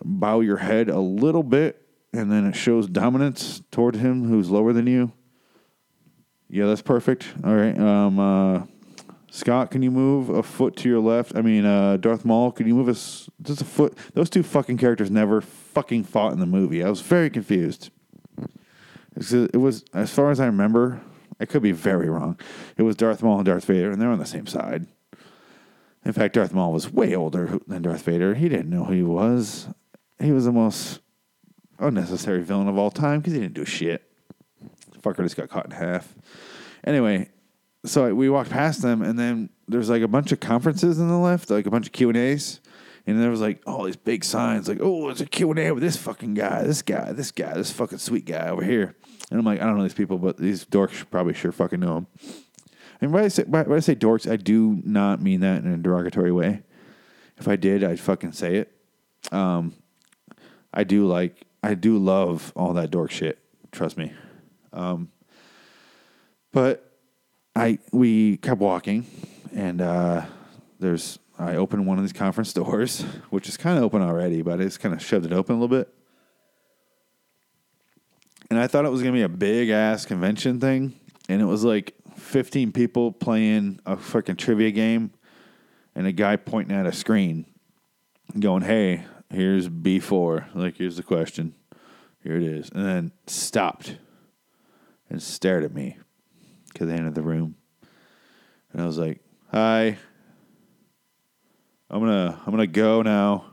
bow 0.04 0.42
your 0.42 0.58
head 0.58 0.90
a 0.90 1.00
little 1.00 1.44
bit 1.44 1.82
and 2.14 2.32
then 2.32 2.46
it 2.46 2.56
shows 2.56 2.88
dominance 2.88 3.62
toward 3.72 3.96
him 3.96 4.28
who's 4.28 4.50
lower 4.50 4.72
than 4.72 4.88
you. 4.88 5.12
Yeah, 6.50 6.66
that's 6.66 6.82
perfect. 6.82 7.28
All 7.44 7.56
right. 7.56 7.78
Um, 7.78 8.20
uh, 8.20 8.64
Scott, 9.30 9.72
can 9.72 9.82
you 9.84 9.92
move 9.92 10.30
a 10.30 10.42
foot 10.42 10.76
to 10.78 10.90
your 10.90 11.00
left? 11.00 11.36
I 11.36 11.42
mean, 11.42 11.66
uh, 11.66 11.98
Darth 11.98 12.24
Maul, 12.26 12.52
can 12.52 12.68
you 12.68 12.74
move 12.74 12.88
us 12.88 13.30
just 13.42 13.62
a 13.62 13.66
foot? 13.66 13.98
Those 14.14 14.30
two 14.30 14.44
fucking 14.44 14.78
characters 14.78 15.12
never 15.12 15.42
fucking 15.42 16.06
fought 16.06 16.32
in 16.34 16.40
the 16.40 16.46
movie. 16.46 16.84
I 16.84 16.90
was 16.90 17.02
very 17.02 17.30
confused. 17.30 17.90
It 19.16 19.58
was, 19.58 19.84
as 19.94 20.14
far 20.14 20.32
as 20.32 20.40
I 20.40 20.46
remember, 20.46 21.02
I 21.40 21.46
could 21.46 21.62
be 21.62 21.72
very 21.72 22.10
wrong. 22.10 22.40
It 22.78 22.84
was 22.84 22.96
Darth 22.96 23.22
Maul 23.22 23.38
and 23.38 23.46
Darth 23.46 23.66
Vader, 23.66 23.92
and 23.92 24.02
they're 24.02 24.10
on 24.10 24.20
the 24.20 24.26
same 24.26 24.48
side. 24.48 24.88
In 26.06 26.14
fact, 26.14 26.36
Darth 26.36 26.54
Maul 26.54 26.72
was 26.72 26.92
way 26.92 27.14
older 27.16 27.60
than 27.68 27.82
Darth 27.82 28.04
Vader. 28.04 28.36
He 28.36 28.48
didn't 28.48 28.70
know 28.70 28.86
who 28.86 28.94
he 28.94 29.04
was. 29.04 29.68
He 30.20 30.32
was 30.32 30.46
the 30.46 30.52
most 30.52 31.02
unnecessary 31.80 32.42
villain 32.42 32.68
of 32.68 32.78
all 32.78 32.90
time 32.90 33.20
because 33.20 33.34
he 33.34 33.40
didn't 33.40 33.56
do 33.56 33.66
shit. 33.66 34.07
Fucker 35.02 35.24
just 35.24 35.36
got 35.36 35.50
caught 35.50 35.66
in 35.66 35.72
half. 35.72 36.14
Anyway, 36.84 37.30
so 37.86 38.14
we 38.14 38.30
walked 38.30 38.50
past 38.50 38.82
them, 38.82 39.02
and 39.02 39.18
then 39.18 39.50
there's 39.68 39.90
like 39.90 40.02
a 40.02 40.08
bunch 40.08 40.32
of 40.32 40.40
conferences 40.40 41.00
on 41.00 41.08
the 41.08 41.18
left, 41.18 41.50
like 41.50 41.66
a 41.66 41.72
bunch 41.72 41.88
of 41.88 41.94
Q 41.94 42.10
and 42.10 42.18
A's, 42.18 42.60
and 43.06 43.22
there 43.22 43.30
was 43.30 43.42
like 43.42 43.62
all 43.66 43.84
these 43.84 43.96
big 43.96 44.24
signs, 44.24 44.68
like, 44.68 44.80
"Oh, 44.82 45.10
it's 45.10 45.22
a 45.22 45.26
Q 45.26 45.52
and 45.52 45.60
A 45.60 45.72
with 45.72 45.84
this 45.84 45.98
fucking 45.98 46.34
guy, 46.34 46.64
this 46.64 46.82
guy, 46.82 47.12
this 47.14 47.32
guy, 47.32 47.54
this 47.54 47.72
fucking 47.72 48.00
sweet 48.00 48.26
guy 48.26 48.50
over 48.50 48.64
here." 48.64 48.96
And 49.30 49.40
I'm 49.40 49.46
like, 49.46 49.62
I 49.62 49.66
don't 49.66 49.78
know 49.78 49.84
these 49.84 49.94
people, 49.94 50.18
but 50.18 50.38
these 50.38 50.66
dorks 50.66 51.06
probably 51.10 51.34
sure 51.34 51.52
fucking 51.52 51.80
know 51.80 51.98
him. 51.98 52.08
And 53.02 53.14
when 53.14 53.24
I 53.24 53.28
say 53.28 53.44
when 53.44 53.72
I 53.72 53.80
say 53.80 53.96
dorks, 53.96 54.30
I 54.30 54.38
do 54.38 54.82
not 54.84 55.22
mean 55.22 55.42
that 55.42 55.64
in 55.64 55.72
a 55.72 55.78
derogatory 55.78 56.32
way. 56.32 56.64
If 57.38 57.48
I 57.48 57.56
did, 57.56 57.84
I'd 57.84 58.00
fucking 58.00 58.32
say 58.32 58.56
it. 58.56 58.74
Um, 59.32 59.74
I 60.74 60.84
do 60.84 61.06
like, 61.06 61.46
I 61.62 61.76
do 61.76 61.98
love 61.98 62.52
all 62.56 62.74
that 62.74 62.90
dork 62.90 63.12
shit. 63.12 63.40
Trust 63.72 63.98
me. 63.98 64.14
Um, 64.74 65.10
but 66.52 66.92
I 67.56 67.80
we 67.92 68.38
kept 68.38 68.60
walking, 68.60 69.06
and 69.54 69.82
uh, 69.82 70.26
there's 70.80 71.20
I 71.40 71.56
opened 71.56 71.86
one 71.86 71.98
of 71.98 72.04
these 72.04 72.14
conference 72.14 72.54
doors, 72.62 73.02
which 73.30 73.48
is 73.48 73.58
kind 73.58 73.78
of 73.78 73.84
open 73.84 74.02
already, 74.02 74.42
but 74.42 74.60
I 74.60 74.64
just 74.64 74.80
kind 74.80 74.94
of 74.94 75.04
shoved 75.04 75.26
it 75.26 75.34
open 75.34 75.56
a 75.56 75.60
little 75.60 75.76
bit. 75.76 75.94
And 78.50 78.60
I 78.60 78.68
thought 78.68 78.86
it 78.86 78.92
was 78.92 79.02
gonna 79.02 79.14
be 79.14 79.24
a 79.24 79.30
big 79.30 79.70
ass 79.70 80.06
convention 80.06 80.60
thing, 80.60 80.94
and 81.28 81.42
it 81.42 81.46
was 81.46 81.64
like 81.64 81.94
15 82.16 82.72
people 82.72 83.12
playing 83.12 83.80
a 83.86 83.98
fucking 83.98 84.38
trivia 84.38 84.72
game, 84.72 85.12
and 85.96 86.08
a 86.08 86.12
guy 86.12 86.36
pointing 86.38 86.76
at 86.76 86.86
a 86.86 86.94
screen, 86.94 87.46
going, 88.40 88.64
"Hey, 88.64 89.06
here's 89.32 89.68
B4. 89.68 90.48
Like, 90.54 90.78
here's 90.78 90.98
the 90.98 91.04
question. 91.04 91.56
Here 92.24 92.36
it 92.36 92.44
is," 92.44 92.70
and 92.70 92.86
then 92.86 93.12
stopped 93.28 93.98
and 95.10 95.22
stared 95.22 95.64
at 95.64 95.74
me 95.74 95.98
because 96.72 96.88
they 96.88 96.96
entered 96.96 97.16
the 97.16 97.22
room, 97.22 97.56
and 98.72 98.82
I 98.82 98.86
was 98.86 98.98
like, 98.98 99.22
"Hi." 99.52 99.98
I'm 101.90 102.00
gonna 102.00 102.40
I'm 102.46 102.52
gonna 102.52 102.68
go 102.68 103.02
now. 103.02 103.46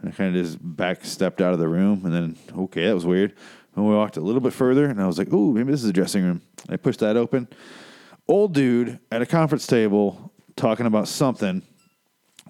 And 0.00 0.08
I 0.08 0.12
kind 0.12 0.36
of 0.36 0.44
just 0.44 0.58
back 0.60 1.04
stepped 1.04 1.40
out 1.40 1.52
of 1.52 1.58
the 1.58 1.68
room, 1.68 2.02
and 2.04 2.14
then 2.14 2.36
okay, 2.56 2.86
that 2.86 2.94
was 2.94 3.04
weird. 3.04 3.34
And 3.74 3.84
we 3.86 3.94
walked 3.94 4.16
a 4.16 4.20
little 4.20 4.40
bit 4.40 4.52
further, 4.52 4.86
and 4.86 5.00
I 5.02 5.06
was 5.06 5.18
like, 5.18 5.32
"Ooh, 5.32 5.52
maybe 5.52 5.72
this 5.72 5.82
is 5.82 5.90
a 5.90 5.92
dressing 5.92 6.22
room." 6.22 6.42
I 6.68 6.76
pushed 6.76 7.00
that 7.00 7.16
open. 7.16 7.48
Old 8.28 8.54
dude 8.54 9.00
at 9.10 9.22
a 9.22 9.26
conference 9.26 9.66
table 9.66 10.32
talking 10.54 10.86
about 10.86 11.08
something 11.08 11.62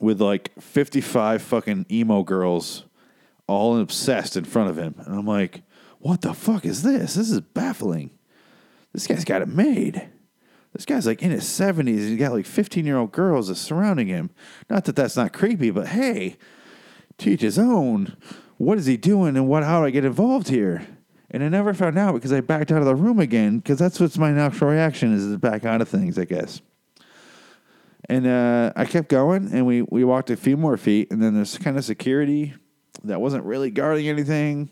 with 0.00 0.20
like 0.20 0.52
55 0.60 1.42
fucking 1.42 1.86
emo 1.90 2.22
girls 2.22 2.84
all 3.46 3.78
obsessed 3.78 4.36
in 4.36 4.44
front 4.44 4.68
of 4.68 4.76
him, 4.76 4.94
and 4.98 5.18
I'm 5.18 5.26
like, 5.26 5.62
"What 5.98 6.22
the 6.22 6.34
fuck 6.34 6.64
is 6.64 6.82
this? 6.82 7.14
This 7.14 7.30
is 7.30 7.40
baffling. 7.40 8.10
This 8.92 9.06
guy's 9.06 9.24
got 9.24 9.42
it 9.42 9.48
made." 9.48 10.08
This 10.72 10.84
guy's 10.84 11.06
like 11.06 11.22
in 11.22 11.30
his 11.30 11.44
70s. 11.44 11.98
He's 11.98 12.18
got 12.18 12.32
like 12.32 12.46
15 12.46 12.84
year 12.84 12.98
old 12.98 13.10
girls 13.12 13.56
surrounding 13.58 14.06
him. 14.06 14.30
Not 14.68 14.84
that 14.84 14.96
that's 14.96 15.16
not 15.16 15.32
creepy, 15.32 15.70
but 15.70 15.88
hey, 15.88 16.36
teach 17.16 17.40
his 17.40 17.58
own. 17.58 18.16
What 18.58 18.78
is 18.78 18.86
he 18.86 18.96
doing 18.96 19.36
and 19.36 19.48
what? 19.48 19.64
How 19.64 19.80
do 19.80 19.86
I 19.86 19.90
get 19.90 20.04
involved 20.04 20.48
here? 20.48 20.86
And 21.30 21.42
I 21.42 21.48
never 21.48 21.74
found 21.74 21.98
out 21.98 22.14
because 22.14 22.32
I 22.32 22.40
backed 22.40 22.72
out 22.72 22.78
of 22.78 22.86
the 22.86 22.94
room 22.94 23.18
again 23.18 23.58
because 23.58 23.78
that's 23.78 24.00
what's 24.00 24.16
my 24.16 24.30
natural 24.30 24.70
reaction 24.70 25.12
is 25.12 25.30
to 25.30 25.38
back 25.38 25.64
out 25.64 25.80
of 25.80 25.88
things, 25.88 26.18
I 26.18 26.24
guess. 26.24 26.60
And 28.08 28.26
uh, 28.26 28.72
I 28.74 28.86
kept 28.86 29.08
going, 29.08 29.50
and 29.52 29.66
we 29.66 29.82
we 29.82 30.02
walked 30.04 30.30
a 30.30 30.36
few 30.36 30.56
more 30.56 30.76
feet, 30.76 31.10
and 31.10 31.22
then 31.22 31.34
there's 31.34 31.58
kind 31.58 31.76
of 31.76 31.84
security 31.84 32.54
that 33.04 33.20
wasn't 33.20 33.44
really 33.44 33.70
guarding 33.70 34.08
anything, 34.08 34.70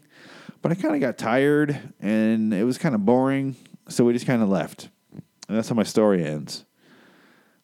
but 0.63 0.73
I 0.73 0.75
kind 0.75 0.95
of 0.95 1.01
got 1.01 1.19
tired, 1.19 1.93
and 2.01 2.53
it 2.53 2.65
was 2.65 2.79
kind 2.79 2.95
of 2.95 3.05
boring, 3.05 3.57
so 3.89 4.05
we 4.05 4.13
just 4.13 4.27
kind 4.27 4.43
of 4.43 4.49
left. 4.49 4.89
And 5.49 5.57
that's 5.57 5.69
how 5.69 5.75
my 5.75 5.85
story 5.85 6.25
ends. 6.25 6.65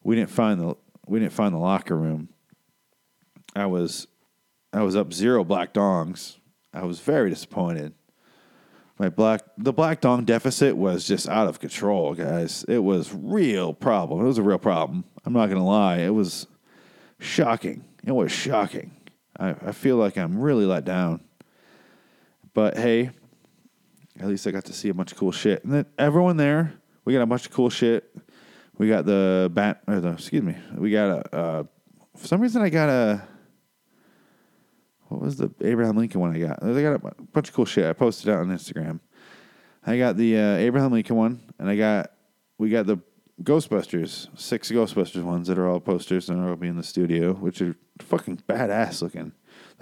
We 0.03 0.15
didn't 0.15 0.29
find 0.29 0.59
the 0.59 0.75
we 1.05 1.19
didn't 1.19 1.33
find 1.33 1.53
the 1.53 1.59
locker 1.59 1.97
room. 1.97 2.29
I 3.55 3.65
was 3.65 4.07
I 4.71 4.83
was 4.83 4.95
up 4.95 5.13
zero 5.13 5.43
black 5.43 5.73
dongs. 5.73 6.37
I 6.73 6.85
was 6.85 6.99
very 6.99 7.29
disappointed. 7.29 7.93
My 8.99 9.09
black 9.09 9.41
the 9.57 9.73
black 9.73 10.01
dong 10.01 10.25
deficit 10.25 10.77
was 10.77 11.07
just 11.07 11.27
out 11.27 11.47
of 11.47 11.59
control, 11.59 12.13
guys. 12.13 12.63
It 12.67 12.79
was 12.79 13.13
real 13.13 13.73
problem. 13.73 14.21
It 14.21 14.27
was 14.27 14.37
a 14.37 14.43
real 14.43 14.59
problem. 14.59 15.03
I'm 15.25 15.33
not 15.33 15.49
gonna 15.49 15.65
lie. 15.65 15.97
It 15.97 16.13
was 16.13 16.47
shocking. 17.19 17.83
It 18.05 18.11
was 18.11 18.31
shocking. 18.31 18.91
I, 19.37 19.55
I 19.65 19.71
feel 19.71 19.97
like 19.97 20.17
I'm 20.17 20.39
really 20.39 20.65
let 20.65 20.85
down. 20.85 21.21
But 22.53 22.77
hey, 22.77 23.09
at 24.19 24.27
least 24.27 24.45
I 24.47 24.51
got 24.51 24.65
to 24.65 24.73
see 24.73 24.89
a 24.89 24.93
bunch 24.93 25.11
of 25.11 25.17
cool 25.17 25.31
shit. 25.31 25.63
And 25.63 25.73
then 25.73 25.85
everyone 25.97 26.37
there, 26.37 26.73
we 27.05 27.13
got 27.13 27.21
a 27.21 27.25
bunch 27.25 27.45
of 27.45 27.51
cool 27.51 27.69
shit. 27.69 28.15
We 28.77 28.87
got 28.87 29.05
the 29.05 29.51
bat, 29.53 29.81
or 29.87 29.99
the 29.99 30.13
excuse 30.13 30.43
me, 30.43 30.55
we 30.75 30.91
got 30.91 31.09
a. 31.09 31.35
Uh, 31.35 31.63
for 32.15 32.27
some 32.27 32.41
reason, 32.41 32.61
I 32.61 32.69
got 32.69 32.89
a. 32.89 33.27
What 35.07 35.21
was 35.21 35.37
the 35.37 35.51
Abraham 35.61 35.95
Lincoln 35.97 36.21
one 36.21 36.35
I 36.35 36.39
got? 36.39 36.63
I 36.63 36.81
got 36.81 36.95
a 36.95 37.23
bunch 37.33 37.49
of 37.49 37.53
cool 37.53 37.65
shit. 37.65 37.85
I 37.85 37.93
posted 37.93 38.29
it 38.29 38.35
on 38.35 38.47
Instagram. 38.47 38.99
I 39.85 39.97
got 39.97 40.17
the 40.17 40.37
uh, 40.37 40.55
Abraham 40.55 40.91
Lincoln 40.91 41.15
one, 41.15 41.53
and 41.59 41.69
I 41.69 41.75
got 41.75 42.11
we 42.57 42.69
got 42.69 42.87
the 42.87 42.97
Ghostbusters, 43.41 44.27
six 44.39 44.71
Ghostbusters 44.71 45.23
ones 45.23 45.47
that 45.47 45.57
are 45.57 45.67
all 45.67 45.79
posters 45.79 46.29
and 46.29 46.43
will 46.43 46.55
be 46.55 46.67
in 46.67 46.77
the 46.77 46.83
studio, 46.83 47.33
which 47.33 47.61
are 47.61 47.75
fucking 47.99 48.43
badass 48.47 49.01
looking. 49.01 49.33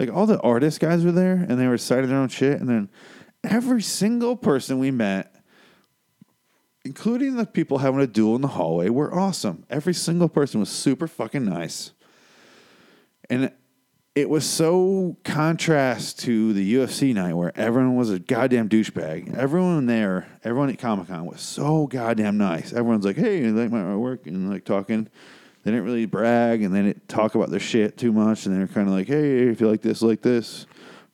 Like 0.02 0.12
all 0.12 0.26
the 0.26 0.40
artist 0.40 0.80
guys 0.80 1.04
were 1.04 1.12
there, 1.12 1.46
and 1.48 1.60
they 1.60 1.68
were 1.68 1.78
citing 1.78 2.10
their 2.10 2.18
own 2.18 2.28
shit, 2.28 2.60
and 2.60 2.68
then 2.68 2.90
every 3.44 3.80
single 3.80 4.36
person 4.36 4.80
we 4.80 4.90
met, 4.90 5.32
including 6.84 7.36
the 7.36 7.46
people 7.46 7.78
having 7.78 8.00
a 8.00 8.06
duel 8.08 8.34
in 8.34 8.42
the 8.42 8.48
hallway, 8.48 8.88
were 8.88 9.14
awesome. 9.14 9.64
Every 9.70 9.94
single 9.94 10.28
person 10.28 10.58
was 10.58 10.70
super 10.70 11.06
fucking 11.06 11.44
nice. 11.44 11.92
And 13.30 13.52
it 14.16 14.28
was 14.28 14.44
so 14.44 15.16
contrast 15.22 16.18
to 16.20 16.52
the 16.52 16.74
UFC 16.74 17.14
night 17.14 17.34
where 17.34 17.52
everyone 17.56 17.94
was 17.94 18.10
a 18.10 18.18
goddamn 18.18 18.68
douchebag. 18.68 19.34
Everyone 19.36 19.86
there, 19.86 20.26
everyone 20.42 20.68
at 20.68 20.80
Comic 20.80 21.06
Con 21.06 21.26
was 21.26 21.40
so 21.40 21.86
goddamn 21.86 22.38
nice. 22.38 22.72
Everyone's 22.72 23.04
like, 23.04 23.16
"Hey, 23.16 23.38
you 23.38 23.52
like 23.52 23.70
my 23.70 23.80
artwork?" 23.80 24.26
and 24.26 24.50
like 24.50 24.64
talking. 24.64 25.08
They 25.62 25.70
didn't 25.70 25.84
really 25.84 26.06
brag 26.06 26.62
and 26.62 26.74
they 26.74 26.82
didn't 26.82 27.08
talk 27.08 27.34
about 27.34 27.50
their 27.50 27.60
shit 27.60 27.96
too 27.96 28.12
much. 28.12 28.46
And 28.46 28.54
they 28.54 28.60
were 28.60 28.66
kind 28.66 28.88
of 28.88 28.94
like, 28.94 29.06
"Hey, 29.06 29.48
if 29.48 29.60
you 29.60 29.68
like 29.68 29.82
this, 29.82 30.02
like 30.02 30.22
this," 30.22 30.66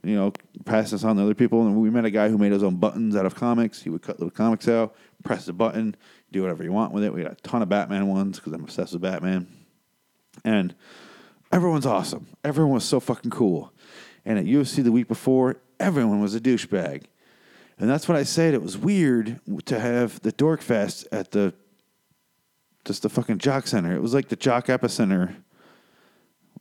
you 0.03 0.14
know, 0.14 0.32
pass 0.64 0.90
this 0.90 1.05
on 1.05 1.16
to 1.16 1.22
other 1.22 1.34
people. 1.34 1.66
And 1.66 1.76
we 1.76 1.90
met 1.90 2.05
a 2.05 2.11
guy 2.11 2.28
who 2.28 2.38
made 2.38 2.53
his 2.53 2.62
own 2.62 2.76
buttons 2.76 3.14
out 3.14 3.26
of 3.26 3.34
comics. 3.34 3.82
He 3.82 3.90
would 3.90 4.03
cut 4.03 4.18
little 4.18 4.30
comics 4.30 4.68
out, 4.68 4.94
press 5.22 5.46
the 5.46 5.53
button, 5.53 5.96
do 6.32 6.42
whatever 6.42 6.62
you 6.64 6.72
want 6.72 6.92
with 6.92 7.05
it. 7.05 7.12
We 7.12 7.22
got 7.22 7.32
a 7.32 7.36
ton 7.36 7.62
of 7.62 7.68
Batman 7.68 8.09
ones 8.09 8.38
because 8.38 8.53
I'm 8.53 8.64
obsessed 8.64 8.92
with 8.92 9.03
Batman. 9.03 9.49
And 10.44 10.74
everyone's 11.53 11.86
awesome. 11.86 12.28
Everyone 12.44 12.74
was 12.74 12.84
so 12.84 13.01
fucking 13.01 13.30
cool. 13.30 13.72
And 14.24 14.38
at 14.38 14.44
UFC 14.44 14.82
the 14.82 14.92
week 14.92 15.09
before, 15.09 15.57
everyone 15.80 16.20
was 16.20 16.34
a 16.34 16.40
douchebag. 16.40 17.05
And 17.78 17.88
that's 17.88 18.09
what 18.09 18.18
I 18.18 18.24
said. 18.24 18.55
It 18.55 18.62
was 18.62 18.76
weird 18.76 19.40
to 19.66 19.78
have 19.78 20.20
the 20.20 20.32
Dork 20.32 20.61
Fest 20.61 21.07
at 21.12 21.30
the 21.30 21.55
just 22.89 23.03
the 23.03 23.09
fucking 23.09 23.39
Jock 23.39 23.66
Center. 23.66 23.95
It 23.95 24.03
was 24.03 24.14
like 24.14 24.28
the 24.28 24.36
Jock 24.36 24.66
Epicenter. 24.66 25.36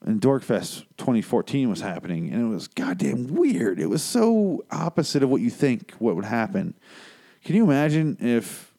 And 0.06 0.22
Dorkfest 0.22 0.86
2014 0.98 1.70
was 1.70 1.82
happening, 1.82 2.32
and 2.32 2.46
it 2.46 2.54
was 2.54 2.68
goddamn 2.68 3.34
weird. 3.34 3.80
It 3.80 3.88
was 3.88 4.04
so 4.04 4.64
opposite 4.70 5.24
of 5.24 5.30
what 5.30 5.42
you 5.42 5.50
think 5.50 5.94
what 5.98 6.16
would 6.16 6.26
happen. 6.26 6.76
Can 7.44 7.56
you 7.56 7.64
imagine 7.64 8.18
if 8.20 8.74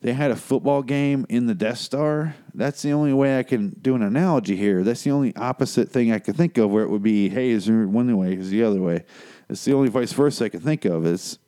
they 0.00 0.12
had 0.12 0.30
a 0.30 0.36
football 0.36 0.82
game 0.82 1.26
in 1.28 1.46
the 1.46 1.54
Death 1.54 1.78
Star. 1.78 2.36
That's 2.54 2.82
the 2.82 2.92
only 2.92 3.12
way 3.12 3.38
I 3.38 3.42
can 3.42 3.70
do 3.82 3.96
an 3.96 4.02
analogy 4.02 4.56
here. 4.56 4.84
That's 4.84 5.02
the 5.02 5.10
only 5.10 5.34
opposite 5.34 5.90
thing 5.90 6.12
I 6.12 6.20
can 6.20 6.34
think 6.34 6.56
of 6.56 6.70
where 6.70 6.84
it 6.84 6.88
would 6.88 7.02
be, 7.02 7.28
hey, 7.28 7.50
is 7.50 7.66
there 7.66 7.86
one 7.88 8.16
way, 8.16 8.34
is 8.34 8.50
the 8.50 8.62
other 8.62 8.80
way. 8.80 9.04
It's 9.48 9.64
the 9.64 9.72
only 9.72 9.88
vice 9.88 10.12
versa 10.12 10.44
I 10.44 10.50
can 10.50 10.60
think 10.60 10.84
of. 10.84 11.04
It's 11.04 11.38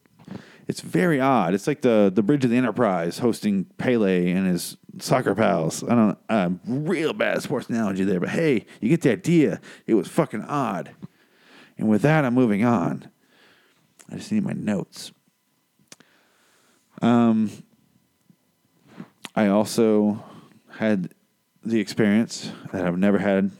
it's 0.71 0.83
very 0.83 1.21
odd. 1.21 1.53
It's 1.53 1.67
like 1.67 1.81
the 1.81 2.13
the 2.15 2.23
Bridge 2.23 2.45
of 2.45 2.51
the 2.51 2.57
Enterprise 2.57 3.19
hosting 3.19 3.65
Pele 3.77 4.31
and 4.31 4.47
his 4.47 4.77
soccer 5.01 5.35
pals. 5.35 5.83
I 5.83 5.97
don't 5.97 6.19
uh, 6.29 6.51
real 6.65 7.13
bad 7.13 7.43
sports 7.43 7.69
analogy 7.69 8.05
there, 8.05 8.21
but 8.21 8.29
hey, 8.29 8.67
you 8.81 8.89
get 8.89 9.03
the 9.03 9.11
idea. 9.11 9.61
It 9.89 9.95
was 9.95 10.07
fucking 10.07 10.43
odd. 10.43 10.93
And 11.77 11.89
with 11.89 12.03
that, 12.03 12.25
I'm 12.25 12.35
moving 12.35 12.65
on. 12.65 13.11
I 14.13 14.17
just 14.17 14.31
need 14.31 14.45
my 14.45 14.53
notes. 14.53 15.11
Um, 17.03 17.51
I 19.35 19.49
also 19.49 20.23
had 20.75 21.13
the 21.65 21.81
experience 21.81 22.53
that 22.73 22.87
I've 22.87 22.97
never 22.97 23.19
had. 23.19 23.51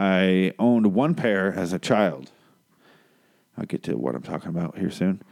I 0.00 0.52
owned 0.58 0.94
one 0.94 1.14
pair 1.14 1.52
as 1.52 1.72
a 1.72 1.78
child. 1.78 2.32
I'll 3.56 3.66
get 3.66 3.84
to 3.84 3.96
what 3.96 4.16
I'm 4.16 4.22
talking 4.22 4.48
about 4.48 4.76
here 4.76 4.90
soon. 4.90 5.22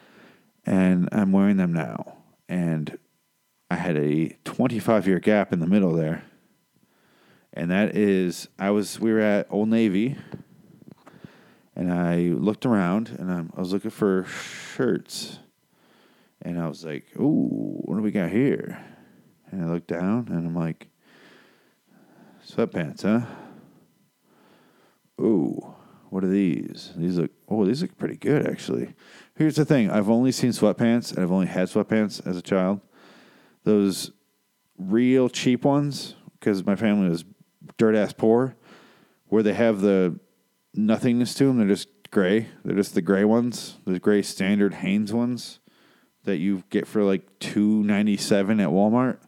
And 0.68 1.08
I'm 1.12 1.32
wearing 1.32 1.56
them 1.56 1.72
now. 1.72 2.18
And 2.46 2.98
I 3.70 3.76
had 3.76 3.96
a 3.96 4.36
25 4.44 5.06
year 5.06 5.18
gap 5.18 5.50
in 5.50 5.60
the 5.60 5.66
middle 5.66 5.94
there. 5.94 6.24
And 7.54 7.70
that 7.70 7.96
is, 7.96 8.48
I 8.58 8.68
was, 8.68 9.00
we 9.00 9.10
were 9.10 9.20
at 9.20 9.46
Old 9.48 9.70
Navy. 9.70 10.16
And 11.74 11.90
I 11.90 12.16
looked 12.38 12.66
around 12.66 13.08
and 13.18 13.32
I'm, 13.32 13.50
I 13.56 13.60
was 13.60 13.72
looking 13.72 13.90
for 13.90 14.24
shirts. 14.24 15.38
And 16.42 16.60
I 16.60 16.68
was 16.68 16.84
like, 16.84 17.06
ooh, 17.18 17.80
what 17.86 17.96
do 17.96 18.02
we 18.02 18.10
got 18.10 18.28
here? 18.28 18.78
And 19.50 19.64
I 19.64 19.72
looked 19.72 19.88
down 19.88 20.28
and 20.28 20.46
I'm 20.46 20.54
like, 20.54 20.88
sweatpants, 22.46 23.04
huh? 23.04 23.24
Ooh, 25.18 25.74
what 26.10 26.24
are 26.24 26.28
these? 26.28 26.92
These 26.94 27.16
look, 27.16 27.30
oh, 27.48 27.64
these 27.64 27.82
look 27.82 27.96
pretty 27.98 28.16
good 28.16 28.46
actually. 28.46 28.94
Here's 29.36 29.56
the 29.56 29.64
thing 29.64 29.90
I've 29.90 30.10
only 30.10 30.32
seen 30.32 30.50
sweatpants 30.50 31.12
and 31.12 31.22
I've 31.22 31.32
only 31.32 31.46
had 31.46 31.68
sweatpants 31.68 32.26
as 32.26 32.36
a 32.36 32.42
child. 32.42 32.80
Those 33.64 34.12
real 34.78 35.28
cheap 35.28 35.64
ones, 35.64 36.14
because 36.38 36.64
my 36.64 36.76
family 36.76 37.08
was 37.08 37.24
dirt 37.76 37.94
ass 37.94 38.12
poor, 38.12 38.56
where 39.26 39.42
they 39.42 39.54
have 39.54 39.80
the 39.80 40.18
nothingness 40.74 41.34
to 41.34 41.46
them. 41.46 41.58
They're 41.58 41.68
just 41.68 41.88
gray. 42.10 42.48
They're 42.64 42.76
just 42.76 42.94
the 42.94 43.02
gray 43.02 43.24
ones, 43.24 43.78
the 43.84 43.98
gray 43.98 44.22
standard 44.22 44.74
Hanes 44.74 45.12
ones 45.12 45.58
that 46.24 46.38
you 46.38 46.62
get 46.70 46.86
for 46.86 47.02
like 47.02 47.38
two 47.38 47.82
ninety 47.82 48.16
seven 48.16 48.60
at 48.60 48.68
Walmart 48.68 49.18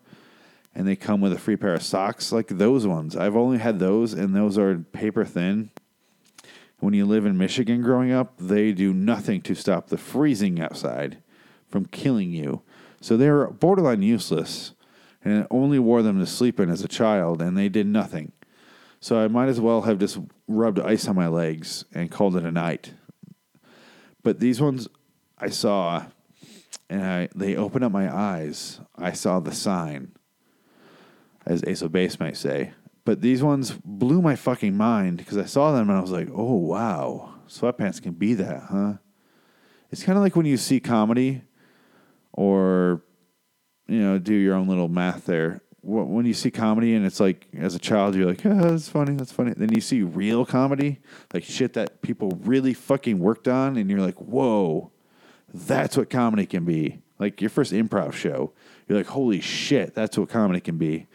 and 0.74 0.86
they 0.86 0.96
come 0.96 1.20
with 1.20 1.32
a 1.32 1.38
free 1.38 1.56
pair 1.56 1.74
of 1.74 1.82
socks 1.82 2.32
like 2.32 2.48
those 2.48 2.86
ones. 2.86 3.16
I've 3.16 3.36
only 3.36 3.58
had 3.58 3.78
those, 3.78 4.12
and 4.12 4.34
those 4.34 4.56
are 4.56 4.78
paper 4.78 5.24
thin. 5.24 5.70
When 6.80 6.94
you 6.94 7.04
live 7.04 7.26
in 7.26 7.36
Michigan 7.36 7.82
growing 7.82 8.10
up, 8.10 8.34
they 8.38 8.72
do 8.72 8.94
nothing 8.94 9.42
to 9.42 9.54
stop 9.54 9.88
the 9.88 9.98
freezing 9.98 10.60
outside 10.60 11.18
from 11.68 11.84
killing 11.84 12.30
you. 12.30 12.62
So 13.02 13.16
they 13.16 13.30
were 13.30 13.48
borderline 13.48 14.02
useless, 14.02 14.72
and 15.22 15.42
I 15.42 15.46
only 15.50 15.78
wore 15.78 16.02
them 16.02 16.18
to 16.18 16.26
sleep 16.26 16.58
in 16.58 16.70
as 16.70 16.82
a 16.82 16.88
child, 16.88 17.42
and 17.42 17.56
they 17.56 17.68
did 17.68 17.86
nothing. 17.86 18.32
So 18.98 19.22
I 19.22 19.28
might 19.28 19.48
as 19.48 19.60
well 19.60 19.82
have 19.82 19.98
just 19.98 20.18
rubbed 20.48 20.80
ice 20.80 21.06
on 21.06 21.16
my 21.16 21.28
legs 21.28 21.84
and 21.94 22.10
called 22.10 22.36
it 22.36 22.44
a 22.44 22.50
night. 22.50 22.94
But 24.22 24.40
these 24.40 24.60
ones 24.60 24.88
I 25.38 25.50
saw, 25.50 26.06
and 26.88 27.04
I, 27.04 27.28
they 27.34 27.56
opened 27.56 27.84
up 27.84 27.92
my 27.92 28.14
eyes. 28.14 28.80
I 28.96 29.12
saw 29.12 29.38
the 29.40 29.52
sign 29.52 30.12
as 31.46 31.62
Ace 31.66 31.82
of 31.82 31.92
Base 31.92 32.18
might 32.18 32.36
say. 32.36 32.72
But 33.05 33.20
these 33.22 33.42
ones 33.42 33.72
blew 33.84 34.20
my 34.20 34.36
fucking 34.36 34.76
mind 34.76 35.16
because 35.16 35.38
I 35.38 35.46
saw 35.46 35.72
them 35.72 35.88
and 35.88 35.98
I 35.98 36.03
was 36.03 36.11
like, 36.11 36.28
oh, 36.32 36.55
wow, 36.55 37.34
sweatpants 37.48 38.03
can 38.03 38.12
be 38.12 38.34
that, 38.34 38.64
huh? 38.70 38.94
It's 39.90 40.03
kind 40.03 40.18
of 40.18 40.22
like 40.22 40.36
when 40.36 40.46
you 40.46 40.57
see 40.57 40.80
comedy 40.80 41.42
or, 42.32 43.03
you 43.88 44.01
know, 44.01 44.18
do 44.18 44.34
your 44.34 44.55
own 44.55 44.68
little 44.68 44.88
math 44.88 45.24
there. 45.24 45.62
When 45.82 46.26
you 46.26 46.34
see 46.34 46.51
comedy 46.51 46.94
and 46.94 47.07
it's 47.07 47.20
like, 47.20 47.48
as 47.57 47.74
a 47.74 47.78
child, 47.78 48.14
you're 48.14 48.26
like, 48.26 48.44
oh, 48.44 48.55
that's 48.55 48.88
funny, 48.88 49.14
that's 49.14 49.32
funny. 49.32 49.55
Then 49.57 49.72
you 49.72 49.80
see 49.80 50.03
real 50.03 50.44
comedy, 50.44 50.98
like 51.32 51.42
shit 51.42 51.72
that 51.72 52.03
people 52.03 52.38
really 52.42 52.74
fucking 52.74 53.18
worked 53.18 53.48
on, 53.48 53.78
and 53.78 53.90
you're 53.90 54.01
like, 54.01 54.16
whoa, 54.16 54.92
that's 55.53 55.96
what 55.96 56.11
comedy 56.11 56.44
can 56.44 56.66
be. 56.66 57.01
Like 57.18 57.40
your 57.40 57.48
first 57.48 57.72
improv 57.72 58.12
show, 58.12 58.53
you're 58.86 58.98
like, 58.98 59.07
holy 59.07 59.40
shit, 59.40 59.94
that's 59.94 60.18
what 60.18 60.28
comedy 60.28 60.61
can 60.61 60.76
be. 60.76 61.07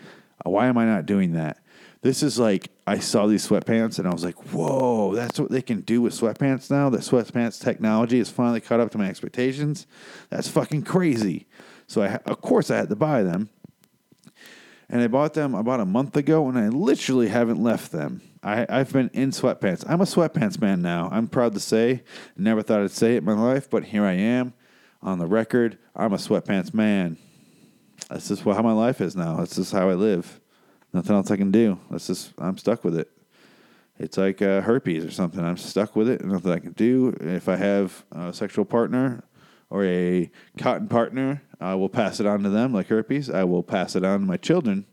Why 0.44 0.66
am 0.66 0.80
I 0.80 0.86
not 0.86 1.06
doing 1.06 1.34
that? 1.34 1.60
This 2.06 2.22
is 2.22 2.38
like 2.38 2.70
I 2.86 3.00
saw 3.00 3.26
these 3.26 3.50
sweatpants 3.50 3.98
and 3.98 4.08
I 4.08 4.14
was 4.14 4.24
like, 4.24 4.54
whoa, 4.54 5.16
that's 5.16 5.40
what 5.40 5.50
they 5.50 5.64
can 5.64 5.82
do 5.82 6.04
with 6.04 6.14
sweatpants 6.14 6.70
now. 6.70 6.88
That 6.92 7.02
sweatpants 7.02 7.60
technology 7.60 8.20
has 8.20 8.30
finally 8.30 8.62
caught 8.62 8.80
up 8.80 8.92
to 8.92 9.00
my 9.00 9.10
expectations. 9.10 9.88
That's 10.30 10.48
fucking 10.48 10.84
crazy. 10.84 11.48
So 11.88 12.04
I, 12.04 12.20
of 12.28 12.42
course, 12.42 12.70
I 12.70 12.76
had 12.76 12.90
to 12.90 12.96
buy 12.96 13.24
them, 13.24 13.50
and 14.88 15.02
I 15.02 15.08
bought 15.08 15.34
them 15.34 15.56
about 15.56 15.80
a 15.80 15.86
month 15.86 16.16
ago, 16.16 16.48
and 16.48 16.60
I 16.60 16.68
literally 16.68 17.30
haven't 17.30 17.64
left 17.64 17.92
them. 17.92 18.22
I, 18.44 18.68
I've 18.70 18.94
been 18.94 19.10
in 19.16 19.32
sweatpants. 19.32 19.84
I'm 19.90 20.02
a 20.02 20.06
sweatpants 20.06 20.62
man 20.62 20.84
now. 20.84 21.10
I'm 21.12 21.28
proud 21.28 21.56
to 21.56 21.60
say. 21.60 22.04
Never 22.38 22.62
thought 22.62 22.82
I'd 22.82 22.92
say 22.92 23.16
it 23.16 23.24
in 23.24 23.26
my 23.26 23.34
life, 23.34 23.68
but 23.68 23.84
here 23.84 24.06
I 24.06 24.14
am 24.14 24.54
on 25.02 25.18
the 25.18 25.26
record. 25.26 25.80
I'm 25.96 26.14
a 26.14 26.18
sweatpants 26.18 26.72
man. 26.72 27.18
That's 28.12 28.28
just 28.28 28.44
how 28.44 28.62
my 28.62 28.74
life 28.74 29.02
is 29.02 29.16
now. 29.16 29.38
That's 29.38 29.56
just 29.56 29.72
how 29.72 29.90
I 29.90 29.96
live. 29.96 30.40
Nothing 30.96 31.16
else 31.18 31.30
I 31.30 31.36
can 31.36 31.52
do. 31.52 31.78
That's 31.92 32.08
just 32.08 32.32
I'm 32.38 32.58
stuck 32.58 32.86
with 32.86 32.98
it. 32.98 33.12
It's 34.00 34.18
like 34.18 34.42
uh, 34.42 34.62
herpes 34.62 35.04
or 35.04 35.12
something. 35.12 35.44
I'm 35.44 35.58
stuck 35.58 35.94
with 35.96 36.10
it. 36.10 36.24
Nothing 36.24 36.52
I 36.54 36.60
can 36.60 36.72
do. 36.72 37.16
If 37.20 37.50
I 37.50 37.58
have 37.58 38.06
a 38.14 38.32
sexual 38.32 38.64
partner, 38.64 39.24
or 39.70 39.84
a 39.84 40.32
cotton 40.58 40.88
partner, 40.88 41.42
I 41.60 41.76
will 41.76 41.90
pass 41.90 42.22
it 42.22 42.26
on 42.26 42.44
to 42.44 42.50
them 42.50 42.72
like 42.72 42.88
herpes. 42.88 43.30
I 43.30 43.44
will 43.44 43.62
pass 43.62 43.96
it 43.98 44.06
on 44.06 44.22
to 44.22 44.26
my 44.26 44.38
children. 44.38 44.86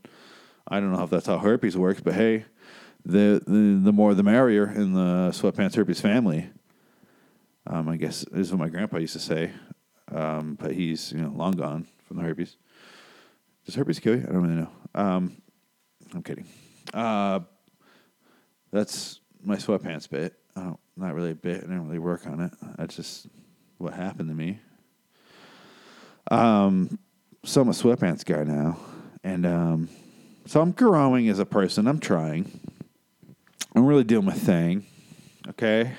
I 0.66 0.80
don't 0.80 0.92
know 0.92 1.04
if 1.04 1.10
that's 1.10 1.26
how 1.26 1.38
herpes 1.38 1.76
works, 1.76 2.00
but 2.00 2.14
hey, 2.14 2.46
the 3.04 3.40
the, 3.46 3.80
the 3.80 3.92
more 3.92 4.14
the 4.14 4.24
merrier 4.24 4.68
in 4.68 4.94
the 4.94 5.30
sweatpants 5.30 5.76
herpes 5.76 6.00
family. 6.00 6.50
Um, 7.66 7.88
I 7.88 7.96
guess 7.96 8.24
is 8.32 8.50
what 8.50 8.58
my 8.58 8.68
grandpa 8.68 8.98
used 8.98 9.12
to 9.12 9.20
say, 9.20 9.52
um, 10.10 10.56
but 10.60 10.72
he's 10.72 11.12
you 11.12 11.20
know 11.20 11.32
long 11.34 11.52
gone 11.52 11.86
from 12.08 12.16
the 12.16 12.24
herpes. 12.24 12.56
Does 13.66 13.76
herpes 13.76 14.00
kill 14.00 14.16
you? 14.16 14.26
I 14.28 14.32
don't 14.32 14.42
really 14.42 14.54
know. 14.54 14.70
Um, 14.94 15.41
I'm 16.14 16.22
kidding. 16.22 16.46
Uh, 16.92 17.40
that's 18.70 19.20
my 19.42 19.56
sweatpants 19.56 20.08
bit. 20.08 20.34
I 20.56 20.60
don't, 20.60 20.80
not 20.96 21.14
really 21.14 21.30
a 21.30 21.34
bit. 21.34 21.58
I 21.58 21.60
didn't 21.60 21.86
really 21.86 21.98
work 21.98 22.26
on 22.26 22.40
it. 22.40 22.52
That's 22.76 22.96
just 22.96 23.26
what 23.78 23.94
happened 23.94 24.28
to 24.28 24.34
me. 24.34 24.58
Um, 26.30 26.98
so 27.44 27.62
I'm 27.62 27.68
a 27.68 27.72
sweatpants 27.72 28.24
guy 28.24 28.44
now, 28.44 28.78
and 29.24 29.44
um, 29.46 29.88
so 30.46 30.60
I'm 30.60 30.72
growing 30.72 31.28
as 31.28 31.38
a 31.38 31.46
person. 31.46 31.86
I'm 31.86 31.98
trying. 31.98 32.60
I'm 33.74 33.86
really 33.86 34.04
doing 34.04 34.24
my 34.24 34.32
thing. 34.32 34.86
Okay. 35.48 35.92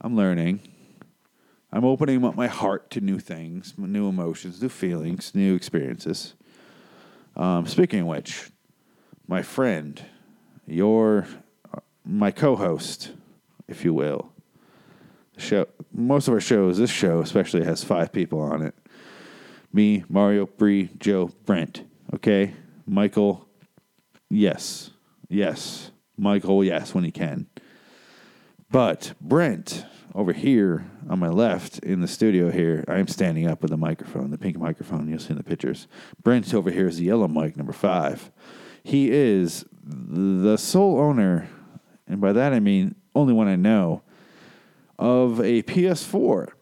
I'm 0.00 0.16
learning. 0.16 0.60
I'm 1.72 1.84
opening 1.84 2.24
up 2.24 2.34
my 2.34 2.48
heart 2.48 2.90
to 2.90 3.00
new 3.00 3.18
things, 3.18 3.74
new 3.76 4.08
emotions, 4.08 4.60
new 4.60 4.68
feelings, 4.68 5.34
new 5.34 5.54
experiences. 5.54 6.34
Um, 7.36 7.66
speaking 7.66 8.00
of 8.00 8.06
which, 8.06 8.50
my 9.30 9.42
friend, 9.42 10.04
your, 10.66 11.24
my 12.04 12.32
co-host, 12.32 13.12
if 13.68 13.84
you 13.84 13.94
will, 13.94 14.32
show. 15.38 15.66
Most 15.92 16.26
of 16.26 16.34
our 16.34 16.40
shows, 16.40 16.78
this 16.78 16.90
show 16.90 17.20
especially, 17.20 17.64
has 17.64 17.84
five 17.84 18.12
people 18.12 18.40
on 18.40 18.60
it. 18.60 18.74
Me, 19.72 20.02
Mario, 20.08 20.46
Bree, 20.46 20.90
Joe, 20.98 21.30
Brent. 21.46 21.84
Okay, 22.12 22.54
Michael. 22.88 23.46
Yes, 24.28 24.90
yes, 25.28 25.92
Michael. 26.18 26.64
Yes, 26.64 26.92
when 26.92 27.04
he 27.04 27.12
can. 27.12 27.46
But 28.68 29.12
Brent 29.20 29.86
over 30.12 30.32
here 30.32 30.90
on 31.08 31.20
my 31.20 31.28
left 31.28 31.78
in 31.78 32.00
the 32.00 32.08
studio 32.08 32.50
here, 32.50 32.84
I'm 32.88 33.06
standing 33.06 33.46
up 33.46 33.62
with 33.62 33.70
the 33.70 33.76
microphone, 33.76 34.32
the 34.32 34.38
pink 34.38 34.58
microphone 34.58 35.08
you'll 35.08 35.20
see 35.20 35.30
in 35.30 35.36
the 35.36 35.44
pictures. 35.44 35.86
Brent 36.20 36.52
over 36.52 36.72
here 36.72 36.88
is 36.88 36.98
the 36.98 37.04
yellow 37.04 37.28
mic, 37.28 37.56
number 37.56 37.72
five. 37.72 38.32
He 38.82 39.10
is 39.10 39.64
the 39.82 40.56
sole 40.56 40.98
owner, 40.98 41.48
and 42.06 42.20
by 42.20 42.32
that 42.32 42.52
I 42.52 42.60
mean 42.60 42.94
only 43.14 43.32
one 43.32 43.48
I 43.48 43.56
know, 43.56 44.02
of 44.98 45.40
a 45.40 45.62
PS4. 45.62 46.52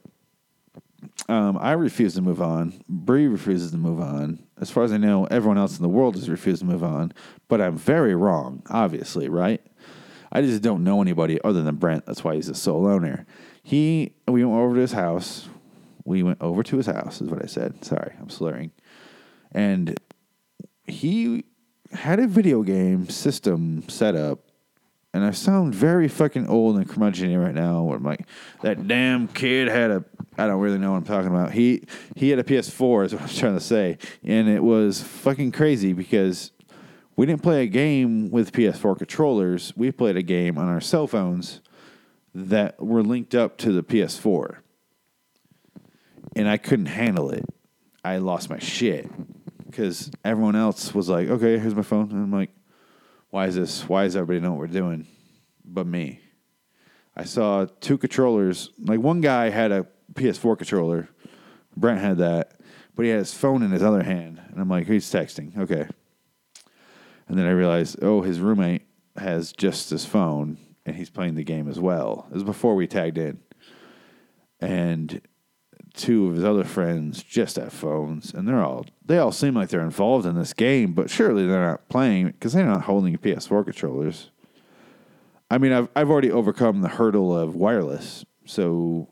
Um, 1.28 1.58
I 1.60 1.72
refuse 1.72 2.14
to 2.14 2.22
move 2.22 2.40
on. 2.40 2.82
Bree 2.88 3.26
refuses 3.26 3.72
to 3.72 3.76
move 3.76 4.00
on. 4.00 4.42
As 4.60 4.70
far 4.70 4.84
as 4.84 4.92
I 4.92 4.96
know, 4.96 5.26
everyone 5.26 5.58
else 5.58 5.76
in 5.76 5.82
the 5.82 5.88
world 5.88 6.14
has 6.14 6.30
refused 6.30 6.60
to 6.60 6.66
move 6.66 6.82
on. 6.82 7.12
But 7.48 7.60
I'm 7.60 7.76
very 7.76 8.14
wrong, 8.14 8.62
obviously, 8.70 9.28
right? 9.28 9.60
I 10.32 10.42
just 10.42 10.62
don't 10.62 10.84
know 10.84 11.02
anybody 11.02 11.38
other 11.42 11.62
than 11.62 11.76
Brent. 11.76 12.06
That's 12.06 12.24
why 12.24 12.34
he's 12.34 12.46
the 12.46 12.54
sole 12.54 12.86
owner. 12.86 13.26
He, 13.62 14.14
we 14.26 14.44
went 14.44 14.58
over 14.58 14.74
to 14.76 14.80
his 14.80 14.92
house. 14.92 15.48
We 16.04 16.22
went 16.22 16.40
over 16.40 16.62
to 16.62 16.76
his 16.76 16.86
house, 16.86 17.20
is 17.20 17.28
what 17.28 17.42
I 17.42 17.46
said. 17.46 17.84
Sorry, 17.84 18.14
I'm 18.20 18.30
slurring. 18.30 18.70
And 19.52 19.98
he 20.84 21.44
had 21.92 22.20
a 22.20 22.26
video 22.26 22.62
game 22.62 23.08
system 23.08 23.88
set 23.88 24.14
up. 24.14 24.40
And 25.14 25.24
I 25.24 25.30
sound 25.30 25.74
very 25.74 26.06
fucking 26.06 26.46
old 26.48 26.76
and 26.76 26.88
curmudgeon 26.88 27.36
right 27.38 27.54
now. 27.54 27.82
Where 27.82 27.96
I'm 27.96 28.04
like, 28.04 28.26
that 28.62 28.86
damn 28.86 29.26
kid 29.26 29.68
had 29.68 29.90
a. 29.90 30.04
I 30.36 30.46
don't 30.46 30.60
really 30.60 30.78
know 30.78 30.92
what 30.92 30.98
I'm 30.98 31.04
talking 31.04 31.30
about. 31.30 31.50
He 31.52 31.84
he 32.14 32.28
had 32.28 32.38
a 32.38 32.44
PS4, 32.44 33.06
is 33.06 33.14
what 33.14 33.22
I'm 33.22 33.28
trying 33.28 33.54
to 33.54 33.60
say, 33.60 33.96
and 34.22 34.48
it 34.48 34.62
was 34.62 35.02
fucking 35.02 35.52
crazy 35.52 35.94
because 35.94 36.52
we 37.16 37.26
didn't 37.26 37.42
play 37.42 37.64
a 37.64 37.66
game 37.66 38.30
with 38.30 38.52
PS4 38.52 38.98
controllers. 38.98 39.72
We 39.76 39.90
played 39.90 40.16
a 40.16 40.22
game 40.22 40.58
on 40.58 40.68
our 40.68 40.80
cell 40.80 41.06
phones 41.06 41.62
that 42.34 42.80
were 42.80 43.02
linked 43.02 43.34
up 43.34 43.56
to 43.58 43.72
the 43.72 43.82
PS4. 43.82 44.58
And 46.36 46.48
I 46.48 46.58
couldn't 46.58 46.86
handle 46.86 47.30
it. 47.30 47.44
I 48.04 48.18
lost 48.18 48.48
my 48.50 48.60
shit 48.60 49.10
because 49.78 50.10
everyone 50.24 50.56
else 50.56 50.92
was 50.92 51.08
like, 51.08 51.28
okay, 51.28 51.56
here's 51.56 51.72
my 51.72 51.82
phone. 51.82 52.10
And 52.10 52.20
I'm 52.20 52.32
like, 52.32 52.50
why 53.30 53.46
is 53.46 53.54
this? 53.54 53.88
Why 53.88 54.02
does 54.02 54.16
everybody 54.16 54.40
know 54.40 54.50
what 54.50 54.58
we're 54.58 54.66
doing 54.66 55.06
but 55.64 55.86
me? 55.86 56.18
I 57.16 57.22
saw 57.22 57.64
two 57.78 57.96
controllers. 57.96 58.70
Like 58.80 58.98
one 58.98 59.20
guy 59.20 59.50
had 59.50 59.70
a 59.70 59.86
PS4 60.14 60.58
controller. 60.58 61.08
Brent 61.76 62.00
had 62.00 62.18
that, 62.18 62.60
but 62.96 63.04
he 63.04 63.12
had 63.12 63.20
his 63.20 63.32
phone 63.32 63.62
in 63.62 63.70
his 63.70 63.84
other 63.84 64.02
hand. 64.02 64.40
And 64.50 64.60
I'm 64.60 64.68
like, 64.68 64.88
he's 64.88 65.06
texting. 65.12 65.56
Okay. 65.56 65.86
And 67.28 67.38
then 67.38 67.46
I 67.46 67.50
realized, 67.50 68.02
oh, 68.02 68.22
his 68.22 68.40
roommate 68.40 68.82
has 69.16 69.52
just 69.52 69.90
his 69.90 70.04
phone 70.04 70.58
and 70.86 70.96
he's 70.96 71.10
playing 71.10 71.36
the 71.36 71.44
game 71.44 71.68
as 71.68 71.78
well. 71.78 72.26
It 72.32 72.34
was 72.34 72.42
before 72.42 72.74
we 72.74 72.88
tagged 72.88 73.18
in. 73.18 73.38
And 74.60 75.20
two 75.98 76.28
of 76.28 76.36
his 76.36 76.44
other 76.44 76.64
friends 76.64 77.22
just 77.22 77.56
have 77.56 77.72
phones 77.72 78.32
and 78.32 78.46
they're 78.46 78.62
all 78.62 78.86
they 79.04 79.18
all 79.18 79.32
seem 79.32 79.54
like 79.54 79.68
they're 79.68 79.80
involved 79.80 80.26
in 80.26 80.34
this 80.34 80.52
game, 80.52 80.92
but 80.92 81.10
surely 81.10 81.46
they're 81.46 81.70
not 81.70 81.88
playing 81.88 82.28
because 82.28 82.52
they're 82.52 82.64
not 82.64 82.82
holding 82.82 83.16
PS4 83.18 83.64
controllers. 83.64 84.30
I 85.50 85.58
mean, 85.58 85.72
I've 85.72 85.88
I've 85.96 86.10
already 86.10 86.30
overcome 86.30 86.80
the 86.80 86.88
hurdle 86.88 87.36
of 87.36 87.54
wireless, 87.54 88.24
so 88.44 89.08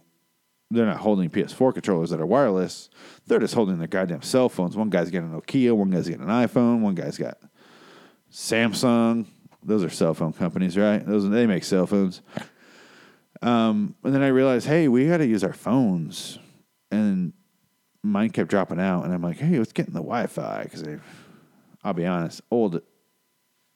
they're 0.70 0.86
not 0.86 0.98
holding 0.98 1.30
PS4 1.30 1.74
controllers 1.74 2.10
that 2.10 2.20
are 2.20 2.26
wireless. 2.26 2.88
They're 3.26 3.38
just 3.40 3.54
holding 3.54 3.78
their 3.78 3.88
goddamn 3.88 4.22
cell 4.22 4.48
phones. 4.48 4.76
One 4.76 4.90
guy's 4.90 5.10
got 5.10 5.22
a 5.22 5.26
Nokia, 5.26 5.72
one 5.72 5.90
guy's 5.90 6.08
got 6.08 6.20
an 6.20 6.26
iPhone, 6.26 6.80
one 6.80 6.94
guy's 6.94 7.18
got 7.18 7.38
Samsung. 8.30 9.26
Those 9.62 9.82
are 9.82 9.90
cell 9.90 10.14
phone 10.14 10.32
companies, 10.32 10.76
right? 10.76 11.04
Those 11.04 11.28
they 11.28 11.46
make 11.46 11.64
cell 11.64 11.86
phones. 11.86 12.22
Um, 13.42 13.94
and 14.02 14.14
then 14.14 14.22
I 14.22 14.28
realized, 14.28 14.66
hey, 14.66 14.88
we 14.88 15.08
got 15.08 15.18
to 15.18 15.26
use 15.26 15.44
our 15.44 15.52
phones, 15.52 16.38
and 16.90 17.32
mine 18.02 18.30
kept 18.30 18.50
dropping 18.50 18.80
out. 18.80 19.04
And 19.04 19.12
I'm 19.12 19.22
like, 19.22 19.38
hey, 19.38 19.58
let's 19.58 19.72
get 19.72 19.88
in 19.88 19.92
the 19.92 20.00
Wi-Fi 20.00 20.64
because 20.64 20.84
I'll 21.84 21.92
be 21.92 22.06
honest, 22.06 22.40
old. 22.50 22.80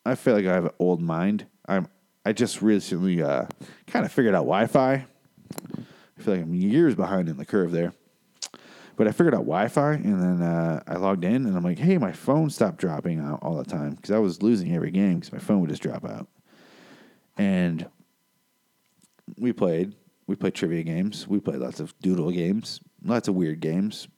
I 0.05 0.15
feel 0.15 0.35
like 0.35 0.47
I 0.47 0.55
have 0.55 0.67
an 0.67 0.75
old 0.79 1.01
mind. 1.01 1.47
I'm. 1.67 1.89
I 2.25 2.33
just 2.33 2.61
recently 2.61 3.23
uh, 3.23 3.47
kind 3.87 4.05
of 4.05 4.13
figured 4.13 4.35
out 4.35 4.41
Wi-Fi. 4.41 4.93
I 4.93 6.23
feel 6.23 6.35
like 6.35 6.43
I'm 6.43 6.55
years 6.55 6.95
behind 6.95 7.29
in 7.29 7.39
the 7.39 7.47
curve 7.47 7.73
there. 7.73 7.95
But 8.97 9.09
I 9.09 9.13
figured 9.13 9.35
out 9.35 9.47
Wi-Fi, 9.47 9.93
and 9.95 10.23
then 10.23 10.43
uh, 10.43 10.83
I 10.87 10.97
logged 10.97 11.25
in, 11.25 11.47
and 11.47 11.57
I'm 11.57 11.65
like, 11.65 11.79
"Hey, 11.79 11.97
my 11.97 12.13
phone 12.13 12.51
stopped 12.51 12.77
dropping 12.77 13.21
out 13.21 13.39
all 13.43 13.57
the 13.57 13.65
time 13.65 13.93
because 13.93 14.11
I 14.11 14.19
was 14.19 14.43
losing 14.43 14.75
every 14.75 14.91
game 14.91 15.21
because 15.21 15.33
my 15.33 15.39
phone 15.39 15.61
would 15.61 15.71
just 15.71 15.83
drop 15.83 16.05
out." 16.05 16.29
And 17.39 17.89
we 19.39 19.53
played. 19.55 19.95
We 20.27 20.37
played 20.37 20.55
trivia 20.55 20.83
games. 20.83 21.27
We 21.27 21.41
played 21.41 21.61
lots 21.61 21.81
of 21.81 21.99
doodle 22.01 22.31
games, 22.31 22.81
lots 23.05 23.28
of 23.28 23.34
weird 23.34 23.61
games, 23.61 24.09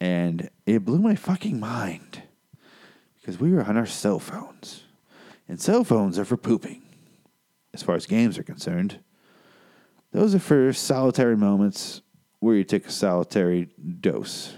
and 0.00 0.50
it 0.66 0.84
blew 0.84 0.98
my 0.98 1.14
fucking 1.14 1.58
mind 1.58 2.22
because 3.20 3.40
we 3.40 3.52
were 3.52 3.64
on 3.64 3.76
our 3.76 3.86
cell 3.86 4.18
phones, 4.18 4.84
and 5.48 5.60
cell 5.60 5.84
phones 5.84 6.18
are 6.18 6.24
for 6.24 6.36
pooping, 6.36 6.82
as 7.74 7.82
far 7.82 7.94
as 7.94 8.06
games 8.06 8.38
are 8.38 8.42
concerned. 8.42 9.00
Those 10.12 10.34
are 10.34 10.40
for 10.40 10.72
solitary 10.72 11.36
moments 11.36 12.02
where 12.40 12.54
you 12.54 12.64
take 12.64 12.86
a 12.86 12.92
solitary 12.92 13.68
dose, 14.00 14.54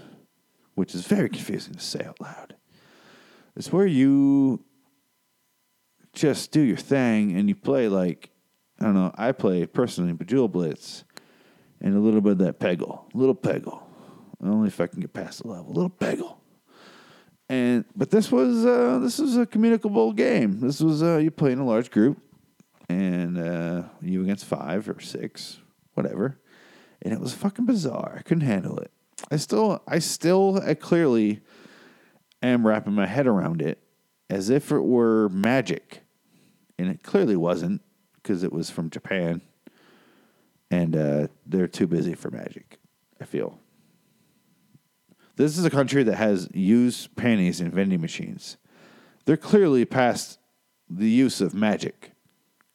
which 0.75 0.93
is 0.93 1.05
very 1.05 1.29
confusing 1.29 1.73
to 1.73 1.79
say 1.79 2.03
out 2.05 2.21
loud. 2.21 2.55
It's 3.55 3.71
where 3.71 3.87
you 3.87 4.63
just 6.13 6.51
do 6.51 6.61
your 6.61 6.77
thing 6.77 7.35
and 7.35 7.49
you 7.49 7.55
play 7.55 7.87
like 7.87 8.29
I 8.79 8.85
don't 8.85 8.93
know. 8.93 9.11
I 9.15 9.33
play 9.33 9.65
personally 9.65 10.13
Bejeweled 10.13 10.53
Blitz 10.53 11.03
and 11.81 11.95
a 11.95 11.99
little 11.99 12.21
bit 12.21 12.33
of 12.33 12.37
that 12.39 12.59
Peggle, 12.59 13.05
little 13.13 13.35
Peggle. 13.35 13.81
Only 14.41 14.67
if 14.67 14.79
I 14.79 14.87
can 14.87 15.01
get 15.01 15.13
past 15.13 15.43
the 15.43 15.49
level, 15.49 15.73
little 15.73 15.89
Peggle. 15.89 16.37
And 17.49 17.85
but 17.95 18.11
this 18.11 18.31
was 18.31 18.65
uh, 18.65 18.99
this 18.99 19.19
was 19.19 19.37
a 19.37 19.45
communicable 19.45 20.13
game. 20.13 20.59
This 20.59 20.79
was 20.79 21.01
uh, 21.01 21.17
you 21.17 21.31
play 21.31 21.51
in 21.51 21.59
a 21.59 21.65
large 21.65 21.89
group, 21.91 22.21
and 22.87 23.37
uh, 23.37 23.83
you 24.01 24.21
against 24.23 24.45
five 24.45 24.87
or 24.87 24.99
six, 24.99 25.59
whatever 25.93 26.39
and 27.01 27.13
it 27.13 27.19
was 27.19 27.33
fucking 27.33 27.65
bizarre. 27.65 28.15
I 28.17 28.21
couldn't 28.21 28.47
handle 28.47 28.77
it. 28.79 28.91
I 29.31 29.37
still, 29.37 29.81
I 29.87 29.99
still, 29.99 30.61
I 30.65 30.73
clearly 30.73 31.41
am 32.41 32.65
wrapping 32.65 32.93
my 32.93 33.05
head 33.05 33.27
around 33.27 33.61
it 33.61 33.79
as 34.29 34.49
if 34.49 34.71
it 34.71 34.81
were 34.81 35.29
magic, 35.29 36.01
and 36.77 36.89
it 36.89 37.03
clearly 37.03 37.35
wasn't 37.35 37.81
because 38.15 38.43
it 38.43 38.53
was 38.53 38.69
from 38.69 38.89
Japan, 38.89 39.41
and 40.71 40.95
uh, 40.95 41.27
they're 41.45 41.67
too 41.67 41.87
busy 41.87 42.13
for 42.13 42.29
magic. 42.31 42.77
I 43.21 43.25
feel. 43.25 43.59
This 45.35 45.57
is 45.57 45.65
a 45.65 45.69
country 45.69 46.03
that 46.03 46.15
has 46.15 46.49
used 46.53 47.15
panties 47.15 47.61
in 47.61 47.71
vending 47.71 48.01
machines. 48.01 48.57
They're 49.25 49.37
clearly 49.37 49.85
past 49.85 50.39
the 50.89 51.09
use 51.09 51.39
of 51.39 51.53
magic, 51.53 52.11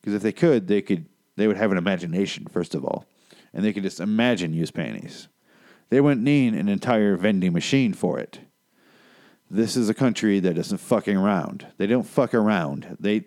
because 0.01 0.15
if 0.15 0.23
they 0.23 0.33
could, 0.33 0.69
they 0.69 0.81
could, 0.81 1.07
they 1.37 1.47
would 1.47 1.57
have 1.57 1.73
an 1.73 1.79
imagination 1.79 2.47
first 2.47 2.75
of 2.75 2.85
all 2.85 3.07
and 3.55 3.65
they 3.65 3.73
could 3.73 3.85
just 3.85 4.01
imagine 4.01 4.53
use 4.53 4.73
panties. 4.73 5.29
They 5.89 6.01
wouldn't 6.01 6.25
need 6.25 6.55
an 6.55 6.69
entire 6.69 7.17
vending 7.17 7.53
machine 7.53 7.95
for 7.95 8.19
it. 8.19 8.41
This 9.49 9.77
is 9.77 9.89
a 9.89 9.95
country 9.95 10.41
that 10.41 10.59
isn't 10.59 10.79
fucking 10.79 11.17
around. 11.17 11.69
They 11.79 11.87
don't 11.87 12.07
fuck 12.07 12.35
around. 12.35 12.97
They 12.99 13.27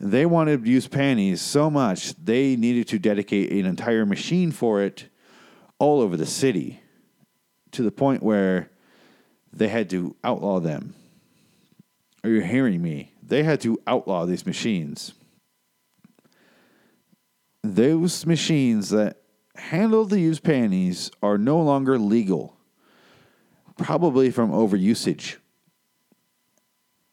they 0.00 0.24
wanted 0.24 0.64
to 0.64 0.70
use 0.70 0.88
panties 0.88 1.42
so 1.42 1.70
much 1.70 2.14
they 2.14 2.56
needed 2.56 2.88
to 2.88 2.98
dedicate 2.98 3.52
an 3.52 3.66
entire 3.66 4.06
machine 4.06 4.50
for 4.50 4.80
it 4.80 5.06
all 5.78 6.00
over 6.00 6.16
the 6.16 6.26
city 6.26 6.80
to 7.72 7.82
the 7.82 7.90
point 7.90 8.22
where 8.22 8.70
they 9.52 9.68
had 9.68 9.90
to 9.90 10.16
outlaw 10.24 10.58
them. 10.58 10.94
Are 12.24 12.30
you 12.30 12.40
hearing 12.40 12.80
me? 12.80 13.12
They 13.22 13.42
had 13.42 13.60
to 13.60 13.78
outlaw 13.86 14.24
these 14.24 14.46
machines. 14.46 15.12
Those 17.62 18.24
machines 18.24 18.88
that 18.90 19.18
handle 19.54 20.06
the 20.06 20.18
used 20.18 20.42
panties 20.42 21.10
are 21.22 21.36
no 21.36 21.60
longer 21.60 21.98
legal, 21.98 22.56
probably 23.76 24.30
from 24.30 24.50
overusage. 24.50 25.36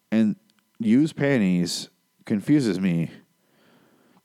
And 0.10 0.38
used 0.80 1.18
panties 1.18 1.90
confuses 2.28 2.80
me 2.80 3.10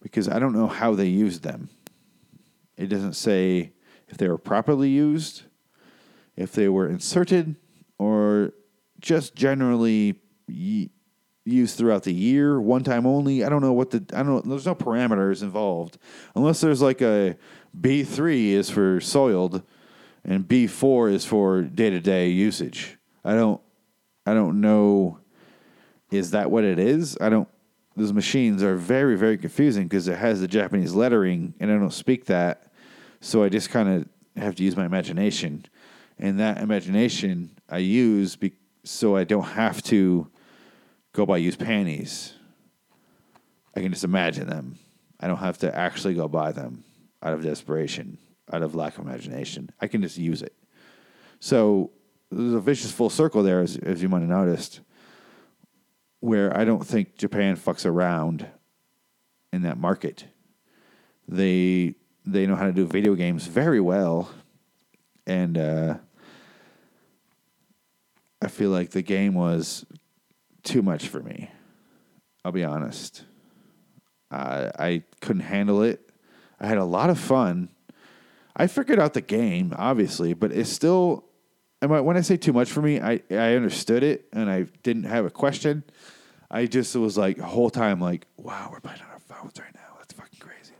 because 0.03 0.29
I 0.29 0.39
don't 0.39 0.53
know 0.53 0.67
how 0.67 0.95
they 0.95 1.07
used 1.07 1.43
them. 1.43 1.71
It 2.77 2.89
doesn't 2.89 3.15
say 3.15 3.73
if 4.09 4.19
they 4.19 4.29
were 4.29 4.37
properly 4.37 4.91
used, 4.91 5.45
if 6.37 6.53
they 6.53 6.69
were 6.69 6.89
inserted, 6.89 7.57
or 7.99 8.53
just 9.01 9.35
generally 9.35 10.17
used 10.49 11.79
throughout 11.79 12.03
the 12.03 12.13
year, 12.13 12.61
one 12.61 12.85
time 12.85 13.07
only. 13.07 13.45
I 13.45 13.49
don't 13.49 13.63
know 13.63 13.73
what 13.73 13.91
the 13.91 14.05
I 14.15 14.23
don't. 14.23 14.47
There's 14.49 14.67
no 14.67 14.75
parameters 14.75 15.43
involved 15.43 15.99
unless 16.35 16.61
there's 16.61 16.83
like 16.83 17.01
a 17.01 17.37
B 17.79 18.03
three 18.03 18.53
is 18.53 18.69
for 18.69 19.01
soiled, 19.01 19.63
and 20.25 20.47
B 20.47 20.67
four 20.67 21.09
is 21.09 21.25
for 21.25 21.63
day 21.63 21.91
to 21.91 22.01
day 22.01 22.29
usage. 22.29 22.99
I 23.25 23.35
don't 23.35 23.61
I 24.27 24.35
don't 24.35 24.61
know. 24.61 25.19
Is 26.11 26.33
that 26.33 26.51
what 26.51 26.65
it 26.65 26.79
is? 26.79 27.17
I 27.21 27.29
don't. 27.29 27.49
Those 27.97 28.13
machines 28.13 28.63
are 28.63 28.77
very 28.77 29.17
very 29.17 29.37
confusing 29.37 29.85
because 29.85 30.09
it 30.09 30.17
has 30.17 30.41
the 30.41 30.49
Japanese 30.49 30.95
lettering, 30.95 31.55
and 31.61 31.71
I 31.71 31.75
don't 31.77 31.93
speak 31.93 32.27
that, 32.27 32.73
so 33.21 33.43
I 33.43 33.49
just 33.49 33.71
kind 33.71 33.89
of 33.89 34.43
have 34.43 34.55
to 34.57 34.65
use 34.65 34.77
my 34.77 34.87
imagination, 34.87 35.67
and 36.19 36.41
that 36.41 36.59
imagination 36.59 37.51
I 37.69 37.79
use 37.79 38.37
be, 38.37 38.55
so 38.85 39.17
I 39.17 39.25
don't 39.25 39.45
have 39.45 39.83
to 39.85 40.29
go 41.13 41.27
buy 41.27 41.37
used 41.37 41.59
panties. 41.59 42.35
I 43.77 43.81
can 43.81 43.93
just 43.93 44.05
imagine 44.05 44.49
them. 44.49 44.79
I 45.21 45.27
don't 45.29 45.39
have 45.39 45.59
to 45.59 45.75
actually 45.75 46.15
go 46.15 46.29
buy 46.29 46.53
them 46.53 46.85
out 47.23 47.33
of 47.33 47.43
desperation, 47.43 48.19
out 48.53 48.63
of 48.63 48.75
lack 48.75 48.99
of 48.99 49.07
imagination. 49.07 49.71
I 49.81 49.87
can 49.87 50.03
just 50.03 50.19
use 50.19 50.43
it. 50.43 50.55
So 51.41 51.91
there's 52.31 52.55
a 52.55 52.61
vicious 52.61 52.91
full 52.91 53.11
circle 53.11 53.43
there, 53.43 53.61
as, 53.61 53.77
as 53.77 54.03
you 54.03 54.09
might 54.09 54.21
have 54.21 54.29
noticed, 54.29 54.81
where 56.23 56.57
I 56.57 56.65
don't 56.65 56.87
think 56.87 57.17
Japan 57.17 57.57
fucks 57.57 57.85
around 57.85 58.47
in 59.53 59.63
that 59.63 59.77
market. 59.77 60.25
They 61.27 61.97
they 62.25 62.47
know 62.47 62.55
how 62.55 62.67
to 62.67 62.73
do 62.73 62.87
video 62.87 63.17
games 63.17 63.49
very 63.49 63.81
well, 63.81 64.31
and 65.27 65.59
uh, 65.59 65.97
I 68.41 68.47
feel 68.47 68.71
like 68.71 68.91
the 68.91 69.03
game 69.03 69.35
was 69.35 69.85
too 70.63 70.81
much 70.81 71.09
for 71.09 71.21
me. 71.21 71.51
I'll 72.45 72.53
be 72.53 72.63
honest. 72.63 73.25
I 74.31 74.71
I 74.79 75.03
couldn't 75.21 75.43
handle 75.43 75.83
it. 75.83 76.09
I 76.61 76.69
had 76.69 76.79
a 76.79 76.85
lot 76.85 77.11
of 77.11 77.19
fun. 77.19 77.69
I 78.55 78.69
figured 78.69 79.01
out 79.01 79.15
the 79.15 79.21
game, 79.21 79.75
obviously, 79.77 80.35
but 80.35 80.53
it's 80.53 80.71
still. 80.71 81.25
I- 81.83 82.01
When 82.01 82.17
I 82.17 82.21
say 82.21 82.37
too 82.37 82.53
much 82.53 82.71
for 82.71 82.83
me, 82.83 83.01
I, 83.01 83.21
I 83.31 83.55
understood 83.55 84.03
it 84.03 84.27
and 84.33 84.51
I 84.51 84.67
didn't 84.83 85.05
have 85.05 85.25
a 85.25 85.31
question. 85.31 85.85
I 86.51 86.67
just 86.67 86.95
was 86.97 87.17
like, 87.17 87.39
whole 87.39 87.71
time, 87.71 88.01
like, 88.01 88.27
wow, 88.37 88.69
we're 88.71 88.81
playing 88.81 89.01
on 89.01 89.09
our 89.11 89.19
phones 89.19 89.59
right 89.59 89.75
now. 89.75 89.97
That's 89.99 90.13
fucking 90.13 90.39
crazy. 90.39 90.75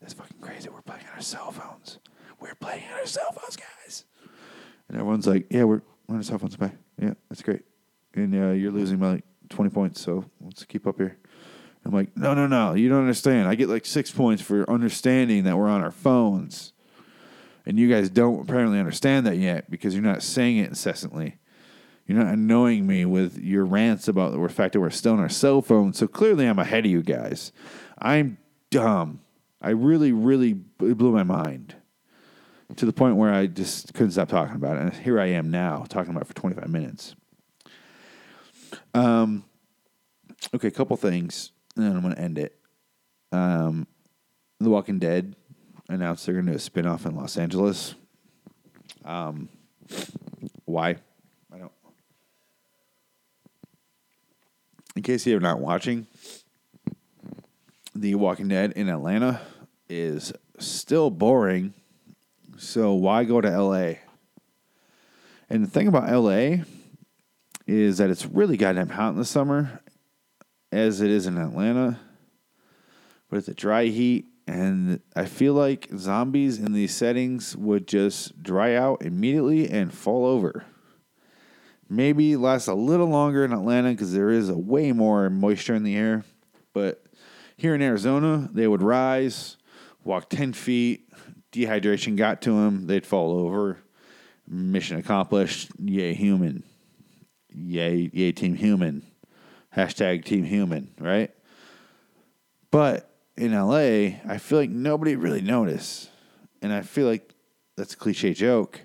That's 0.00 0.14
fucking 0.14 0.38
crazy. 0.40 0.68
We're 0.70 0.80
playing 0.82 1.04
on 1.10 1.16
our 1.16 1.20
cell 1.22 1.52
phones. 1.52 1.98
We're 2.40 2.54
playing 2.54 2.84
on 2.92 3.00
our 3.00 3.06
cell 3.06 3.30
phones, 3.32 3.56
guys. 3.56 4.04
And 4.88 4.96
everyone's 4.96 5.26
like, 5.26 5.46
yeah, 5.50 5.64
we're, 5.64 5.82
we're 6.08 6.14
on 6.14 6.16
our 6.16 6.22
cell 6.22 6.38
phones. 6.38 6.56
Bye. 6.56 6.72
Yeah, 6.98 7.14
that's 7.28 7.42
great. 7.42 7.62
And 8.14 8.34
uh, 8.34 8.48
you're 8.52 8.72
losing 8.72 8.96
by 8.98 9.12
like 9.12 9.24
20 9.50 9.70
points, 9.70 10.00
so 10.00 10.24
let's 10.40 10.64
keep 10.64 10.86
up 10.86 10.96
here. 10.96 11.18
I'm 11.84 11.92
like, 11.92 12.16
no, 12.16 12.34
no, 12.34 12.46
no. 12.46 12.74
You 12.74 12.88
don't 12.88 13.00
understand. 13.00 13.46
I 13.48 13.54
get 13.54 13.68
like 13.68 13.86
six 13.86 14.10
points 14.10 14.42
for 14.42 14.68
understanding 14.70 15.44
that 15.44 15.56
we're 15.56 15.68
on 15.68 15.82
our 15.82 15.90
phones. 15.90 16.72
And 17.66 17.78
you 17.78 17.88
guys 17.88 18.08
don't 18.10 18.40
apparently 18.40 18.78
understand 18.78 19.26
that 19.26 19.36
yet 19.36 19.70
because 19.70 19.94
you're 19.94 20.02
not 20.02 20.22
saying 20.22 20.58
it 20.58 20.68
incessantly. 20.68 21.36
You're 22.06 22.18
not 22.18 22.32
annoying 22.32 22.86
me 22.86 23.04
with 23.04 23.38
your 23.38 23.64
rants 23.64 24.08
about 24.08 24.32
the 24.32 24.48
fact 24.48 24.72
that 24.72 24.80
we're 24.80 24.90
still 24.90 25.12
on 25.12 25.20
our 25.20 25.28
cell 25.28 25.62
phones. 25.62 25.98
So 25.98 26.08
clearly 26.08 26.46
I'm 26.46 26.58
ahead 26.58 26.84
of 26.84 26.90
you 26.90 27.02
guys. 27.02 27.52
I'm 27.98 28.38
dumb. 28.70 29.20
I 29.62 29.70
really, 29.70 30.10
really 30.10 30.54
blew 30.54 31.12
my 31.12 31.22
mind 31.22 31.76
to 32.76 32.86
the 32.86 32.92
point 32.92 33.16
where 33.16 33.32
I 33.32 33.46
just 33.46 33.94
couldn't 33.94 34.12
stop 34.12 34.28
talking 34.28 34.56
about 34.56 34.76
it. 34.76 34.82
And 34.82 34.92
here 34.92 35.20
I 35.20 35.26
am 35.26 35.50
now 35.50 35.84
talking 35.88 36.10
about 36.10 36.22
it 36.22 36.28
for 36.28 36.34
25 36.34 36.68
minutes. 36.68 37.14
Um, 38.94 39.44
okay, 40.54 40.68
a 40.68 40.72
couple 40.72 40.96
things, 40.96 41.52
and 41.76 41.84
then 41.84 41.96
I'm 41.96 42.02
going 42.02 42.14
to 42.14 42.20
end 42.20 42.38
it. 42.38 42.56
Um, 43.32 43.86
the 44.58 44.70
Walking 44.70 44.98
Dead 44.98 45.36
announced 45.90 46.24
they're 46.24 46.34
going 46.34 46.46
to 46.46 46.52
do 46.52 46.56
a 46.56 46.60
spin 46.60 46.86
off 46.86 47.04
in 47.04 47.16
Los 47.16 47.36
Angeles. 47.36 47.94
Um, 49.04 49.48
why? 50.64 50.96
I 51.52 51.58
don't. 51.58 51.72
In 54.94 55.02
case 55.02 55.26
you're 55.26 55.40
not 55.40 55.58
watching, 55.58 56.06
The 57.94 58.14
Walking 58.14 58.48
Dead 58.48 58.72
in 58.72 58.88
Atlanta 58.88 59.40
is 59.88 60.32
still 60.58 61.10
boring. 61.10 61.74
So 62.56 62.92
why 62.94 63.24
go 63.24 63.40
to 63.40 63.50
LA? 63.50 63.94
And 65.48 65.64
the 65.64 65.70
thing 65.70 65.88
about 65.88 66.10
LA 66.10 66.64
is 67.66 67.98
that 67.98 68.10
it's 68.10 68.26
really 68.26 68.56
goddamn 68.56 68.90
hot 68.90 69.10
in 69.10 69.16
the 69.16 69.24
summer, 69.24 69.80
as 70.70 71.00
it 71.00 71.10
is 71.10 71.26
in 71.26 71.36
Atlanta. 71.38 71.98
But 73.28 73.38
it's 73.38 73.48
a 73.48 73.54
dry 73.54 73.86
heat, 73.86 74.26
and 74.50 75.00
I 75.14 75.26
feel 75.26 75.54
like 75.54 75.88
zombies 75.96 76.58
in 76.58 76.72
these 76.72 76.92
settings 76.92 77.56
would 77.56 77.86
just 77.86 78.42
dry 78.42 78.74
out 78.74 79.02
immediately 79.02 79.70
and 79.70 79.94
fall 79.94 80.26
over. 80.26 80.64
Maybe 81.88 82.34
last 82.34 82.66
a 82.66 82.74
little 82.74 83.06
longer 83.06 83.44
in 83.44 83.52
Atlanta 83.52 83.90
because 83.90 84.12
there 84.12 84.30
is 84.30 84.48
a 84.48 84.58
way 84.58 84.90
more 84.90 85.30
moisture 85.30 85.76
in 85.76 85.84
the 85.84 85.96
air. 85.96 86.24
But 86.72 87.06
here 87.56 87.76
in 87.76 87.82
Arizona, 87.82 88.50
they 88.52 88.66
would 88.66 88.82
rise, 88.82 89.56
walk 90.02 90.28
10 90.30 90.52
feet, 90.52 91.08
dehydration 91.52 92.16
got 92.16 92.42
to 92.42 92.50
them, 92.50 92.88
they'd 92.88 93.06
fall 93.06 93.30
over. 93.30 93.78
Mission 94.48 94.98
accomplished. 94.98 95.70
Yay, 95.78 96.12
human. 96.14 96.64
Yay, 97.50 98.10
yay, 98.12 98.32
team 98.32 98.56
human. 98.56 99.04
Hashtag 99.76 100.24
team 100.24 100.42
human, 100.42 100.92
right? 100.98 101.30
But 102.72 103.09
in 103.36 103.52
LA, 103.52 104.18
I 104.28 104.38
feel 104.38 104.58
like 104.58 104.70
nobody 104.70 105.16
really 105.16 105.40
noticed. 105.40 106.10
And 106.62 106.72
I 106.72 106.82
feel 106.82 107.06
like 107.06 107.34
that's 107.76 107.94
a 107.94 107.96
cliche 107.96 108.34
joke. 108.34 108.82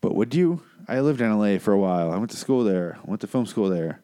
But 0.00 0.14
would 0.14 0.34
you? 0.34 0.62
I 0.86 1.00
lived 1.00 1.20
in 1.20 1.36
LA 1.36 1.58
for 1.58 1.72
a 1.72 1.78
while. 1.78 2.12
I 2.12 2.16
went 2.16 2.30
to 2.30 2.36
school 2.36 2.62
there. 2.62 2.98
I 3.04 3.08
went 3.10 3.20
to 3.22 3.26
film 3.26 3.46
school 3.46 3.68
there. 3.68 4.02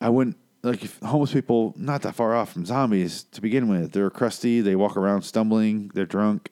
I 0.00 0.08
wouldn't 0.08 0.36
like 0.62 0.84
if 0.84 0.98
homeless 0.98 1.32
people 1.32 1.72
not 1.76 2.02
that 2.02 2.14
far 2.14 2.34
off 2.34 2.52
from 2.52 2.66
zombies 2.66 3.22
to 3.24 3.40
begin 3.40 3.68
with. 3.68 3.92
They're 3.92 4.10
crusty. 4.10 4.60
They 4.60 4.76
walk 4.76 4.96
around 4.96 5.22
stumbling. 5.22 5.90
They're 5.94 6.06
drunk. 6.06 6.50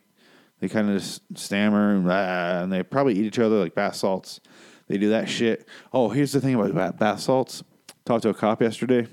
They 0.61 0.69
kind 0.69 0.89
of 0.89 0.99
just 0.99 1.23
stammer 1.35 1.95
and, 1.95 2.05
blah, 2.05 2.63
and 2.63 2.73
they 2.73 2.83
probably 2.83 3.15
eat 3.15 3.27
each 3.27 3.41
other 3.41 3.57
like 3.57 3.75
bath 3.75 3.97
salts. 3.97 4.41
They 4.87 4.99
do 4.99 5.11
that 5.11 5.29
shit. 5.29 5.67
Oh, 5.93 6.11
here's 6.11 6.33
the 6.33 6.41
thing 6.41 6.55
about 6.55 6.99
bath 6.99 7.21
salts. 7.21 7.63
Talked 8.05 8.23
to 8.23 8.29
a 8.29 8.35
cop 8.35 8.63
yesterday. 8.63 9.09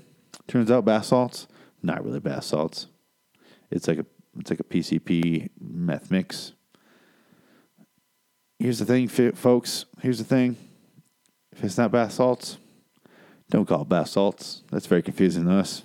Turns 0.46 0.70
out 0.70 0.84
bath 0.84 1.06
salts 1.06 1.46
not 1.82 2.04
really 2.04 2.20
bath 2.20 2.44
salts. 2.44 2.86
It's 3.70 3.88
like 3.88 3.98
a 3.98 4.06
it's 4.38 4.50
like 4.50 4.60
a 4.60 4.64
PCP 4.64 5.50
meth 5.60 6.10
mix. 6.10 6.52
Here's 8.58 8.78
the 8.78 8.84
thing, 8.84 9.08
folks. 9.08 9.86
Here's 10.00 10.18
the 10.18 10.24
thing. 10.24 10.56
If 11.52 11.64
it's 11.64 11.76
not 11.76 11.90
bath 11.90 12.12
salts, 12.12 12.58
don't 13.50 13.66
call 13.66 13.82
it 13.82 13.88
bath 13.88 14.08
salts. 14.08 14.62
That's 14.70 14.86
very 14.86 15.02
confusing 15.02 15.44
to 15.46 15.52
us. 15.52 15.82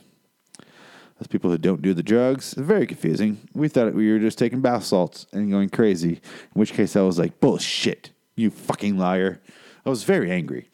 As 1.20 1.28
people 1.28 1.50
who 1.50 1.58
don't 1.58 1.82
do 1.82 1.93
the 1.93 2.04
drugs, 2.04 2.54
it's 2.54 2.62
very 2.62 2.86
confusing. 2.86 3.39
We 3.54 3.68
thought 3.68 3.93
we 3.93 4.12
were 4.12 4.20
just 4.20 4.38
taking 4.38 4.62
bath 4.62 4.84
salts 4.84 5.26
and 5.34 5.50
going 5.50 5.70
crazy. 5.70 6.14
In 6.14 6.54
which 6.54 6.74
case, 6.74 6.95
I 6.95 7.02
was 7.02 7.18
like, 7.18 7.39
"Bullshit, 7.39 8.12
you 8.36 8.52
fucking 8.52 8.98
liar!" 8.98 9.41
I 9.86 9.89
was 9.89 10.04
very 10.04 10.32
angry. 10.32 10.70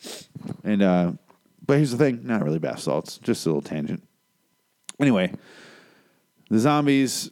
And 0.64 0.82
uh, 0.84 1.14
but 1.66 1.78
here's 1.78 1.92
the 1.92 1.98
thing: 1.98 2.22
not 2.24 2.44
really 2.44 2.60
bath 2.60 2.82
salts. 2.82 3.18
Just 3.20 3.46
a 3.46 3.50
little 3.50 3.62
tangent. 3.62 4.04
Anyway, 5.00 5.34
the 6.50 6.60
zombies 6.60 7.32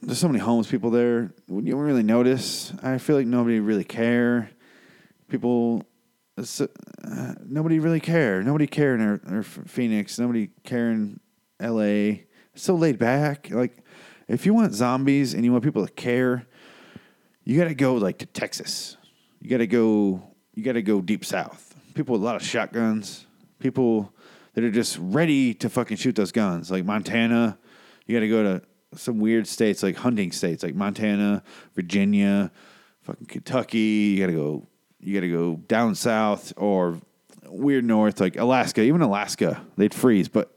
there's 0.00 0.18
so 0.18 0.28
many 0.28 0.38
homeless 0.38 0.70
people 0.70 0.90
there. 0.90 1.32
You 1.48 1.72
don't 1.72 1.80
really 1.80 2.02
notice. 2.02 2.72
I 2.82 2.98
feel 2.98 3.16
like 3.16 3.26
nobody 3.26 3.58
really 3.60 3.84
care. 3.84 4.50
People, 5.28 5.84
uh, 6.36 6.44
nobody 7.44 7.80
really 7.80 8.00
care. 8.00 8.42
Nobody 8.42 8.66
care 8.66 8.94
in 8.94 9.20
our 9.28 9.42
Phoenix. 9.42 10.18
Nobody 10.18 10.50
care 10.62 10.90
in 10.90 11.18
L.A. 11.58 12.26
It's 12.54 12.62
so 12.62 12.76
laid 12.76 12.98
back. 12.98 13.50
Like, 13.50 13.78
if 14.28 14.46
you 14.46 14.54
want 14.54 14.72
zombies 14.72 15.34
and 15.34 15.44
you 15.44 15.50
want 15.50 15.64
people 15.64 15.84
to 15.84 15.92
care, 15.92 16.46
you 17.44 17.58
got 17.58 17.68
to 17.68 17.74
go 17.74 17.94
like 17.94 18.18
to 18.18 18.26
Texas. 18.26 18.96
You 19.40 19.50
got 19.50 19.58
to 19.58 19.66
go. 19.66 20.22
You 20.54 20.62
got 20.62 20.72
to 20.72 20.82
go 20.82 21.00
deep 21.00 21.24
south. 21.24 21.74
People 21.94 22.12
with 22.12 22.22
a 22.22 22.24
lot 22.24 22.36
of 22.36 22.42
shotguns. 22.42 23.26
People 23.58 24.12
that 24.58 24.64
are 24.64 24.72
just 24.72 24.98
ready 25.00 25.54
to 25.54 25.70
fucking 25.70 25.96
shoot 25.96 26.16
those 26.16 26.32
guns, 26.32 26.68
like 26.68 26.84
Montana. 26.84 27.56
You 28.06 28.16
got 28.16 28.20
to 28.22 28.28
go 28.28 28.42
to 28.42 28.62
some 28.98 29.20
weird 29.20 29.46
states, 29.46 29.84
like 29.84 29.94
hunting 29.94 30.32
states, 30.32 30.64
like 30.64 30.74
Montana, 30.74 31.44
Virginia, 31.76 32.50
fucking 33.02 33.26
Kentucky. 33.26 33.78
You 33.78 34.18
got 34.18 34.26
to 34.26 34.32
go. 34.32 34.66
You 34.98 35.14
got 35.14 35.20
to 35.20 35.30
go 35.30 35.54
down 35.68 35.94
south 35.94 36.52
or 36.56 36.98
weird 37.46 37.84
north, 37.84 38.20
like 38.20 38.36
Alaska. 38.36 38.82
Even 38.82 39.00
Alaska, 39.00 39.64
they'd 39.76 39.94
freeze, 39.94 40.28
but 40.28 40.52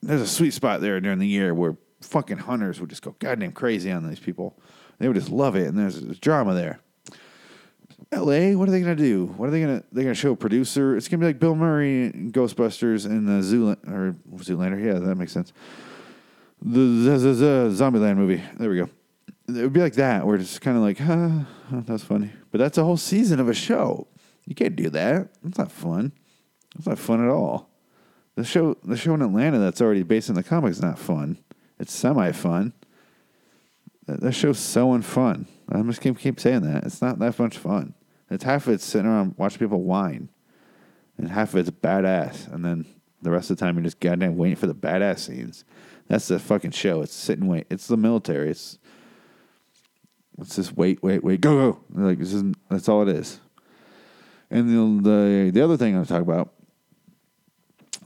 there's 0.00 0.22
a 0.22 0.26
sweet 0.26 0.54
spot 0.54 0.80
there 0.80 0.98
during 0.98 1.18
the 1.18 1.28
year 1.28 1.52
where 1.52 1.76
fucking 2.00 2.38
hunters 2.38 2.80
would 2.80 2.88
just 2.88 3.02
go 3.02 3.14
goddamn 3.18 3.52
crazy 3.52 3.90
on 3.90 4.08
these 4.08 4.18
people. 4.18 4.58
They 4.98 5.08
would 5.08 5.16
just 5.18 5.28
love 5.28 5.56
it, 5.56 5.66
and 5.66 5.78
there's, 5.78 6.00
there's 6.00 6.18
drama 6.18 6.54
there. 6.54 6.80
L.A. 8.10 8.56
What 8.56 8.68
are 8.68 8.72
they 8.72 8.80
gonna 8.80 8.96
do? 8.96 9.26
What 9.36 9.48
are 9.48 9.52
they 9.52 9.60
gonna? 9.60 9.82
They're 9.92 10.04
gonna 10.04 10.14
show 10.14 10.32
a 10.32 10.36
producer. 10.36 10.96
It's 10.96 11.08
gonna 11.08 11.20
be 11.20 11.26
like 11.26 11.38
Bill 11.38 11.54
Murray 11.54 12.06
in 12.06 12.32
Ghostbusters 12.32 13.06
and 13.06 13.28
the 13.28 13.42
Zoolander 13.42 13.86
or 13.92 14.16
Zoolander. 14.38 14.82
Yeah, 14.84 14.98
that 14.98 15.16
makes 15.16 15.32
sense. 15.32 15.52
The, 16.60 16.80
the, 16.80 17.18
the, 17.18 17.32
the 17.32 17.70
Zombieland 17.72 18.16
movie. 18.16 18.42
There 18.56 18.70
we 18.70 18.76
go. 18.76 18.88
It 19.48 19.62
would 19.62 19.72
be 19.72 19.80
like 19.80 19.94
that, 19.94 20.26
where 20.26 20.36
it's 20.36 20.58
kind 20.58 20.76
of 20.76 20.82
like, 20.82 20.98
huh, 20.98 21.44
that's 21.84 22.04
funny. 22.04 22.30
But 22.50 22.58
that's 22.58 22.78
a 22.78 22.84
whole 22.84 22.96
season 22.96 23.40
of 23.40 23.48
a 23.48 23.54
show. 23.54 24.06
You 24.46 24.54
can't 24.54 24.76
do 24.76 24.88
that. 24.90 25.28
That's 25.42 25.58
not 25.58 25.72
fun. 25.72 26.12
That's 26.74 26.86
not 26.86 26.98
fun 26.98 27.24
at 27.24 27.30
all. 27.30 27.70
The 28.36 28.44
show, 28.44 28.76
the 28.84 28.96
show 28.96 29.14
in 29.14 29.22
Atlanta 29.22 29.58
that's 29.58 29.80
already 29.80 30.04
based 30.04 30.30
on 30.30 30.36
the 30.36 30.42
comics, 30.42 30.76
is 30.76 30.82
not 30.82 30.98
fun. 30.98 31.38
It's 31.78 31.92
semi 31.92 32.32
fun. 32.32 32.72
That, 34.06 34.20
that 34.20 34.32
show's 34.32 34.58
so 34.58 34.88
unfun. 34.88 35.46
I 35.72 35.82
just 35.82 36.00
keep, 36.00 36.18
keep 36.18 36.38
saying 36.40 36.62
that. 36.62 36.84
It's 36.84 37.00
not 37.00 37.18
that 37.18 37.38
much 37.38 37.58
fun. 37.58 37.94
It's 38.30 38.44
half 38.44 38.66
of 38.66 38.74
it's 38.74 38.84
sitting 38.84 39.06
around 39.06 39.34
watching 39.36 39.58
people 39.58 39.82
whine, 39.82 40.30
and 41.18 41.28
half 41.28 41.54
of 41.54 41.60
it's 41.60 41.70
badass, 41.70 42.52
and 42.52 42.64
then 42.64 42.86
the 43.20 43.30
rest 43.30 43.50
of 43.50 43.56
the 43.56 43.64
time 43.64 43.76
you're 43.76 43.84
just 43.84 44.00
goddamn 44.00 44.36
waiting 44.36 44.56
for 44.56 44.66
the 44.66 44.74
badass 44.74 45.20
scenes. 45.20 45.64
That's 46.08 46.28
the 46.28 46.38
fucking 46.38 46.72
show. 46.72 47.02
It's 47.02 47.14
sit 47.14 47.38
and 47.38 47.48
wait. 47.48 47.66
It's 47.70 47.86
the 47.86 47.96
military. 47.96 48.50
It's 48.50 48.78
it's 50.38 50.56
just 50.56 50.76
wait, 50.76 51.02
wait, 51.02 51.22
wait, 51.22 51.40
go, 51.40 51.72
go. 51.72 51.80
Like 51.90 52.18
this 52.18 52.32
is 52.32 52.42
that's 52.68 52.88
all 52.88 53.08
it 53.08 53.14
is. 53.14 53.40
And 54.50 55.02
the 55.02 55.10
the, 55.10 55.50
the 55.50 55.62
other 55.62 55.76
thing 55.76 55.96
I'm 55.96 56.06
talking 56.06 56.22
about, 56.22 56.52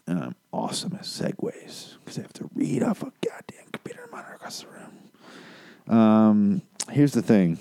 and 0.07 0.19
I'm 0.23 0.35
awesome 0.53 0.95
at 0.95 1.03
segues 1.03 1.95
because 2.05 2.19
I 2.19 2.23
have 2.23 2.33
to 2.35 2.51
read 2.55 2.83
off 2.83 3.03
a 3.03 3.13
goddamn 3.25 3.67
computer 3.73 4.09
monitor 4.11 4.35
across 4.35 4.63
the 4.63 4.69
room. 4.69 5.99
Um, 5.99 6.63
here's 6.91 7.13
the 7.13 7.23
thing. 7.23 7.59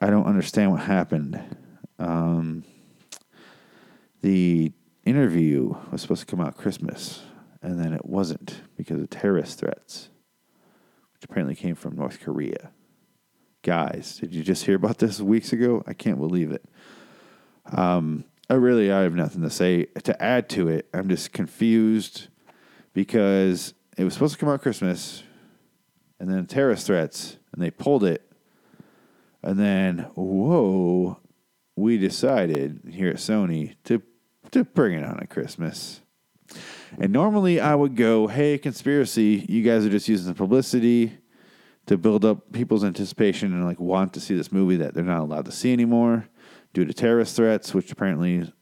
I 0.00 0.10
don't 0.10 0.26
understand 0.26 0.70
what 0.70 0.82
happened. 0.82 1.40
Um, 1.98 2.64
the 4.22 4.72
interview 5.04 5.74
was 5.90 6.02
supposed 6.02 6.20
to 6.20 6.26
come 6.26 6.44
out 6.44 6.56
Christmas, 6.56 7.22
and 7.62 7.78
then 7.78 7.92
it 7.92 8.04
wasn't 8.04 8.60
because 8.76 9.00
of 9.00 9.08
terrorist 9.10 9.58
threats, 9.58 10.10
which 11.14 11.24
apparently 11.24 11.54
came 11.54 11.74
from 11.74 11.96
North 11.96 12.20
Korea. 12.20 12.72
Guys, 13.62 14.18
did 14.18 14.34
you 14.34 14.42
just 14.42 14.64
hear 14.64 14.76
about 14.76 14.98
this 14.98 15.20
weeks 15.20 15.52
ago? 15.52 15.82
I 15.86 15.92
can't 15.92 16.18
believe 16.18 16.52
it. 16.52 16.64
Um, 17.72 18.24
I 18.48 18.54
really 18.54 18.92
I 18.92 19.00
have 19.00 19.14
nothing 19.14 19.42
to 19.42 19.50
say 19.50 19.86
to 20.04 20.22
add 20.22 20.48
to 20.50 20.68
it. 20.68 20.88
I'm 20.94 21.08
just 21.08 21.32
confused 21.32 22.28
because 22.92 23.74
it 23.96 24.04
was 24.04 24.14
supposed 24.14 24.34
to 24.34 24.38
come 24.38 24.48
out 24.48 24.62
Christmas, 24.62 25.22
and 26.20 26.30
then 26.30 26.46
terrorist 26.46 26.86
threats, 26.86 27.38
and 27.52 27.62
they 27.62 27.70
pulled 27.70 28.04
it, 28.04 28.25
and 29.46 29.60
then 29.60 29.98
whoa, 30.14 31.20
we 31.76 31.98
decided 31.98 32.80
here 32.90 33.10
at 33.10 33.16
Sony 33.16 33.76
to 33.84 34.02
to 34.50 34.64
bring 34.64 34.98
it 34.98 35.04
on 35.04 35.20
at 35.20 35.30
Christmas. 35.30 36.00
And 36.98 37.12
normally 37.12 37.60
I 37.60 37.74
would 37.74 37.96
go, 37.96 38.26
hey, 38.26 38.58
conspiracy, 38.58 39.44
you 39.48 39.62
guys 39.62 39.84
are 39.84 39.90
just 39.90 40.08
using 40.08 40.28
the 40.28 40.34
publicity 40.34 41.18
to 41.86 41.96
build 41.96 42.24
up 42.24 42.52
people's 42.52 42.84
anticipation 42.84 43.52
and 43.52 43.64
like 43.64 43.78
want 43.78 44.12
to 44.14 44.20
see 44.20 44.36
this 44.36 44.50
movie 44.50 44.76
that 44.76 44.94
they're 44.94 45.04
not 45.04 45.20
allowed 45.20 45.44
to 45.44 45.52
see 45.52 45.72
anymore 45.72 46.28
due 46.72 46.84
to 46.84 46.92
terrorist 46.92 47.36
threats, 47.36 47.72
which 47.72 47.92
apparently 47.92 48.52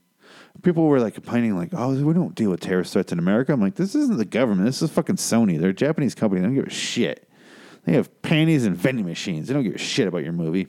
people 0.63 0.87
were 0.87 1.01
like 1.01 1.15
complaining, 1.15 1.57
like, 1.57 1.71
oh, 1.73 1.95
we 2.03 2.13
don't 2.13 2.35
deal 2.35 2.51
with 2.51 2.61
terrorist 2.61 2.93
threats 2.93 3.13
in 3.13 3.19
America. 3.19 3.53
I'm 3.53 3.61
like, 3.61 3.77
this 3.77 3.95
isn't 3.95 4.19
the 4.19 4.25
government. 4.25 4.67
This 4.67 4.83
is 4.83 4.91
fucking 4.91 5.17
Sony. 5.17 5.59
They're 5.59 5.71
a 5.71 5.75
Japanese 5.75 6.15
company. 6.15 6.41
They 6.41 6.47
don't 6.47 6.55
give 6.55 6.67
a 6.67 6.71
shit. 6.71 7.29
They 7.85 7.93
have 7.93 8.23
panties 8.23 8.65
and 8.65 8.77
vending 8.77 9.07
machines. 9.07 9.47
They 9.47 9.55
don't 9.55 9.63
give 9.63 9.75
a 9.75 9.79
shit 9.79 10.09
about 10.09 10.25
your 10.25 10.33
movie. 10.33 10.69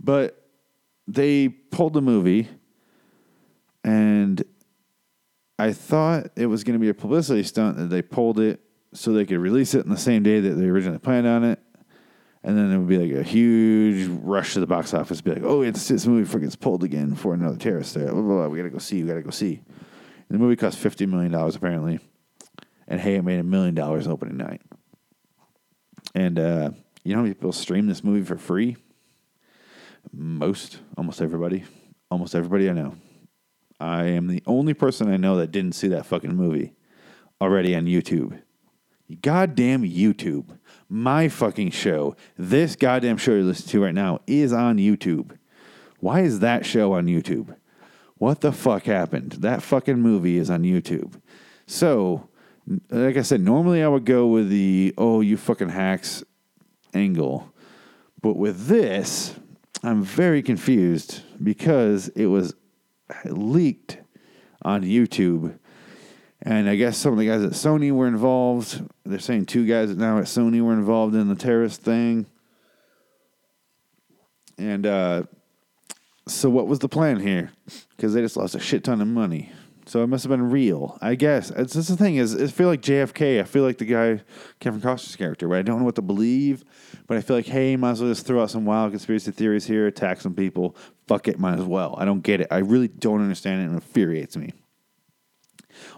But 0.00 0.42
they 1.06 1.48
pulled 1.48 1.94
the 1.94 2.02
movie, 2.02 2.48
and 3.82 4.42
I 5.58 5.72
thought 5.72 6.30
it 6.36 6.46
was 6.46 6.62
going 6.64 6.78
to 6.78 6.80
be 6.80 6.88
a 6.88 6.94
publicity 6.94 7.42
stunt 7.42 7.76
that 7.78 7.90
they 7.90 8.02
pulled 8.02 8.38
it 8.38 8.60
so 8.92 9.12
they 9.12 9.24
could 9.24 9.38
release 9.38 9.74
it 9.74 9.84
in 9.84 9.90
the 9.90 9.98
same 9.98 10.22
day 10.22 10.40
that 10.40 10.50
they 10.50 10.66
originally 10.66 10.98
planned 10.98 11.26
on 11.26 11.44
it. 11.44 11.60
And 12.44 12.56
then 12.56 12.70
it 12.70 12.78
would 12.78 12.88
be 12.88 12.98
like 12.98 13.20
a 13.20 13.28
huge 13.28 14.08
rush 14.22 14.54
to 14.54 14.60
the 14.60 14.66
box 14.66 14.94
office, 14.94 15.20
be 15.20 15.32
like, 15.32 15.42
oh, 15.42 15.62
it's 15.62 15.88
this 15.88 16.06
movie 16.06 16.30
freaking 16.30 16.42
gets 16.42 16.56
pulled 16.56 16.84
again 16.84 17.16
for 17.16 17.34
another 17.34 17.56
terrorist 17.56 17.94
there. 17.94 18.12
Blah, 18.12 18.22
blah, 18.22 18.34
blah. 18.36 18.48
We 18.48 18.58
got 18.58 18.64
to 18.64 18.70
go 18.70 18.78
see. 18.78 19.02
We 19.02 19.08
got 19.08 19.16
to 19.16 19.22
go 19.22 19.30
see. 19.30 19.60
And 20.28 20.38
the 20.38 20.38
movie 20.38 20.56
cost 20.56 20.78
$50 20.78 21.08
million, 21.08 21.34
apparently. 21.34 21.98
And 22.86 23.00
hey, 23.00 23.16
it 23.16 23.24
made 23.24 23.40
a 23.40 23.44
million 23.44 23.74
dollars 23.74 24.06
opening 24.06 24.36
night. 24.36 24.62
And 26.14 26.38
uh, 26.38 26.70
you 27.02 27.12
know 27.12 27.18
how 27.18 27.22
many 27.22 27.34
people 27.34 27.52
stream 27.52 27.86
this 27.86 28.04
movie 28.04 28.24
for 28.24 28.38
free? 28.38 28.76
Most, 30.12 30.78
almost 30.96 31.20
everybody. 31.20 31.64
Almost 32.10 32.34
everybody 32.34 32.68
I 32.70 32.72
know. 32.72 32.94
I 33.80 34.04
am 34.04 34.26
the 34.26 34.42
only 34.46 34.74
person 34.74 35.12
I 35.12 35.16
know 35.16 35.36
that 35.36 35.52
didn't 35.52 35.74
see 35.74 35.88
that 35.88 36.06
fucking 36.06 36.34
movie 36.34 36.72
already 37.40 37.74
on 37.76 37.84
YouTube. 37.86 38.40
Goddamn 39.22 39.82
YouTube. 39.84 40.58
My 40.88 41.28
fucking 41.28 41.70
show, 41.70 42.16
this 42.36 42.76
goddamn 42.76 43.16
show 43.16 43.32
you're 43.32 43.42
listening 43.42 43.70
to 43.70 43.84
right 43.84 43.94
now, 43.94 44.20
is 44.26 44.52
on 44.52 44.78
YouTube. 44.78 45.36
Why 46.00 46.20
is 46.20 46.40
that 46.40 46.66
show 46.66 46.92
on 46.94 47.06
YouTube? 47.06 47.56
What 48.16 48.40
the 48.40 48.52
fuck 48.52 48.84
happened? 48.84 49.32
That 49.32 49.62
fucking 49.62 50.00
movie 50.00 50.38
is 50.38 50.50
on 50.50 50.62
YouTube. 50.62 51.20
So, 51.66 52.28
like 52.90 53.16
I 53.16 53.22
said, 53.22 53.40
normally 53.40 53.82
I 53.82 53.88
would 53.88 54.04
go 54.04 54.26
with 54.26 54.48
the, 54.48 54.94
oh, 54.98 55.20
you 55.20 55.36
fucking 55.36 55.68
hacks 55.68 56.24
angle. 56.94 57.52
But 58.20 58.36
with 58.36 58.66
this, 58.66 59.34
I'm 59.82 60.02
very 60.02 60.42
confused 60.42 61.22
because 61.42 62.08
it 62.08 62.26
was 62.26 62.54
leaked 63.24 63.98
on 64.62 64.82
YouTube. 64.82 65.58
And 66.42 66.68
I 66.68 66.76
guess 66.76 66.96
some 66.96 67.12
of 67.12 67.18
the 67.18 67.26
guys 67.26 67.42
at 67.42 67.52
Sony 67.52 67.92
were 67.92 68.06
involved. 68.06 68.82
They're 69.04 69.18
saying 69.18 69.46
two 69.46 69.66
guys 69.66 69.94
now 69.96 70.18
at 70.18 70.24
Sony 70.24 70.60
were 70.60 70.72
involved 70.72 71.14
in 71.14 71.28
the 71.28 71.34
terrorist 71.34 71.82
thing. 71.82 72.26
And 74.56 74.86
uh, 74.86 75.22
so, 76.26 76.50
what 76.50 76.66
was 76.66 76.80
the 76.80 76.88
plan 76.88 77.20
here? 77.20 77.52
Because 77.96 78.14
they 78.14 78.20
just 78.20 78.36
lost 78.36 78.54
a 78.54 78.60
shit 78.60 78.84
ton 78.84 79.00
of 79.00 79.08
money. 79.08 79.52
So 79.88 80.02
it 80.02 80.08
must 80.08 80.22
have 80.24 80.30
been 80.30 80.50
real, 80.50 80.98
I 81.00 81.14
guess. 81.14 81.50
It's 81.50 81.72
just 81.72 81.88
the 81.88 81.96
thing 81.96 82.16
is, 82.16 82.36
I 82.36 82.48
feel 82.48 82.68
like 82.68 82.82
JFK. 82.82 83.40
I 83.40 83.44
feel 83.44 83.62
like 83.62 83.78
the 83.78 83.86
guy 83.86 84.20
Kevin 84.60 84.82
Costner's 84.82 85.16
character. 85.16 85.48
Where 85.48 85.58
I 85.58 85.62
don't 85.62 85.78
know 85.78 85.86
what 85.86 85.94
to 85.94 86.02
believe, 86.02 86.62
but 87.06 87.16
I 87.16 87.22
feel 87.22 87.36
like, 87.36 87.46
hey, 87.46 87.74
might 87.74 87.92
as 87.92 88.02
well 88.02 88.10
just 88.10 88.26
throw 88.26 88.42
out 88.42 88.50
some 88.50 88.66
wild 88.66 88.92
conspiracy 88.92 89.30
theories 89.30 89.64
here, 89.64 89.86
attack 89.86 90.20
some 90.20 90.34
people. 90.34 90.76
Fuck 91.06 91.26
it, 91.26 91.38
might 91.38 91.58
as 91.58 91.64
well. 91.64 91.94
I 91.96 92.04
don't 92.04 92.20
get 92.20 92.42
it. 92.42 92.48
I 92.50 92.58
really 92.58 92.88
don't 92.88 93.22
understand 93.22 93.62
it, 93.62 93.64
and 93.64 93.72
it 93.72 93.76
infuriates 93.76 94.36
me. 94.36 94.52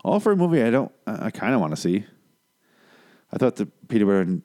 All 0.05 0.21
for 0.21 0.31
a 0.31 0.37
movie 0.37 0.63
I 0.63 0.71
don't. 0.71 0.93
I 1.09 1.33
kind 1.33 1.53
of 1.53 1.61
want 1.61 1.75
to 1.75 1.81
see. 1.81 2.05
I 3.33 3.39
thought 3.39 3.57
the 3.57 3.67
Peter 3.89 4.07
Burton 4.07 4.45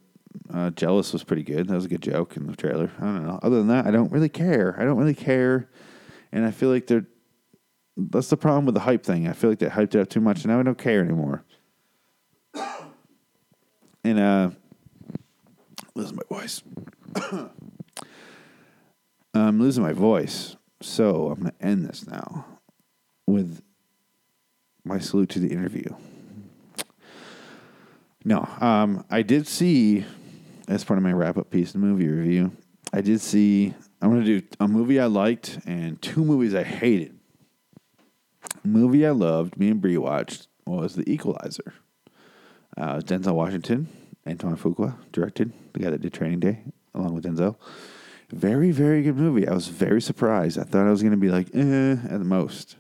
uh, 0.52 0.72
Jealous 0.72 1.14
was 1.14 1.24
pretty 1.24 1.43
good. 1.43 1.68
That 1.68 1.76
was 1.76 1.86
a 1.86 1.89
good 1.89 2.02
joke 2.02 2.36
in 2.36 2.48
the 2.48 2.56
trailer. 2.56 2.89
I 3.00 3.04
don't 3.04 3.28
know. 3.28 3.39
Other 3.43 3.58
than 3.58 3.68
that, 3.68 3.86
I 3.86 3.91
don't 3.91 4.12
really 4.12 4.30
care. 4.30 4.76
I 4.80 4.86
don't 4.86 4.98
really 4.98 5.14
care, 5.14 5.70
and 6.32 6.48
I 6.48 6.50
feel 6.50 6.70
like 6.70 6.88
they're. 6.88 7.06
That's 7.98 8.30
the 8.30 8.38
problem 8.38 8.66
with 8.66 8.76
the 8.76 8.82
hype 8.82 9.04
thing. 9.04 9.28
I 9.28 9.34
feel 9.34 9.50
like 9.50 9.60
they 9.60 9.68
hyped 9.68 9.96
it 9.96 10.02
up 10.02 10.10
too 10.10 10.22
much, 10.22 10.43
and 10.43 10.48
now 10.48 10.60
I 10.60 10.64
don't 10.64 10.78
care 10.78 11.02
anymore. 11.02 11.43
And 14.04 14.20
uh, 14.20 14.52
losing 15.96 16.18
my 16.18 16.24
voice. 16.30 16.62
I'm 19.34 19.60
losing 19.60 19.84
my 19.84 19.93
voice, 19.93 20.56
so 20.82 21.30
I'm 21.32 21.39
going 21.39 21.52
to 21.52 21.66
end 21.66 21.86
this 21.86 22.06
now 22.06 22.46
with 23.28 23.62
my 24.84 25.00
salute 25.00 25.30
to 25.30 25.39
the 25.39 25.52
interview. 25.52 25.96
No, 28.24 28.48
um, 28.60 29.06
I 29.10 29.24
did 29.24 29.48
see 29.48 30.06
as 30.68 30.84
part 30.84 30.98
of 30.98 31.04
my 31.04 31.14
wrap 31.14 31.38
up 31.38 31.50
piece, 31.50 31.72
the 31.72 31.78
movie 31.78 32.08
review, 32.08 32.52
I 32.93 33.02
did 33.02 33.22
see. 33.22 33.74
I'm 34.02 34.10
going 34.12 34.24
to 34.24 34.39
do 34.39 34.48
a 34.60 34.68
movie 34.68 35.00
I 35.00 35.06
liked 35.06 35.60
and 35.66 36.02
two 36.02 36.24
movies 36.24 36.54
I 36.54 36.64
hated. 36.64 37.14
Movie 38.66 39.05
I 39.05 39.11
loved, 39.11 39.57
me 39.57 39.70
and 39.70 39.82
Bree 39.82 39.97
watched, 39.97 40.47
was 40.66 40.95
The 40.95 41.09
Equalizer. 41.11 41.74
Uh, 42.78 42.99
Denzel 42.99 43.36
Washington, 43.36 43.88
Antoine 44.28 44.57
Fuqua 44.57 44.95
directed, 45.11 45.53
the 45.74 45.80
guy 45.80 45.89
that 45.89 46.01
did 46.01 46.13
Training 46.13 46.39
Day, 46.39 46.63
along 46.93 47.13
with 47.13 47.24
Denzel. 47.24 47.55
Very, 48.30 48.72
very 48.72 49.03
good 49.03 49.16
movie. 49.16 49.47
I 49.47 49.53
was 49.53 49.68
very 49.68 50.01
surprised. 50.01 50.57
I 50.57 50.63
thought 50.63 50.88
I 50.88 50.89
was 50.89 51.01
going 51.01 51.11
to 51.11 51.18
be 51.18 51.30
like, 51.30 51.47
eh, 51.53 51.91
at 51.91 52.20
the 52.20 52.26
most. 52.26 52.76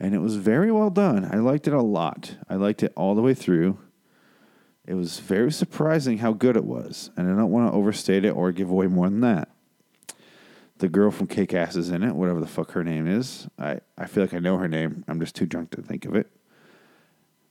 And 0.00 0.14
it 0.14 0.18
was 0.18 0.36
very 0.36 0.72
well 0.72 0.90
done. 0.90 1.28
I 1.30 1.36
liked 1.36 1.68
it 1.68 1.74
a 1.74 1.82
lot. 1.82 2.36
I 2.48 2.56
liked 2.56 2.82
it 2.82 2.92
all 2.96 3.14
the 3.14 3.22
way 3.22 3.34
through. 3.34 3.78
It 4.86 4.94
was 4.94 5.18
very 5.18 5.52
surprising 5.52 6.18
how 6.18 6.32
good 6.32 6.56
it 6.56 6.64
was. 6.64 7.10
And 7.16 7.30
I 7.30 7.36
don't 7.36 7.50
want 7.50 7.70
to 7.70 7.76
overstate 7.76 8.24
it 8.24 8.30
or 8.30 8.52
give 8.52 8.70
away 8.70 8.86
more 8.86 9.08
than 9.08 9.20
that. 9.20 9.48
The 10.78 10.88
girl 10.88 11.10
from 11.10 11.28
Kick 11.28 11.54
Ass 11.54 11.76
is 11.76 11.90
in 11.90 12.02
it, 12.02 12.14
whatever 12.14 12.40
the 12.40 12.46
fuck 12.46 12.72
her 12.72 12.82
name 12.82 13.06
is. 13.06 13.48
I, 13.58 13.78
I 13.96 14.06
feel 14.06 14.24
like 14.24 14.34
I 14.34 14.40
know 14.40 14.58
her 14.58 14.68
name. 14.68 15.04
I'm 15.06 15.20
just 15.20 15.36
too 15.36 15.46
drunk 15.46 15.70
to 15.70 15.82
think 15.82 16.04
of 16.04 16.14
it. 16.14 16.30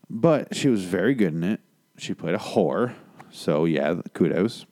But 0.10 0.56
she 0.56 0.68
was 0.68 0.84
very 0.84 1.16
good 1.16 1.34
in 1.34 1.44
it. 1.44 1.62
She 1.98 2.14
played 2.14 2.36
a 2.36 2.40
whore. 2.40 2.94
So, 3.32 3.66
yeah, 3.66 4.02
kudos. 4.14 4.66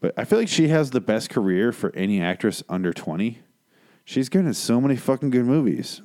But 0.00 0.14
I 0.16 0.24
feel 0.24 0.38
like 0.38 0.48
she 0.48 0.68
has 0.68 0.90
the 0.90 1.00
best 1.00 1.30
career 1.30 1.72
for 1.72 1.94
any 1.94 2.20
actress 2.20 2.62
under 2.68 2.92
20. 2.92 3.40
She's 4.04 4.28
good 4.28 4.44
in 4.44 4.54
so 4.54 4.80
many 4.80 4.96
fucking 4.96 5.30
good 5.30 5.44
movies. 5.44 6.02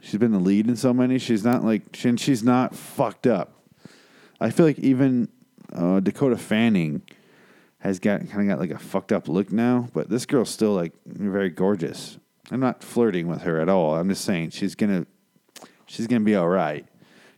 She's 0.00 0.18
been 0.18 0.32
the 0.32 0.38
lead 0.38 0.68
in 0.68 0.76
so 0.76 0.94
many. 0.94 1.18
She's 1.18 1.44
not 1.44 1.64
like, 1.64 1.82
she, 1.94 2.08
and 2.08 2.20
she's 2.20 2.42
not 2.42 2.74
fucked 2.74 3.26
up. 3.26 3.62
I 4.40 4.50
feel 4.50 4.66
like 4.66 4.78
even 4.78 5.28
uh, 5.72 6.00
Dakota 6.00 6.36
Fanning 6.36 7.02
has 7.78 7.98
got 7.98 8.28
kind 8.28 8.42
of 8.42 8.48
got 8.48 8.58
like 8.58 8.70
a 8.70 8.78
fucked 8.78 9.12
up 9.12 9.28
look 9.28 9.52
now, 9.52 9.88
but 9.92 10.08
this 10.08 10.26
girl's 10.26 10.50
still 10.50 10.72
like 10.72 10.92
very 11.06 11.50
gorgeous. 11.50 12.18
I'm 12.50 12.60
not 12.60 12.82
flirting 12.82 13.28
with 13.28 13.42
her 13.42 13.60
at 13.60 13.68
all. 13.68 13.94
I'm 13.94 14.08
just 14.08 14.24
saying 14.24 14.50
she's 14.50 14.74
gonna 14.74 15.06
she's 15.86 16.06
gonna 16.06 16.24
be 16.24 16.34
all 16.34 16.48
right. 16.48 16.86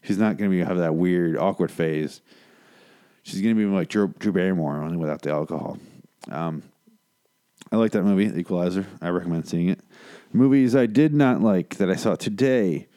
She's 0.03 0.19
not 0.19 0.37
gonna 0.37 0.51
be 0.51 0.61
have 0.61 0.79
that 0.79 0.95
weird 0.95 1.37
awkward 1.37 1.71
phase. 1.71 2.23
She's 3.23 3.43
gonna 3.43 3.55
be 3.55 3.67
like 3.67 3.89
Drew, 3.89 4.09
Drew 4.19 4.33
Barrymore 4.33 4.83
only 4.83 4.97
without 4.97 5.23
the 5.23 5.31
alcohol. 5.31 5.79
Um, 6.31 6.63
I 7.73 7.77
like 7.77 7.93
that 7.93 8.03
movie, 8.03 8.27
The 8.27 8.41
Equalizer. 8.41 8.87
I 9.01 9.11
recommend 9.11 9.47
seeing 9.49 9.69
it. 9.69 9.81
Movies 10.33 10.75
I 10.75 10.87
did 10.87 11.13
not 11.13 11.41
like 11.41 11.77
that 11.77 11.91
I 11.91 11.97
saw 11.97 12.15
today. 12.15 12.89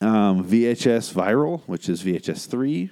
Um, 0.00 0.44
VHS 0.44 1.12
Viral, 1.12 1.62
which 1.66 1.88
is 1.88 2.02
VHS 2.02 2.48
three. 2.48 2.90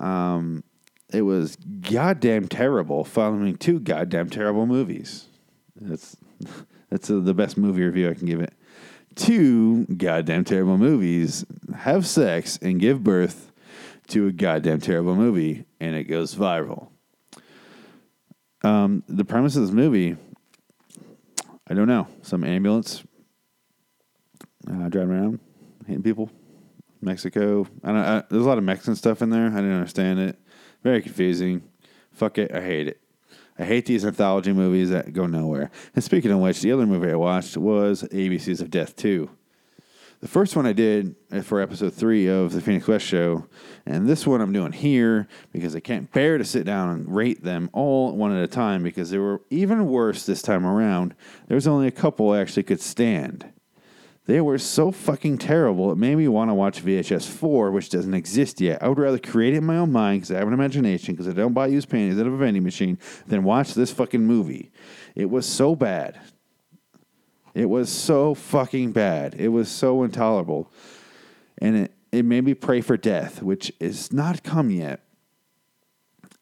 Um, 0.00 0.64
it 1.12 1.22
was 1.22 1.56
goddamn 1.56 2.48
terrible, 2.48 3.04
following 3.04 3.56
two 3.56 3.80
goddamn 3.80 4.30
terrible 4.30 4.66
movies. 4.66 5.26
That's 5.76 6.16
that's 6.90 7.08
the 7.08 7.34
best 7.34 7.56
movie 7.56 7.82
review 7.82 8.10
I 8.10 8.14
can 8.14 8.26
give 8.26 8.40
it. 8.40 8.52
Two 9.14 9.84
goddamn 9.86 10.44
terrible 10.44 10.78
movies 10.78 11.44
have 11.76 12.06
sex 12.06 12.58
and 12.60 12.80
give 12.80 13.02
birth 13.02 13.52
to 14.08 14.26
a 14.26 14.32
goddamn 14.32 14.80
terrible 14.80 15.14
movie, 15.14 15.64
and 15.80 15.96
it 15.96 16.04
goes 16.04 16.34
viral. 16.34 16.88
Um, 18.62 19.02
the 19.08 19.24
premise 19.24 19.56
of 19.56 19.62
this 19.62 19.70
movie, 19.70 20.16
I 21.68 21.74
don't 21.74 21.88
know. 21.88 22.06
Some 22.22 22.44
ambulance 22.44 23.02
uh, 24.68 24.88
driving 24.88 25.10
around, 25.10 25.40
hitting 25.86 26.02
people. 26.02 26.30
Mexico. 27.00 27.66
I 27.84 27.88
don't. 27.88 27.96
I, 27.96 28.24
there's 28.28 28.44
a 28.44 28.48
lot 28.48 28.58
of 28.58 28.64
Mexican 28.64 28.96
stuff 28.96 29.22
in 29.22 29.30
there. 29.30 29.46
I 29.46 29.56
didn't 29.56 29.74
understand 29.74 30.18
it. 30.18 30.38
Very 30.88 31.02
confusing. 31.02 31.60
Fuck 32.12 32.38
it. 32.38 32.50
I 32.50 32.62
hate 32.62 32.88
it. 32.88 32.98
I 33.58 33.64
hate 33.64 33.84
these 33.84 34.06
anthology 34.06 34.54
movies 34.54 34.88
that 34.88 35.12
go 35.12 35.26
nowhere. 35.26 35.70
And 35.94 36.02
speaking 36.02 36.30
of 36.30 36.38
which, 36.38 36.62
the 36.62 36.72
other 36.72 36.86
movie 36.86 37.10
I 37.10 37.14
watched 37.14 37.58
was 37.58 38.04
ABCs 38.04 38.62
of 38.62 38.70
Death 38.70 38.96
2. 38.96 39.28
The 40.20 40.28
first 40.28 40.56
one 40.56 40.64
I 40.64 40.72
did 40.72 41.14
for 41.42 41.60
episode 41.60 41.92
three 41.92 42.26
of 42.26 42.52
the 42.52 42.62
Phoenix 42.62 42.88
West 42.88 43.04
show, 43.04 43.44
and 43.84 44.08
this 44.08 44.26
one 44.26 44.40
I'm 44.40 44.54
doing 44.54 44.72
here 44.72 45.28
because 45.52 45.76
I 45.76 45.80
can't 45.80 46.10
bear 46.10 46.38
to 46.38 46.44
sit 46.44 46.64
down 46.64 46.88
and 46.88 47.14
rate 47.14 47.44
them 47.44 47.68
all 47.74 48.16
one 48.16 48.34
at 48.34 48.42
a 48.42 48.48
time 48.48 48.82
because 48.82 49.10
they 49.10 49.18
were 49.18 49.42
even 49.50 49.88
worse 49.88 50.24
this 50.24 50.40
time 50.40 50.64
around. 50.64 51.14
There 51.48 51.54
was 51.54 51.66
only 51.66 51.86
a 51.86 51.90
couple 51.90 52.30
I 52.30 52.40
actually 52.40 52.62
could 52.62 52.80
stand. 52.80 53.52
They 54.28 54.42
were 54.42 54.58
so 54.58 54.92
fucking 54.92 55.38
terrible, 55.38 55.90
it 55.90 55.96
made 55.96 56.16
me 56.16 56.28
want 56.28 56.50
to 56.50 56.54
watch 56.54 56.84
VHS 56.84 57.26
4, 57.26 57.70
which 57.70 57.88
doesn't 57.88 58.12
exist 58.12 58.60
yet. 58.60 58.82
I 58.82 58.88
would 58.88 58.98
rather 58.98 59.18
create 59.18 59.54
it 59.54 59.58
in 59.58 59.64
my 59.64 59.78
own 59.78 59.90
mind 59.90 60.20
because 60.20 60.32
I 60.32 60.38
have 60.38 60.46
an 60.46 60.52
imagination, 60.52 61.14
because 61.14 61.26
I 61.26 61.32
don't 61.32 61.54
buy 61.54 61.68
used 61.68 61.88
panties 61.88 62.20
out 62.20 62.26
of 62.26 62.34
a 62.34 62.36
vending 62.36 62.62
machine, 62.62 62.98
than 63.26 63.42
watch 63.42 63.72
this 63.72 63.90
fucking 63.90 64.22
movie. 64.22 64.70
It 65.14 65.30
was 65.30 65.46
so 65.46 65.74
bad. 65.74 66.20
It 67.54 67.70
was 67.70 67.88
so 67.88 68.34
fucking 68.34 68.92
bad. 68.92 69.34
It 69.34 69.48
was 69.48 69.70
so 69.70 70.02
intolerable. 70.02 70.70
And 71.56 71.76
it, 71.76 71.94
it 72.12 72.26
made 72.26 72.44
me 72.44 72.52
pray 72.52 72.82
for 72.82 72.98
death, 72.98 73.42
which 73.42 73.72
is 73.80 74.12
not 74.12 74.42
come 74.42 74.68
yet. 74.68 75.00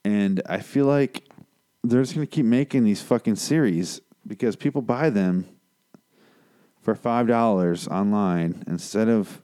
And 0.04 0.42
I 0.46 0.58
feel 0.58 0.86
like 0.86 1.28
they're 1.84 2.02
just 2.02 2.16
going 2.16 2.26
to 2.26 2.30
keep 2.30 2.46
making 2.46 2.82
these 2.82 3.00
fucking 3.00 3.36
series 3.36 4.00
because 4.26 4.56
people 4.56 4.82
buy 4.82 5.08
them 5.08 5.46
for 6.86 6.94
five 6.94 7.26
dollars 7.26 7.88
online 7.88 8.62
instead 8.68 9.08
of 9.08 9.42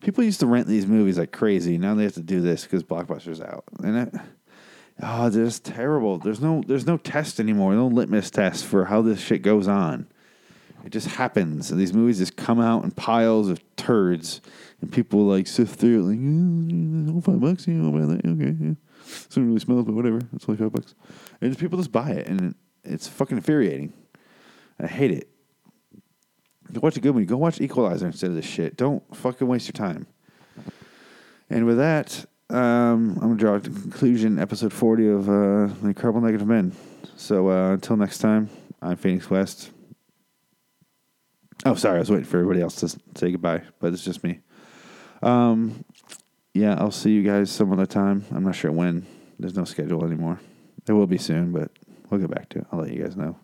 people 0.00 0.22
used 0.22 0.38
to 0.38 0.46
rent 0.46 0.66
these 0.66 0.86
movies 0.86 1.16
like 1.16 1.32
crazy. 1.32 1.78
Now 1.78 1.94
they 1.94 2.02
have 2.02 2.12
to 2.12 2.20
do 2.20 2.42
this 2.42 2.64
because 2.64 2.84
Blockbuster's 2.84 3.40
out, 3.40 3.64
and 3.82 3.96
it, 3.96 4.14
oh, 5.02 5.30
this 5.30 5.58
terrible. 5.58 6.18
There's 6.18 6.42
no 6.42 6.62
there's 6.66 6.86
no 6.86 6.98
test 6.98 7.40
anymore. 7.40 7.72
No 7.72 7.86
litmus 7.86 8.30
test 8.30 8.66
for 8.66 8.84
how 8.84 9.00
this 9.00 9.18
shit 9.18 9.40
goes 9.40 9.66
on. 9.66 10.06
It 10.84 10.92
just 10.92 11.06
happens, 11.06 11.70
and 11.70 11.80
these 11.80 11.94
movies 11.94 12.18
just 12.18 12.36
come 12.36 12.60
out 12.60 12.84
in 12.84 12.90
piles 12.90 13.48
of 13.48 13.62
turds, 13.76 14.42
and 14.82 14.92
people 14.92 15.20
like 15.20 15.46
sift 15.46 15.80
through 15.80 16.00
it 16.00 16.02
like 16.02 16.18
mm, 16.18 17.24
five 17.24 17.40
bucks. 17.40 17.66
You 17.66 17.72
know, 17.76 17.98
buy 17.98 18.04
that. 18.04 18.26
Okay, 18.26 18.54
yeah. 18.60 18.74
Doesn't 19.30 19.46
really 19.46 19.58
smell, 19.58 19.82
but 19.82 19.94
whatever. 19.94 20.20
It's 20.34 20.46
only 20.46 20.58
five 20.58 20.72
bucks, 20.74 20.94
and 21.40 21.50
just 21.50 21.60
people 21.60 21.78
just 21.78 21.92
buy 21.92 22.10
it, 22.10 22.26
and 22.26 22.40
it, 22.42 22.56
it's 22.84 23.08
fucking 23.08 23.38
infuriating. 23.38 23.94
I 24.78 24.86
hate 24.86 25.10
it. 25.10 25.30
Watch 26.82 26.96
a 26.96 27.00
good 27.00 27.14
one. 27.14 27.24
Go 27.24 27.36
watch 27.36 27.60
Equalizer 27.60 28.06
instead 28.06 28.30
of 28.30 28.36
this 28.36 28.44
shit. 28.44 28.76
Don't 28.76 29.02
fucking 29.16 29.46
waste 29.46 29.66
your 29.66 29.72
time. 29.72 30.06
And 31.50 31.66
with 31.66 31.78
that, 31.78 32.24
um, 32.50 33.12
I'm 33.16 33.20
gonna 33.20 33.36
draw 33.36 33.58
to 33.58 33.70
conclusion 33.70 34.38
episode 34.38 34.72
40 34.72 35.08
of 35.08 35.28
uh, 35.28 35.32
the 35.66 35.88
Incredible 35.88 36.20
Negative 36.20 36.46
Men. 36.46 36.72
So 37.16 37.50
uh, 37.50 37.72
until 37.72 37.96
next 37.96 38.18
time, 38.18 38.50
I'm 38.82 38.96
Phoenix 38.96 39.30
West. 39.30 39.70
Oh, 41.64 41.74
sorry, 41.74 41.96
I 41.96 42.00
was 42.00 42.10
waiting 42.10 42.26
for 42.26 42.38
everybody 42.38 42.60
else 42.60 42.76
to 42.76 42.88
say 43.14 43.30
goodbye, 43.30 43.62
but 43.80 43.92
it's 43.92 44.04
just 44.04 44.22
me. 44.22 44.40
Um, 45.22 45.84
yeah, 46.52 46.76
I'll 46.78 46.90
see 46.90 47.10
you 47.10 47.22
guys 47.22 47.50
some 47.50 47.72
other 47.72 47.86
time. 47.86 48.24
I'm 48.30 48.44
not 48.44 48.54
sure 48.54 48.70
when. 48.70 49.06
There's 49.38 49.56
no 49.56 49.64
schedule 49.64 50.04
anymore. 50.04 50.40
There 50.84 50.94
will 50.94 51.06
be 51.06 51.18
soon, 51.18 51.52
but 51.52 51.70
we'll 52.10 52.20
get 52.20 52.30
back 52.30 52.50
to 52.50 52.58
it. 52.58 52.66
I'll 52.70 52.80
let 52.80 52.92
you 52.92 53.02
guys 53.02 53.16
know. 53.16 53.36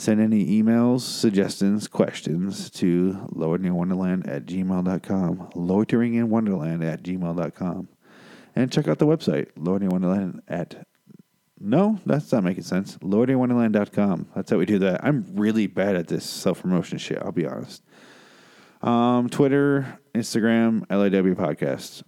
Send 0.00 0.18
any 0.18 0.46
emails, 0.46 1.02
suggestions, 1.02 1.86
questions 1.86 2.70
to 2.70 3.28
loiteringinwonderland 3.34 4.26
at 4.26 4.46
gmail.com. 4.46 5.50
Loitering 5.54 6.14
in 6.14 6.30
Wonderland 6.30 6.82
at 6.82 7.02
gmail.com. 7.02 7.88
And 8.56 8.72
check 8.72 8.88
out 8.88 8.98
the 8.98 9.06
website, 9.06 9.48
Loitering 9.58 9.90
Wonderland 9.90 10.40
at. 10.48 10.86
No, 11.58 12.00
that's 12.06 12.32
not 12.32 12.44
making 12.44 12.62
sense. 12.62 12.96
LoiteringinWonderland.com. 13.02 14.28
That's 14.34 14.50
how 14.50 14.56
we 14.56 14.64
do 14.64 14.78
that. 14.78 15.04
I'm 15.04 15.26
really 15.34 15.66
bad 15.66 15.96
at 15.96 16.08
this 16.08 16.24
self 16.24 16.62
promotion 16.62 16.96
shit, 16.96 17.18
I'll 17.18 17.30
be 17.30 17.44
honest. 17.44 17.84
Um, 18.80 19.28
Twitter, 19.28 19.98
Instagram, 20.14 20.80
LAW 20.88 21.34
Podcast. 21.34 22.04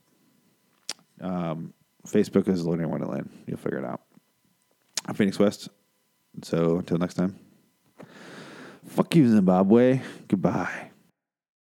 Um, 1.21 1.75
Facebook 2.07 2.49
is 2.49 2.65
Loitering 2.65 2.89
Wonderland. 2.89 3.29
You'll 3.47 3.59
figure 3.59 3.81
it 3.81 3.85
out. 3.85 4.01
I'm 5.05 5.15
Phoenix 5.15 5.39
West. 5.39 5.69
So 6.43 6.79
until 6.79 6.97
next 6.97 7.17
time. 7.17 7.42
Fuck 8.93 9.17
you, 9.17 9.27
Zimbabwe. 9.27 10.01
Goodbye. 10.29 10.92